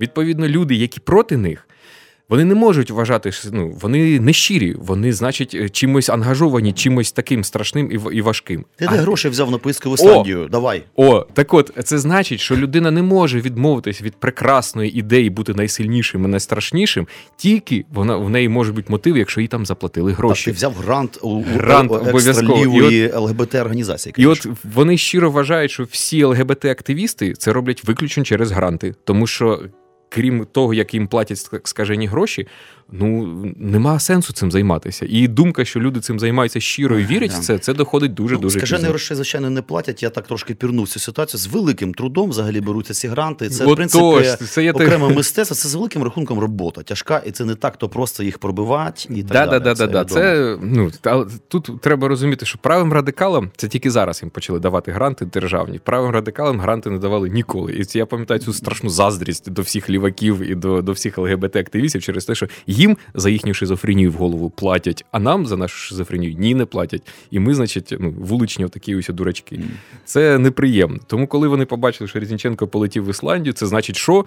Відповідно, 0.00 0.48
люди, 0.48 0.74
які 0.74 1.00
проти 1.00 1.36
них, 1.36 1.68
вони 2.30 2.44
не 2.44 2.54
можуть 2.54 2.90
вважати, 2.90 3.30
ну, 3.52 3.76
вони 3.80 4.20
не 4.20 4.32
щирі, 4.32 4.74
вони, 4.78 5.12
значить, 5.12 5.54
е, 5.54 5.68
чимось 5.68 6.08
ангажовані, 6.08 6.72
чимось 6.72 7.12
таким 7.12 7.44
страшним 7.44 7.92
і 7.92 8.16
і 8.16 8.20
важким. 8.22 8.64
Ти 8.76 8.86
А 8.88 8.92
де 8.92 8.96
гроші 8.96 9.28
взяв 9.28 9.50
на 9.50 9.58
поїздку 9.58 9.90
в 9.90 9.94
Ісландію? 9.94 10.48
Давай. 10.52 10.82
о, 10.96 11.26
так 11.32 11.54
от, 11.54 11.70
це 11.84 11.98
значить, 11.98 12.40
що 12.40 12.56
людина 12.56 12.90
не 12.90 13.02
може 13.02 13.40
відмовитись 13.40 14.02
від 14.02 14.14
прекрасної 14.16 14.98
ідеї 14.98 15.30
бути 15.30 15.54
найсильнішим 15.54 16.24
і 16.24 16.28
найстрашнішим, 16.28 17.06
тільки 17.36 17.84
вона 17.92 18.16
в 18.16 18.30
неї 18.30 18.48
може 18.48 18.72
бути 18.72 18.86
мотив, 18.92 19.16
якщо 19.16 19.40
їй 19.40 19.48
там 19.48 19.66
заплатили 19.66 20.10
Так, 20.10 20.18
гроші. 20.18 20.44
ти 20.44 20.50
взяв 20.52 20.72
грант 20.72 21.18
у, 21.22 21.42
Грант 21.42 21.90
у 21.90 21.94
обов'язково. 21.94 22.28
екстралівої 22.28 23.12
ЛГБТ 23.12 23.54
організації. 23.54 24.14
І 24.16 24.26
от 24.26 24.46
вони 24.74 24.96
щиро 24.96 25.30
вважають, 25.30 25.70
що 25.70 25.84
всі 25.90 26.24
ЛГБТ-активісти 26.24 27.32
це 27.32 27.52
роблять 27.52 27.84
виключно 27.84 28.24
через 28.24 28.50
гранти, 28.52 28.94
тому 29.04 29.26
що. 29.26 29.60
Крім 30.12 30.46
того, 30.52 30.74
як 30.74 30.94
їм 30.94 31.06
платять 31.08 31.36
ск- 31.38 31.60
скажені 31.64 32.06
гроші, 32.06 32.48
ну 32.92 33.26
нема 33.56 33.98
сенсу 34.00 34.32
цим 34.32 34.50
займатися. 34.50 35.06
І 35.08 35.28
думка, 35.28 35.64
що 35.64 35.80
люди 35.80 36.00
цим 36.00 36.20
займаються 36.20 36.60
щиро 36.60 36.98
і 36.98 37.04
вірять 37.04 37.30
в 37.30 37.34
Да. 37.34 37.40
це, 37.40 37.58
це 37.58 37.74
доходить 37.74 38.14
дуже 38.14 38.36
дуже 38.36 38.58
Скажені 38.58 38.78
пізно. 38.78 38.88
гроші, 38.88 39.14
звичайно, 39.14 39.50
не 39.50 39.62
платять. 39.62 40.02
Я 40.02 40.10
так 40.10 40.26
трошки 40.26 40.54
пірнув 40.54 40.88
цю 40.88 41.00
ситуацію. 41.00 41.40
З 41.40 41.46
великим 41.46 41.94
трудом 41.94 42.30
взагалі 42.30 42.60
беруться 42.60 42.94
ці 42.94 43.08
гранти. 43.08 43.48
Це, 43.48 43.66
в 43.66 43.74
принципі, 43.74 44.04
тож, 44.38 44.48
це 44.50 44.64
я 44.64 44.72
те- 44.72 44.84
окреме 44.84 45.08
мистецтво. 45.08 45.56
Це 45.56 45.68
з 45.68 45.74
великим 45.74 46.02
рахунком 46.02 46.38
робота. 46.38 46.82
Тяжка, 46.82 47.22
і 47.26 47.30
це 47.30 47.44
не 47.44 47.54
так, 47.54 47.76
то 47.76 47.88
просто 47.88 48.22
їх 48.22 48.38
пробивати 48.38 49.04
і 49.10 49.22
так 49.22 49.26
Да, 49.26 49.46
далі. 49.46 49.62
да, 49.64 49.74
да, 49.74 49.86
да, 49.86 49.92
да. 49.92 50.04
Це 50.04 50.56
ну 50.62 50.90
та- 51.00 51.26
тут 51.48 51.80
треба 51.80 52.08
розуміти, 52.08 52.46
що 52.46 52.58
правим 52.58 52.92
радикалам 52.92 53.50
це 53.56 53.68
тільки 53.68 53.90
зараз 53.90 54.22
їм 54.22 54.30
почали 54.30 54.58
давати 54.60 54.92
гранти 54.92 55.24
державні. 55.24 55.78
Правим 55.78 56.10
радикалам 56.10 56.60
гранти 56.60 56.90
не 56.90 56.98
давали 56.98 57.28
ніколи. 57.28 57.72
І 57.72 57.84
це 57.84 57.98
я 57.98 58.06
пам'ятаю 58.06 58.40
цю 58.40 58.52
страшну 58.52 58.90
заздрість 58.90 59.50
до 59.50 59.62
всіх 59.62 59.90
ліваків 59.90 60.50
і 60.50 60.54
до, 60.54 60.82
до 60.82 60.92
всіх 60.92 61.18
ЛГБТ-активістів 61.18 62.00
через 62.00 62.24
те, 62.24 62.34
що 62.34 62.46
їм 62.80 62.96
за 63.14 63.30
їхню 63.30 63.54
шизофренію 63.54 64.10
в 64.10 64.14
голову 64.14 64.50
платять, 64.50 65.04
а 65.12 65.18
нам 65.18 65.46
за 65.46 65.56
нашу 65.56 65.76
шизофренію 65.76 66.34
ні, 66.38 66.54
не 66.54 66.64
платять. 66.64 67.02
І 67.30 67.38
ми, 67.38 67.54
значить, 67.54 67.94
ну 68.00 68.14
вуличні 68.18 68.68
такі 68.68 68.96
ось 68.96 69.08
дурачки. 69.08 69.60
Це 70.04 70.38
неприємно. 70.38 70.98
Тому, 71.06 71.26
коли 71.26 71.48
вони 71.48 71.64
побачили, 71.64 72.08
що 72.08 72.18
Різніченко 72.18 72.68
полетів 72.68 73.04
в 73.04 73.10
Ісландію, 73.10 73.52
це 73.52 73.66
значить, 73.66 73.96
що 73.96 74.24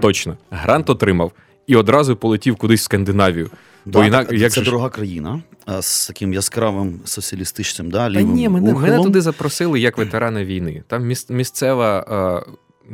точно 0.00 0.36
грант 0.50 0.90
отримав 0.90 1.32
і 1.66 1.76
одразу 1.76 2.16
полетів 2.16 2.56
кудись 2.56 2.80
в 2.80 2.84
Скандинавію. 2.84 3.50
Да, 3.86 4.06
інак, 4.06 4.32
як 4.32 4.52
це 4.52 4.60
ж- 4.60 4.64
дорога 4.64 4.88
країна 4.88 5.42
з 5.80 6.06
таким 6.06 6.32
яскравим 6.32 7.00
соціалістичним, 7.04 7.90
да, 7.90 8.10
Та 8.10 8.22
ні, 8.22 8.48
мене, 8.48 8.74
мене 8.74 9.02
туди 9.02 9.20
запросили 9.20 9.80
як 9.80 9.98
ветерана 9.98 10.44
війни. 10.44 10.82
Там 10.86 11.06
міс, 11.06 11.30
місцева 11.30 12.44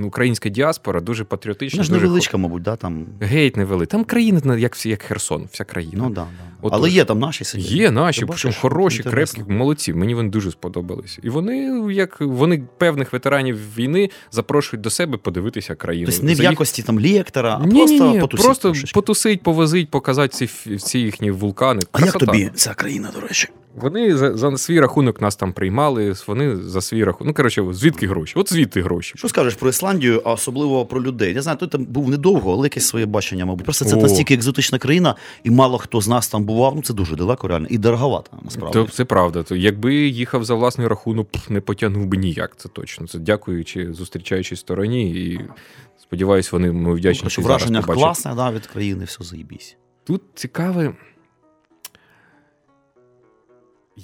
українська 0.04 0.48
діаспора 0.48 1.00
дуже 1.00 1.24
патріотична. 1.24 1.82
Ж 1.82 1.90
дуже 1.90 2.02
невеличка, 2.02 2.36
мабуть, 2.36 2.62
да, 2.62 2.76
там. 2.76 3.06
хо- 3.20 3.26
Геть 3.26 3.56
невели. 3.56 3.86
Там 3.86 4.04
країни 4.04 4.40
на- 4.44 4.56
як, 4.56 4.86
як 4.86 5.02
Херсон, 5.02 5.48
вся 5.52 5.64
країна. 5.64 5.92
Ну, 5.96 6.08
да, 6.10 6.14
да. 6.20 6.26
От 6.62 6.72
Але 6.72 6.90
є 6.90 7.04
там 7.04 7.18
наші 7.18 7.44
сидять. 7.44 7.70
Є 7.70 7.90
наші, 7.90 8.26
причому 8.26 8.54
хороші, 8.60 9.02
крепкі, 9.02 9.42
молодці. 9.48 9.92
Мені 9.94 10.14
вони 10.14 10.28
дуже 10.30 10.50
сподобались. 10.50 11.18
І 11.22 11.30
вони, 11.30 11.84
як 11.94 12.20
вони 12.20 12.62
певних 12.78 13.12
ветеранів 13.12 13.76
війни, 13.76 14.10
запрошують 14.30 14.80
до 14.82 14.90
себе 14.90 15.16
подивитися 15.18 15.74
країну. 15.74 16.06
Тобто 16.10 16.26
не 16.26 16.32
в 16.32 16.36
За 16.36 16.42
їх- 16.42 16.50
якості 16.52 16.82
там 16.82 17.00
лектора, 17.00 17.58
а 17.62 17.66
Ні, 17.66 17.74
просто 17.74 18.04
ні, 18.04 18.14
ні, 18.14 18.20
потусіть 18.20 18.44
просто 18.46 18.68
трошечки. 18.68 18.94
потусить, 18.94 19.42
повозить, 19.42 19.90
показати 19.90 20.46
ці, 20.46 20.76
ці 20.78 20.98
їхні 20.98 21.30
вулкани. 21.30 21.80
А 21.92 22.04
як 22.04 22.18
тобі 22.18 22.50
ця 22.54 22.74
країна, 22.74 23.10
до 23.14 23.20
речі? 23.20 23.48
Вони 23.74 24.16
за, 24.16 24.36
за 24.36 24.58
свій 24.58 24.80
рахунок 24.80 25.20
нас 25.20 25.36
там 25.36 25.52
приймали, 25.52 26.14
вони 26.26 26.56
за 26.56 26.80
свій 26.80 27.04
рахунок. 27.04 27.26
Ну, 27.28 27.34
коротше, 27.34 27.64
звідки 27.70 28.06
гроші? 28.06 28.34
От 28.36 28.52
звідти 28.52 28.82
гроші. 28.82 29.14
Що 29.16 29.28
скажеш 29.28 29.54
про 29.54 29.70
Ісландію, 29.70 30.22
а 30.24 30.32
особливо 30.32 30.86
про 30.86 31.02
людей? 31.02 31.34
Я 31.34 31.42
знаю, 31.42 31.58
ти 31.58 31.66
там 31.66 31.84
був 31.84 32.10
недовго, 32.10 32.52
але 32.52 32.66
якесь 32.66 32.86
своє 32.86 33.06
бачення, 33.06 33.46
мабуть. 33.46 33.64
Просто 33.64 33.84
це 33.84 33.96
О. 33.96 34.02
настільки 34.02 34.34
екзотична 34.34 34.78
країна, 34.78 35.14
і 35.44 35.50
мало 35.50 35.78
хто 35.78 36.00
з 36.00 36.08
нас 36.08 36.28
там 36.28 36.44
бував. 36.44 36.72
Ну 36.76 36.82
це 36.82 36.94
дуже 36.94 37.16
далеко, 37.16 37.48
реально, 37.48 37.66
і 37.70 37.78
дороговато, 37.78 38.30
насправді. 38.42 38.78
То 38.78 38.88
це 38.88 39.04
правда. 39.04 39.42
То 39.42 39.56
якби 39.56 39.94
їхав 39.94 40.44
за 40.44 40.54
власний 40.54 40.86
рахунок, 40.86 41.28
не 41.48 41.60
потягнув 41.60 42.06
би 42.06 42.16
ніяк. 42.16 42.56
Це 42.56 42.68
точно. 42.68 43.06
Це 43.06 43.18
дякуючи 43.18 43.92
зустрічаючій 43.92 44.56
стороні. 44.56 45.10
І 45.10 45.40
сподіваюсь, 46.02 46.52
вони 46.52 46.72
ми 46.72 46.94
вдячні. 46.94 47.20
Що 47.20 47.28
що 47.30 47.42
в 47.42 47.44
зараз 47.44 47.62
враженнях 47.62 47.86
побачать. 47.86 48.04
класне, 48.04 48.34
да, 48.34 48.50
від 48.50 48.66
країни, 48.66 49.04
все 49.04 49.24
заїбісь. 49.24 49.76
Тут 50.04 50.22
цікаве. 50.34 50.94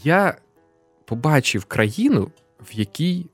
Я 0.05 0.37
побачив 1.05 1.65
країну, 1.65 2.31
в 2.61 2.73
якій 2.73 3.27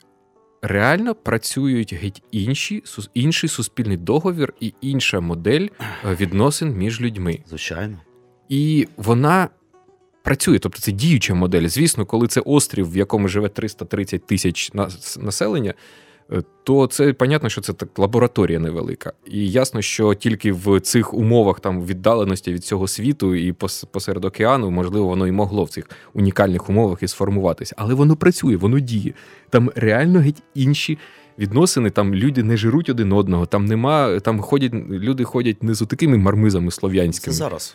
реально 0.62 1.14
працюють 1.14 1.94
геть 1.94 2.22
інші, 2.30 2.82
інший 3.14 3.48
суспільний 3.48 3.96
договір 3.96 4.54
і 4.60 4.74
інша 4.80 5.20
модель 5.20 5.68
е, 5.80 6.16
відносин 6.20 6.76
між 6.76 7.00
людьми. 7.00 7.38
Звичайно. 7.48 7.98
І 8.48 8.88
вона 8.96 9.48
працює, 10.22 10.58
тобто 10.58 10.78
це 10.78 10.92
діюча 10.92 11.34
модель. 11.34 11.68
Звісно, 11.68 12.06
коли 12.06 12.26
це 12.26 12.40
острів, 12.40 12.92
в 12.92 12.96
якому 12.96 13.28
живе 13.28 13.48
330 13.48 14.26
тисяч 14.26 14.72
населення, 15.18 15.74
то 16.64 16.86
це 16.86 17.12
понятно, 17.12 17.48
що 17.48 17.60
це 17.60 17.72
так 17.72 17.98
лабораторія 17.98 18.58
невелика. 18.58 19.12
І 19.26 19.50
ясно, 19.50 19.82
що 19.82 20.14
тільки 20.14 20.52
в 20.52 20.80
цих 20.80 21.14
умовах 21.14 21.60
там 21.60 21.84
віддаленості 21.86 22.52
від 22.52 22.64
цього 22.64 22.88
світу 22.88 23.34
і 23.34 23.52
посеред 23.90 24.24
океану, 24.24 24.70
можливо, 24.70 25.06
воно 25.06 25.26
і 25.26 25.32
могло 25.32 25.64
в 25.64 25.68
цих 25.70 25.90
унікальних 26.14 26.70
умовах 26.70 27.02
і 27.02 27.08
сформуватися. 27.08 27.74
Але 27.78 27.94
воно 27.94 28.16
працює, 28.16 28.56
воно 28.56 28.80
діє. 28.80 29.12
Там 29.50 29.70
реально 29.74 30.20
геть 30.20 30.42
інші. 30.54 30.98
Відносини 31.38 31.90
там 31.90 32.14
люди 32.14 32.42
не 32.42 32.56
жируть 32.56 32.88
один 32.88 33.12
одного, 33.12 33.46
там 33.46 33.64
нема, 33.64 34.20
там 34.20 34.40
ходять 34.40 34.74
люди 34.74 35.24
ходять 35.24 35.62
не 35.62 35.74
з 35.74 35.86
такими 35.86 36.18
мармизами 36.18 36.70
Це 36.70 36.76
слов'янськими. 36.76 37.34
зараз. 37.34 37.74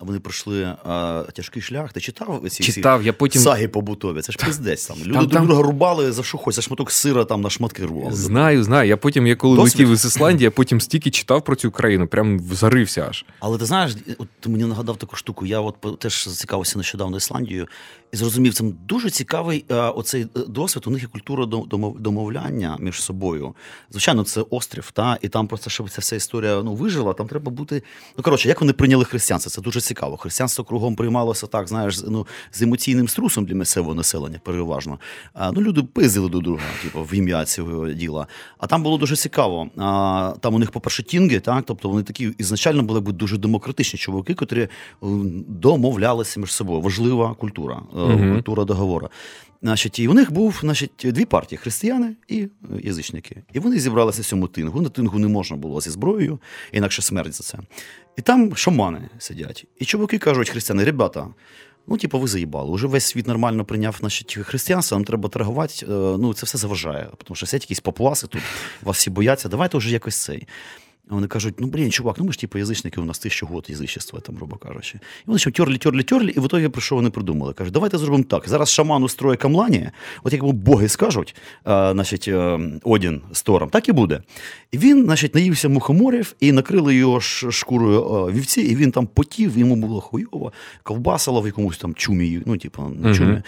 Вони 0.00 0.20
пройшли 0.20 0.62
а, 0.84 1.24
тяжкий 1.34 1.62
шлях. 1.62 1.92
Ти 1.92 2.00
читав 2.00 2.40
ці 2.42 2.62
всі 2.62 2.72
Читав, 2.72 3.02
я 3.02 3.12
потім 3.12 3.42
саги 3.42 3.68
побутові? 3.68 4.20
Це 4.20 4.32
ж 4.32 4.38
пиздець. 4.38 4.86
Там. 4.86 4.96
Люди 5.04 5.12
Там- 5.12 5.46
друг 5.46 5.58
там- 5.58 5.66
рубали 5.66 6.12
за 6.12 6.22
що 6.22 6.38
хоч, 6.38 6.54
за 6.54 6.62
шматок 6.62 6.90
сира 6.90 7.24
там 7.24 7.40
на 7.40 7.50
шматки 7.50 7.86
рвали. 7.86 8.12
знаю, 8.16 8.64
знаю. 8.64 8.88
Я 8.88 8.96
потім, 8.96 9.26
я 9.26 9.36
коли 9.36 9.56
Досвід? 9.56 9.80
летів 9.80 9.92
із 9.94 10.04
Ісландії, 10.04 10.44
я 10.44 10.50
потім 10.50 10.80
стільки 10.80 11.10
читав 11.10 11.44
про 11.44 11.56
цю 11.56 11.70
країну, 11.70 12.06
прям 12.06 12.40
зарився 12.40 13.06
аж. 13.10 13.24
Але 13.40 13.58
ти 13.58 13.64
знаєш, 13.64 13.96
от 14.18 14.28
ти 14.40 14.48
мені 14.48 14.64
нагадав 14.64 14.96
таку 14.96 15.16
штуку. 15.16 15.46
Я 15.46 15.60
от 15.60 15.98
теж 15.98 16.24
зацікавився 16.28 16.78
нещодавно 16.78 17.16
Ісландією 17.16 17.66
і 18.12 18.16
зрозумів, 18.16 18.54
це 18.54 18.64
дуже 18.88 19.10
цікавий 19.10 19.64
е, 19.70 19.74
оцей 19.74 20.22
е, 20.36 20.40
досвід. 20.48 20.82
У 20.86 20.90
них 20.90 21.02
є 21.02 21.08
культура 21.08 21.44
домов- 21.44 21.98
домовляння 22.00 22.76
між 22.80 23.02
собою. 23.02 23.54
Звичайно, 23.90 24.24
це 24.24 24.44
острів, 24.50 24.90
та 24.90 25.18
і 25.22 25.28
там 25.28 25.46
просто 25.46 25.70
щоб 25.70 25.90
ця 25.90 26.00
вся 26.00 26.16
історія 26.16 26.62
ну 26.62 26.74
вижила. 26.74 27.12
Там 27.12 27.28
треба 27.28 27.50
бути. 27.50 27.82
Ну 28.16 28.22
коротше, 28.24 28.48
як 28.48 28.60
вони 28.60 28.72
прийняли 28.72 29.04
християнство? 29.04 29.50
Це 29.50 29.62
дуже 29.62 29.77
цікаво. 29.80 30.16
Християнство 30.16 30.64
кругом 30.64 30.96
приймалося 30.96 31.46
так, 31.46 31.68
знаєш, 31.68 32.00
ну 32.08 32.26
з 32.52 32.62
емоційним 32.62 33.08
струсом 33.08 33.44
для 33.44 33.54
місцевого 33.54 33.94
населення, 33.94 34.40
переважно. 34.44 34.98
А, 35.34 35.52
ну 35.52 35.60
люди 35.60 35.82
пиздили 35.82 36.28
до 36.28 36.40
друга, 36.40 36.62
типу, 36.82 37.02
в 37.02 37.14
ім'я 37.14 37.44
цього 37.44 37.88
діла. 37.88 38.26
А 38.58 38.66
там 38.66 38.82
було 38.82 38.98
дуже 38.98 39.16
цікаво. 39.16 39.70
А, 39.76 40.34
там 40.40 40.54
у 40.54 40.58
них, 40.58 40.70
по-перше, 40.70 41.02
тінги, 41.02 41.40
так, 41.40 41.64
тобто 41.66 41.88
вони 41.88 42.02
такі 42.02 42.30
ізначально 42.38 42.82
були 42.82 43.00
б 43.00 43.12
дуже 43.12 43.38
демократичні 43.38 43.98
чуваки, 43.98 44.34
котрі 44.34 44.68
домовлялися 45.48 46.40
між 46.40 46.52
собою. 46.52 46.80
Важлива 46.80 47.34
культура, 47.34 47.82
Мгм. 47.92 48.34
культура 48.34 48.64
договору. 48.64 49.08
Значить, 49.62 49.98
і 49.98 50.08
у 50.08 50.14
них 50.14 50.32
був 50.32 50.58
значить, 50.60 50.90
дві 51.04 51.24
партії 51.24 51.58
християни 51.58 52.16
і 52.28 52.40
е, 52.40 52.48
язичники. 52.84 53.42
І 53.52 53.58
вони 53.58 53.78
зібралися 53.80 54.22
в 54.22 54.24
цьому 54.24 54.46
тингу. 54.48 54.80
На 54.80 54.88
тингу 54.88 55.18
не 55.18 55.28
можна 55.28 55.56
було 55.56 55.80
зі 55.80 55.90
зброєю, 55.90 56.38
інакше 56.72 57.02
смерть 57.02 57.32
за 57.32 57.42
це. 57.44 57.58
І 58.18 58.22
там 58.22 58.56
шамани 58.56 59.00
сидять. 59.18 59.64
І 59.78 59.84
чуваки 59.84 60.18
кажуть, 60.18 60.50
християни, 60.50 60.84
ребята. 60.84 61.28
Ну, 61.86 61.96
типу, 61.96 62.18
ви 62.18 62.28
заїбали. 62.28 62.70
Уже 62.70 62.86
весь 62.86 63.04
світ 63.04 63.26
нормально 63.26 63.64
прийняв 63.64 63.96
значить, 64.00 64.38
християнство, 64.42 64.98
нам 64.98 65.04
треба 65.04 65.28
торгувати. 65.28 65.74
е, 65.86 65.88
Ну, 66.18 66.34
це 66.34 66.46
все 66.46 66.58
заважає. 66.58 67.08
Тому 67.24 67.36
що 67.36 67.46
сидять 67.46 67.62
якісь 67.62 67.80
попласи 67.80 68.26
тут, 68.26 68.42
вас 68.82 68.96
всі 68.96 69.10
бояться. 69.10 69.48
Давайте 69.48 69.78
вже 69.78 69.90
якось 69.90 70.16
цей. 70.16 70.46
Вони 71.10 71.26
кажуть, 71.26 71.54
ну 71.58 71.66
блін, 71.66 71.90
чувак, 71.90 72.16
ну 72.18 72.24
ми 72.24 72.32
ж 72.32 72.40
типу 72.40 72.58
язичники, 72.58 73.00
у 73.00 73.04
нас 73.04 73.18
тисячу 73.18 73.46
год 73.46 73.66
язичества, 73.68 74.20
там, 74.20 74.36
грубо 74.36 74.56
кажучи. 74.56 74.98
І 75.02 75.22
вони 75.26 75.38
що 75.38 75.50
терлі, 75.50 75.78
терлі, 75.78 76.02
терлі, 76.02 76.32
і 76.36 76.40
в 76.40 76.44
ітогі 76.44 76.68
про 76.68 76.80
що 76.80 76.94
вони 76.94 77.10
придумали? 77.10 77.52
Кажуть, 77.52 77.72
давайте 77.72 77.98
зробимо 77.98 78.24
так. 78.24 78.48
Зараз 78.48 78.70
шаман 78.70 79.02
устроє 79.02 79.36
камлані, 79.36 79.90
от 80.22 80.32
як 80.32 80.44
боги 80.44 80.88
скажуть, 80.88 81.36
а, 81.64 81.92
значить, 81.92 82.28
е, 82.28 82.60
Одін 82.84 83.20
з 83.32 83.42
Тором, 83.42 83.68
так 83.70 83.88
і 83.88 83.92
буде. 83.92 84.22
І 84.72 84.78
він, 84.78 85.04
значить, 85.04 85.34
наївся 85.34 85.68
мухоморів 85.68 86.34
і 86.40 86.52
накрили 86.52 86.94
його 86.94 87.20
шкурою 87.20 88.28
е, 88.28 88.32
вівці, 88.32 88.60
і 88.60 88.76
він 88.76 88.92
там 88.92 89.06
потів, 89.06 89.58
йому 89.58 89.76
було 89.76 90.00
хуйово, 90.00 90.52
ковбасило 90.82 91.40
в 91.40 91.46
якомусь 91.46 91.78
там 91.78 91.94
чумі, 91.94 92.42
ну, 92.46 92.56
типу, 92.56 92.82
на 92.82 93.14
чумі. 93.14 93.42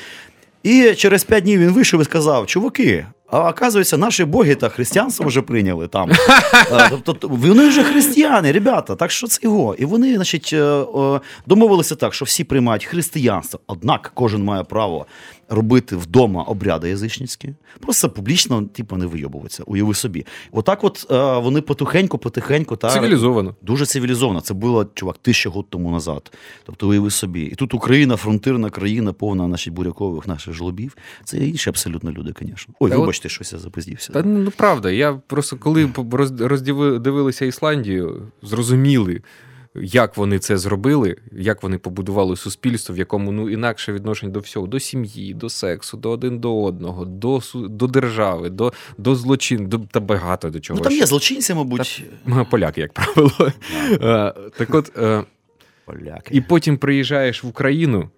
І 0.63 0.95
через 0.97 1.25
п'ять 1.25 1.45
днів 1.45 1.61
він 1.61 1.71
вийшов 1.71 2.01
і 2.01 2.05
сказав: 2.05 2.47
чуваки, 2.47 3.07
А 3.31 3.49
оказується, 3.49 3.97
наші 3.97 4.25
боги 4.25 4.55
та 4.55 4.69
християнство 4.69 5.27
вже 5.27 5.43
прийняли 5.43 5.89
там. 5.89 6.11
Тобто 7.05 7.29
вони 7.29 7.69
вже 7.69 7.85
християни, 7.85 8.53
ребята, 8.53 8.95
так 8.95 9.11
що 9.11 9.27
це 9.27 9.41
його. 9.43 9.75
І 9.75 9.85
вони, 9.85 10.15
значить, 10.15 10.51
е, 10.53 10.57
е, 10.57 11.21
домовилися 11.47 11.95
так, 11.95 12.15
що 12.15 12.25
всі 12.25 12.45
приймають 12.45 12.85
християнство, 12.85 13.61
однак 13.67 14.11
кожен 14.15 14.45
має 14.45 14.65
право 14.65 15.07
робити 15.51 15.97
вдома 15.97 16.43
обряди 16.43 16.89
язичницькі. 16.89 17.55
Просто 17.81 18.11
публічно, 18.11 18.63
типу, 18.63 18.97
не 18.97 19.07
вийобуватися, 19.07 19.63
уяви 19.67 19.95
собі. 19.95 20.27
Отак, 20.53 20.85
от 20.85 21.07
е, 21.11 21.39
вони 21.39 21.61
потихеньку, 21.61 22.19
потихеньку 22.19 22.77
та 22.77 22.91
Цивілізовано. 22.91 23.55
Дуже 23.63 23.87
цивілізовано. 23.87 24.41
Це 24.41 24.55
було 24.55 24.87
чувак 24.95 25.19
тисяча 25.19 25.51
год 25.51 25.67
тому 25.71 25.91
назад. 25.91 26.33
Тобто, 26.67 26.89
уяви 26.89 27.11
собі. 27.11 27.43
І 27.43 27.55
тут 27.55 27.75
Україна, 27.75 28.17
фронтирна 28.17 28.71
країна, 28.71 29.13
повна 29.13 29.49
наших 29.49 29.73
бурякових 29.73 30.29
наших 30.29 30.55
жлобів. 30.55 30.97
Це 31.25 31.39
інші 31.39 31.71
абсолютно 31.71 32.13
люди, 32.13 32.33
звісно. 32.41 32.75
Ой, 32.81 32.91
Та 32.91 32.97
от- 32.97 33.01
вибачте, 33.01 33.29
щось 33.29 33.53
я 33.53 33.59
запиздівся. 33.59 34.13
Та 34.13 34.23
ну 34.23 34.51
правда, 34.57 34.91
я 34.91 35.13
просто 35.27 35.57
коли 35.57 35.87
роз- 35.87 36.47
роздіви- 36.49 36.99
дивилися 36.99 37.45
Ісландію, 37.45 38.23
зрозуміли, 38.43 39.21
як 39.75 40.17
вони 40.17 40.39
це 40.39 40.59
зробили, 40.59 41.17
як 41.33 41.63
вони 41.63 41.79
побудували 41.79 42.37
суспільство, 42.37 42.95
в 42.95 42.99
якому 42.99 43.33
ну 43.33 43.51
інакше 43.51 43.93
відношення 43.93 44.33
до 44.33 44.41
всього, 44.41 44.67
до 44.67 44.81
сім'ї, 44.81 45.35
до 45.35 45.49
сексу, 45.49 45.97
до 45.97 46.11
один 46.11 46.39
до 46.39 46.63
одного, 46.63 47.05
до, 47.05 47.41
до 47.55 47.87
держави, 47.87 48.51
до, 48.51 48.73
до 48.99 49.15
злочин, 49.15 49.67
до 49.67 49.79
та 49.79 50.01
багато 50.01 50.51
до 50.51 50.61
чого. 50.61 50.79
Ну 50.79 50.83
там 50.83 50.93
ще. 50.93 51.01
є 51.01 51.07
злочинці, 51.07 51.55
мабуть. 51.55 52.05
Та, 52.27 52.45
Поляки, 52.45 52.81
як 52.81 52.93
правило. 52.93 53.53
Е, 53.93 54.51
Так 54.59 54.75
от, 54.75 54.99
е, 54.99 55.25
Поляки. 55.85 56.35
і 56.35 56.41
потім 56.41 56.77
приїжджаєш 56.77 57.45
в 57.45 57.47
Україну. 57.47 58.11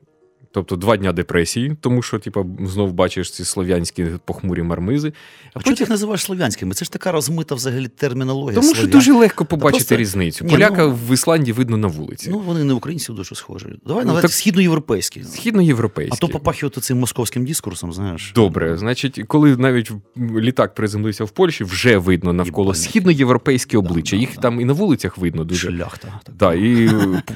Тобто 0.55 0.76
два 0.76 0.96
дня 0.96 1.12
депресії, 1.12 1.76
тому 1.80 2.03
що, 2.03 2.18
типа, 2.18 2.44
знов 2.66 2.92
бачиш 2.92 3.30
ці 3.30 3.44
слов'янські 3.44 4.07
похмурі 4.24 4.62
мармизи. 4.62 5.12
А 5.55 5.62
чого 5.62 5.76
ти 5.76 5.82
їх 5.82 5.90
називаєш 5.90 6.22
слов'янськими? 6.22 6.74
Це 6.74 6.84
ж 6.84 6.92
така 6.92 7.12
розмита 7.12 7.55
взагалі 7.55 7.88
термінологія. 7.88 8.61
Тому 8.61 8.74
що 8.74 8.86
дуже 8.86 9.12
легко 9.12 9.44
побачити 9.44 9.78
просто- 9.78 9.96
різницю. 9.96 10.44
Ні, 10.44 10.50
Поляка 10.50 10.86
ну- 10.86 10.98
в 11.09 11.14
Ісландії 11.14 11.53
видно 11.53 11.76
на 11.76 11.88
вулиці. 11.88 12.30
Ну, 12.30 12.38
вони 12.38 12.64
не 12.64 12.72
українців 12.74 13.14
дуже 13.14 13.34
схожі. 13.34 13.66
Давай 13.86 14.05
Ну, 14.05 14.20
так- 14.20 14.30
східноєвропейські. 14.30 15.24
Східноєвропейські. 15.24 16.16
А 16.16 16.20
то 16.20 16.28
попахивати 16.28 16.80
цим 16.80 16.98
московським 16.98 17.46
дискурсом, 17.46 17.92
знаєш. 17.92 18.32
Добре, 18.34 18.76
значить, 18.78 19.20
коли 19.26 19.57
навіть 19.57 19.92
літак 20.18 20.74
приземлився 20.74 21.24
в 21.24 21.30
Польщі, 21.30 21.64
вже 21.64 21.96
видно 21.98 22.32
навколо 22.32 22.74
східноєвропейські 22.74 23.76
обличчя. 23.76 24.16
да, 24.16 24.20
Їх 24.20 24.34
да. 24.34 24.40
там 24.40 24.61
і 24.61 24.64
на 24.64 24.72
вулицях 24.72 25.18
видно 25.18 25.44
дуже. 25.44 25.70
Шляхта. 25.70 26.20
Так. 26.24 26.34
Да, 26.36 26.55
і, 26.55 26.90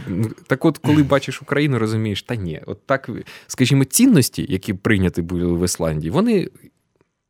так 0.46 0.64
от, 0.64 0.78
коли 0.78 1.02
бачиш 1.02 1.42
Україну, 1.42 1.78
розумієш, 1.78 2.22
та 2.22 2.34
ні, 2.34 2.60
от 2.66 2.86
так, 2.86 3.05
скажімо, 3.46 3.84
цінності, 3.84 4.46
які 4.48 4.74
прийняті 4.74 5.22
були 5.22 5.46
в 5.46 5.64
Ісландії, 5.64 6.10
вони, 6.10 6.48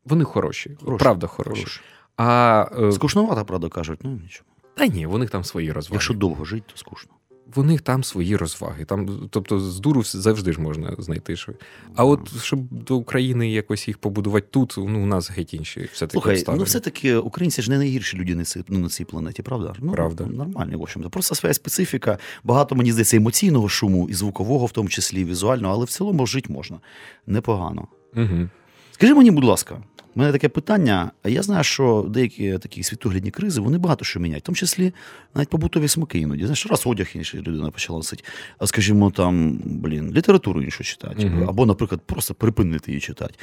вони 0.04 0.24
хороші, 0.24 0.76
Хороші, 0.84 0.98
правда 0.98 1.26
хороші. 1.26 1.60
хороші. 1.60 1.80
А 2.16 2.66
е, 2.82 2.92
Скучновато, 2.92 3.44
правда, 3.44 3.68
кажуть. 3.68 4.00
Ну, 4.02 4.10
нічого. 4.10 4.44
та 4.74 4.86
ні, 4.86 5.06
у 5.06 5.18
них 5.18 5.30
там 5.30 5.44
свої 5.44 5.72
розваги. 5.72 5.94
Якщо 5.96 6.14
довго 6.14 6.44
жити, 6.44 6.64
то 6.72 6.76
скучно. 6.78 7.12
У 7.54 7.62
них 7.62 7.80
там 7.80 8.04
свої 8.04 8.36
розваги. 8.36 8.84
Там, 8.84 9.28
тобто, 9.30 9.60
з 9.60 9.80
дуру 9.80 10.02
завжди 10.02 10.52
ж 10.52 10.60
можна 10.60 10.96
знайти. 10.98 11.36
Що. 11.36 11.52
А 11.94 12.04
от 12.04 12.42
щоб 12.42 12.60
до 12.70 12.96
України 12.96 13.50
якось 13.50 13.88
їх 13.88 13.98
побудувати 13.98 14.46
тут, 14.50 14.74
ну 14.78 15.02
у 15.02 15.06
нас 15.06 15.30
геть 15.30 15.54
інші 15.54 15.88
все 15.92 16.06
таки 16.06 16.30
обставини. 16.30 16.58
ну 16.58 16.64
все-таки 16.64 17.16
українці 17.16 17.62
ж 17.62 17.70
не 17.70 17.78
найгірші 17.78 18.16
люди 18.16 18.34
на 18.34 18.44
цій, 18.44 18.64
ну, 18.68 18.78
на 18.78 18.88
цій 18.88 19.04
планеті, 19.04 19.42
правда? 19.42 19.74
Ну, 19.78 19.92
Правда. 19.92 20.26
Нормальні, 20.26 20.76
в 20.76 20.82
общем-то. 20.82 21.10
Просто 21.10 21.34
своя 21.34 21.54
специфіка. 21.54 22.18
Багато, 22.44 22.74
мені 22.74 22.92
здається, 22.92 23.16
емоційного 23.16 23.68
шуму, 23.68 24.08
і 24.08 24.14
звукового, 24.14 24.66
в 24.66 24.72
тому 24.72 24.88
числі, 24.88 25.20
і 25.20 25.24
візуального, 25.24 25.74
але 25.74 25.84
в 25.84 25.88
цілому 25.88 26.26
жити 26.26 26.52
можна. 26.52 26.80
Непогано. 27.26 27.88
Угу. 28.16 28.48
Скажи 28.98 29.14
мені, 29.14 29.30
будь 29.30 29.44
ласка, 29.44 29.74
у 30.14 30.20
мене 30.20 30.32
таке 30.32 30.48
питання. 30.48 31.10
Я 31.24 31.42
знаю, 31.42 31.64
що 31.64 32.06
деякі 32.08 32.58
такі 32.58 32.82
світоглядні 32.82 33.30
кризи 33.30 33.60
вони 33.60 33.78
багато 33.78 34.04
що 34.04 34.20
міняють, 34.20 34.44
в 34.44 34.46
тому 34.46 34.56
числі 34.56 34.92
навіть 35.34 35.48
побутові 35.48 35.88
смаки 35.88 36.18
іноді. 36.18 36.42
Знаєш, 36.42 36.66
раз 36.66 36.82
одяг 36.86 37.08
інший 37.14 37.40
людина 37.40 37.70
почала 37.70 37.98
носити, 37.98 38.24
а 38.58 38.66
скажімо, 38.66 39.10
там, 39.10 39.60
блін, 39.64 40.12
літературу 40.12 40.62
іншу 40.62 40.84
читати, 40.84 41.26
Мгм. 41.26 41.48
або, 41.48 41.66
наприклад, 41.66 42.00
просто 42.06 42.34
припинити 42.34 42.90
її 42.90 43.00
читати. 43.00 43.34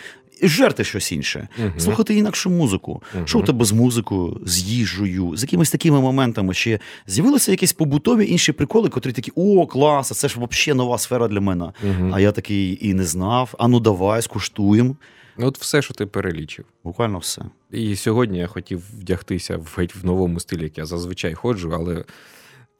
І 0.41 0.47
жерти 0.47 0.83
щось 0.83 1.11
інше, 1.11 1.47
Мгм. 1.59 1.79
слухати 1.79 2.15
інакшу 2.15 2.49
музику. 2.49 3.03
Мгм. 3.15 3.27
Що 3.27 3.39
у 3.39 3.43
тебе 3.43 3.65
з 3.65 3.71
музикою, 3.71 4.41
з 4.45 4.63
їжею, 4.63 5.37
з 5.37 5.41
якимись 5.43 5.71
такими 5.71 6.01
моментами? 6.01 6.53
Чи 6.53 6.79
з'явилися 7.07 7.51
якісь 7.51 7.73
побутові 7.73 8.27
інші 8.27 8.51
приколи, 8.51 8.89
котрі 8.89 9.11
такі, 9.11 9.31
о, 9.35 9.67
клас, 9.67 10.11
а 10.11 10.15
це 10.15 10.27
ж 10.27 10.35
взагалі 10.39 10.77
нова 10.77 10.97
сфера 10.97 11.27
для 11.27 11.41
мене. 11.41 11.71
А 12.11 12.19
я 12.19 12.31
такий 12.31 12.87
і 12.89 12.93
не 12.93 13.03
знав. 13.03 13.53
А 13.59 13.67
ну 13.67 13.79
давай, 13.79 14.21
скуштуємо. 14.21 14.95
От 15.37 15.57
все, 15.59 15.81
що 15.81 15.93
ти 15.93 16.05
перелічив. 16.05 16.65
Буквально 16.83 17.17
все. 17.19 17.41
І 17.71 17.95
сьогодні 17.95 18.37
я 18.39 18.47
хотів 18.47 18.83
вдягтися 18.99 19.57
в 19.57 19.75
геть 19.77 19.95
в 19.95 20.05
новому 20.05 20.39
стилі, 20.39 20.63
як 20.63 20.77
я 20.77 20.85
зазвичай 20.85 21.33
ходжу, 21.33 21.71
але 21.73 22.03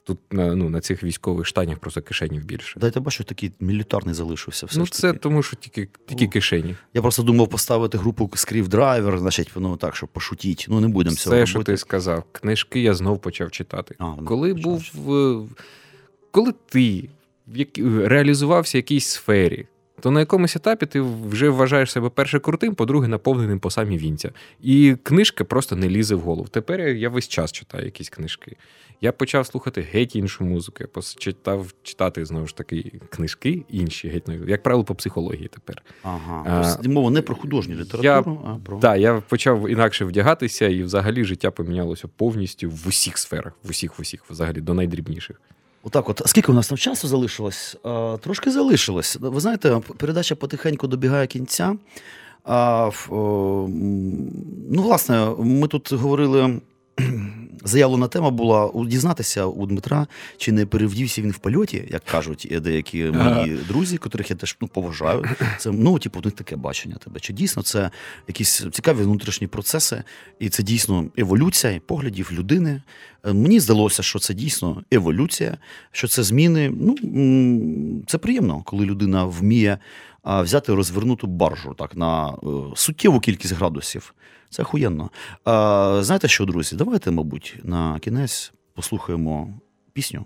тут 0.03 0.19
на, 0.31 0.55
ну, 0.55 0.69
на 0.69 0.81
цих 0.81 1.03
військових 1.03 1.47
штанях 1.47 1.79
просто 1.79 2.01
кишенів 2.01 2.45
більше. 2.45 2.79
Дайте 2.79 2.99
бачу, 2.99 3.23
такий 3.23 3.51
мілітарний 3.59 4.15
залишився. 4.15 4.65
Все 4.65 4.79
ну, 4.79 4.87
це 4.87 5.01
таки. 5.01 5.19
тому, 5.19 5.43
що 5.43 5.55
тільки, 5.55 5.89
тільки 6.05 6.25
О. 6.25 6.29
кишені. 6.29 6.75
Я 6.93 7.01
просто 7.01 7.23
думав 7.23 7.49
поставити 7.49 7.97
групу 7.97 8.31
Skrewdriver, 8.35 9.19
значить, 9.19 9.51
ну 9.55 9.77
так, 9.77 9.95
щоб 9.95 10.09
пошутіть. 10.09 10.65
Ну, 10.69 10.79
не 10.79 10.87
будемо 10.87 11.15
цього 11.15 11.35
Все, 11.35 11.45
що 11.45 11.63
ти 11.63 11.77
сказав, 11.77 12.23
книжки 12.31 12.81
я 12.81 12.93
знов 12.93 13.21
почав 13.21 13.51
читати. 13.51 13.95
А, 13.97 14.03
ну, 14.03 14.25
коли 14.25 14.53
почав 14.53 14.63
був 14.63 14.91
в- 14.93 15.47
коли 16.31 16.53
ти 16.69 17.09
реалізувався 18.05 18.77
в 18.77 18.79
якійсь 18.79 19.07
сфері, 19.07 19.67
то 19.99 20.11
на 20.11 20.19
якомусь 20.19 20.55
етапі 20.55 20.85
ти 20.85 21.01
вже 21.01 21.49
вважаєш 21.49 21.91
себе 21.91 22.09
перше 22.09 22.39
крутим, 22.39 22.75
по-друге, 22.75 23.07
наповненим 23.07 23.59
по 23.59 23.69
самі 23.71 23.97
вінця. 23.97 24.31
І 24.61 24.95
книжка 25.03 25.43
просто 25.43 25.75
не 25.75 25.89
лізе 25.89 26.15
в 26.15 26.19
голову. 26.19 26.47
Тепер 26.51 26.79
я- 26.81 26.87
я 26.93 27.09
весь 27.09 27.27
час 27.27 27.51
читаю 27.51 27.85
якісь 27.85 28.09
книжки. 28.09 28.55
Я 29.01 29.11
почав 29.11 29.45
слухати 29.45 29.87
геть 29.91 30.15
іншу 30.15 30.43
музику. 30.43 30.77
Я 30.79 30.87
почав 30.87 31.73
читати 31.83 32.25
знову 32.25 32.47
ж 32.47 32.55
таки 32.57 32.91
книжки 33.09 33.63
інші, 33.69 34.07
геть 34.09 34.27
нові. 34.27 34.51
як 34.51 34.63
правило, 34.63 34.83
по 34.83 34.95
психології 34.95 35.47
тепер. 35.47 35.81
Ага. 36.03 36.43
А, 36.47 36.73
Тобто 36.75 36.89
мова 36.91 37.11
не 37.11 37.21
про 37.21 37.35
художню 37.35 37.75
літературу, 37.75 38.41
а 38.47 38.55
про. 38.65 38.79
Так, 38.79 38.99
я 38.99 39.21
почав 39.29 39.69
інакше 39.69 40.05
вдягатися, 40.05 40.67
і 40.67 40.83
взагалі 40.83 41.23
життя 41.23 41.51
помінялося 41.51 42.07
повністю 42.07 42.69
в 42.69 42.87
усіх 42.87 43.17
сферах, 43.17 43.53
в 43.63 43.69
усіх, 43.69 43.99
в 43.99 44.01
усіх, 44.01 44.23
взагалі, 44.29 44.61
до 44.61 44.73
найдрібніших. 44.73 45.41
Отак, 45.83 46.09
от 46.09 46.21
скільки 46.25 46.51
у 46.51 46.55
нас 46.55 46.67
там 46.67 46.77
часу 46.77 47.07
залишилось? 47.07 47.77
А, 47.83 48.17
трошки 48.21 48.51
залишилось. 48.51 49.17
Ви 49.21 49.39
знаєте, 49.39 49.81
передача 49.97 50.35
потихеньку 50.35 50.87
добігає 50.87 51.27
кінця. 51.27 51.75
А, 52.43 52.89
ну, 53.09 54.81
власне, 54.81 55.29
ми 55.39 55.67
тут 55.67 55.93
говорили. 55.93 56.61
Заявлена 57.63 58.07
тема 58.07 58.29
була 58.29 58.71
дізнатися 58.85 59.45
у 59.45 59.65
Дмитра, 59.65 60.07
чи 60.37 60.51
не 60.51 60.65
перевдівся 60.65 61.21
він 61.21 61.31
в 61.31 61.37
польоті, 61.37 61.87
як 61.91 62.03
кажуть 62.03 62.47
деякі 62.61 63.03
мої 63.11 63.57
друзі, 63.67 63.97
котрих 63.97 64.29
я 64.29 64.35
теж 64.35 64.57
ну, 64.61 64.67
поважаю. 64.67 65.25
Це 65.57 65.71
ну, 65.71 65.99
типу, 65.99 66.19
у 66.19 66.21
них 66.25 66.33
таке 66.33 66.55
бачення 66.55 66.95
тебе. 66.95 67.19
Чи 67.19 67.33
дійсно 67.33 67.63
це 67.63 67.91
якісь 68.27 68.65
цікаві 68.71 69.01
внутрішні 69.01 69.47
процеси, 69.47 70.03
і 70.39 70.49
це 70.49 70.63
дійсно 70.63 71.05
еволюція 71.17 71.81
поглядів 71.85 72.29
людини. 72.31 72.81
Е, 73.25 73.33
Мені 73.33 73.59
здалося, 73.59 74.03
що 74.03 74.19
це 74.19 74.33
дійсно 74.33 74.83
еволюція, 74.91 75.57
що 75.91 76.07
це 76.07 76.23
зміни. 76.23 76.73
Ну 76.79 76.95
це 78.07 78.17
приємно, 78.17 78.61
коли 78.65 78.85
людина 78.85 79.25
вміє 79.25 79.77
взяти 80.25 80.73
розвернуту 80.73 81.27
баржу 81.27 81.75
так 81.77 81.95
на 81.95 82.29
е, 82.29 82.35
суттєву 82.75 83.19
кількість 83.19 83.53
градусів. 83.53 84.13
Це 84.53 84.61
охуєнно. 84.61 85.09
Знаєте 86.03 86.27
що, 86.27 86.45
друзі? 86.45 86.75
Давайте, 86.75 87.11
мабуть, 87.11 87.55
на 87.63 87.99
кінець 87.99 88.53
послухаємо 88.73 89.59
пісню, 89.93 90.25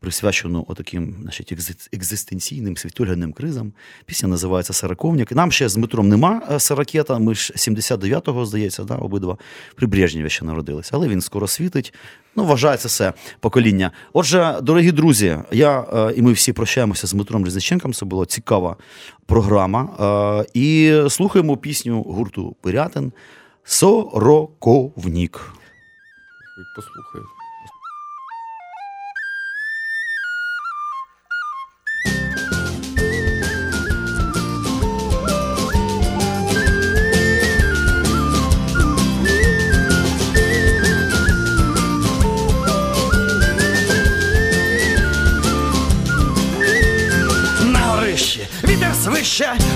присвячену 0.00 0.64
отаким 0.68 1.16
значить, 1.22 1.52
екзистенційним 1.92 2.76
світоглядним 2.76 3.32
кризам. 3.32 3.72
Пісня 4.06 4.28
називається 4.28 4.72
Сараковник. 4.72 5.32
Нам 5.32 5.52
ще 5.52 5.68
з 5.68 5.74
Дмитром 5.74 6.08
нема 6.08 6.42
е, 6.50 6.60
Саракета. 6.60 7.18
Ми 7.18 7.34
ж 7.34 7.52
79-го, 7.56 8.46
здається, 8.46 8.84
да, 8.84 8.94
обидва 8.94 9.38
при 9.74 9.86
Брежнєві 9.86 10.30
ще 10.30 10.44
народилися, 10.44 10.90
але 10.94 11.08
він 11.08 11.20
скоро 11.20 11.48
світить. 11.48 11.94
Ну, 12.36 12.44
вважається 12.44 12.88
все 12.88 13.12
покоління. 13.40 13.90
Отже, 14.12 14.58
дорогі 14.62 14.92
друзі, 14.92 15.38
я 15.52 15.80
е, 15.80 16.12
і 16.16 16.22
ми 16.22 16.32
всі 16.32 16.52
прощаємося 16.52 17.06
з 17.06 17.12
Дмитром 17.12 17.44
Різниченком. 17.46 17.94
Це 17.94 18.06
була 18.06 18.26
цікава 18.26 18.76
програма. 19.26 19.88
Е, 20.44 20.50
і 20.54 20.94
слухаємо 21.08 21.56
пісню 21.56 22.02
гурту 22.02 22.56
Пирятин 22.60 23.12
Сороковнік. 23.64 25.52
Послухаю. 26.76 27.37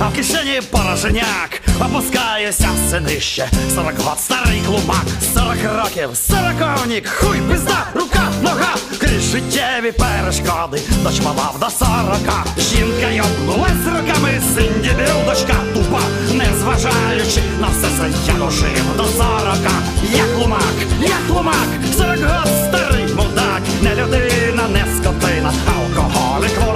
А 0.04 0.08
в 0.08 0.14
кишені 0.14 0.60
порожняк. 0.70 1.62
опускаюся 1.80 2.68
все 2.86 3.00
нижче. 3.00 3.48
Сорок 3.74 3.98
год, 3.98 4.18
старий 4.18 4.62
клумак, 4.66 5.04
сорок 5.34 5.58
років, 5.78 6.10
сороковнік, 6.14 7.08
хуй, 7.08 7.40
пизда, 7.50 7.86
рука, 7.94 8.28
нога, 8.42 8.74
крізь 8.98 9.22
життєві 9.22 9.92
перешкоди, 9.92 10.80
дощ 11.02 11.20
мала 11.22 11.50
до 11.60 11.70
сорока. 11.70 12.44
Жінка 12.58 13.10
йобнулась 13.10 13.86
руками, 13.86 14.40
син 14.54 14.72
дебіл, 14.82 15.24
дочка 15.26 15.54
тупа, 15.74 16.00
не 16.32 16.46
зважаючи 16.60 17.40
на 17.60 17.68
все 17.68 17.88
це 17.96 18.10
я 18.26 18.34
дожив 18.34 18.96
до 18.96 19.04
сорока. 19.04 19.74
Як 20.14 20.38
лумак, 20.38 20.76
як 21.00 21.28
лумак, 21.36 21.68
сорок 21.96 22.20
год, 22.20 22.48
старий 22.68 23.06
мудак, 23.14 23.62
не 23.82 23.94
людина, 23.94 24.68
не 24.68 24.84
скотина, 24.96 25.52
алкоголік, 25.76 26.71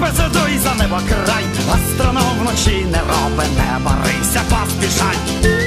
наливай, 0.00 0.54
і 0.54 0.58
за 0.58 0.74
небо 0.74 1.00
край, 1.08 1.44
астроном 1.74 2.38
вночі 2.40 2.86
не 2.92 2.98
роби, 2.98 3.44
не 3.56 3.78
барися, 3.84 4.40
поспішай. 4.50 5.63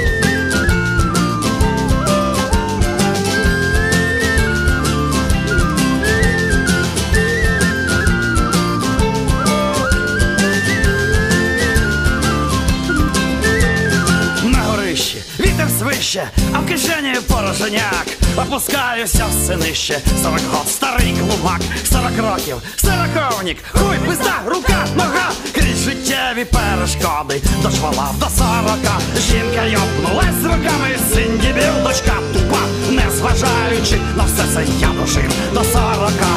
Вітер 15.81 16.31
а 16.53 16.59
в 16.59 16.65
кишені 16.65 17.15
пороженяк. 17.27 18.07
Опускаюся 18.37 19.25
все 19.25 19.57
нижче, 19.57 20.01
сорок 20.23 20.41
год, 20.51 20.67
старий 20.67 21.13
клумак, 21.13 21.61
сорок 21.91 22.31
років, 22.31 22.55
сороковник, 22.75 23.57
хуй, 23.71 23.97
пизда, 24.07 24.41
рука, 24.45 24.85
нога, 24.95 25.31
крізь 25.55 25.83
життєві 25.83 26.45
перешкоди, 26.45 27.41
дожвалав 27.63 28.15
до 28.19 28.25
сорока. 28.25 28.99
Жінка 29.17 29.63
йопнулась 29.65 30.43
руками, 30.43 30.97
син 31.13 31.39
дібіл, 31.41 31.83
дочка 31.83 32.13
тупа, 32.33 32.59
не 32.91 33.11
зважаючи 33.11 34.01
на 34.17 34.23
все 34.23 34.43
це 34.53 34.65
я 34.79 34.87
дожив 34.87 35.31
до 35.53 35.63
сорока. 35.63 36.27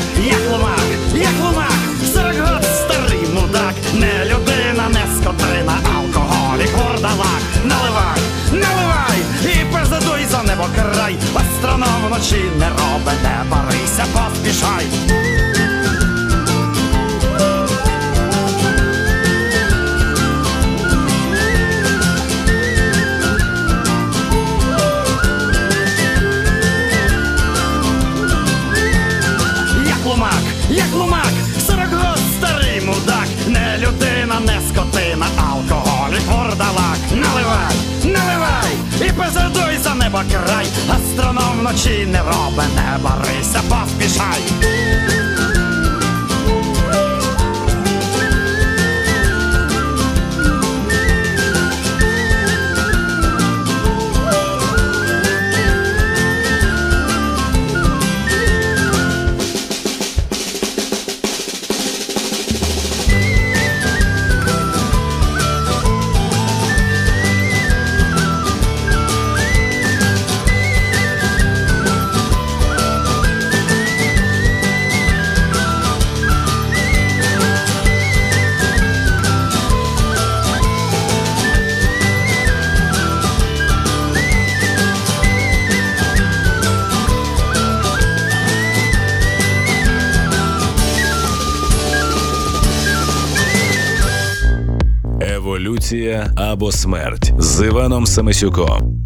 Або 96.53 96.73
смерть 96.73 97.33
з 97.39 97.67
Іваном 97.67 98.07
Самисюком. 98.07 99.00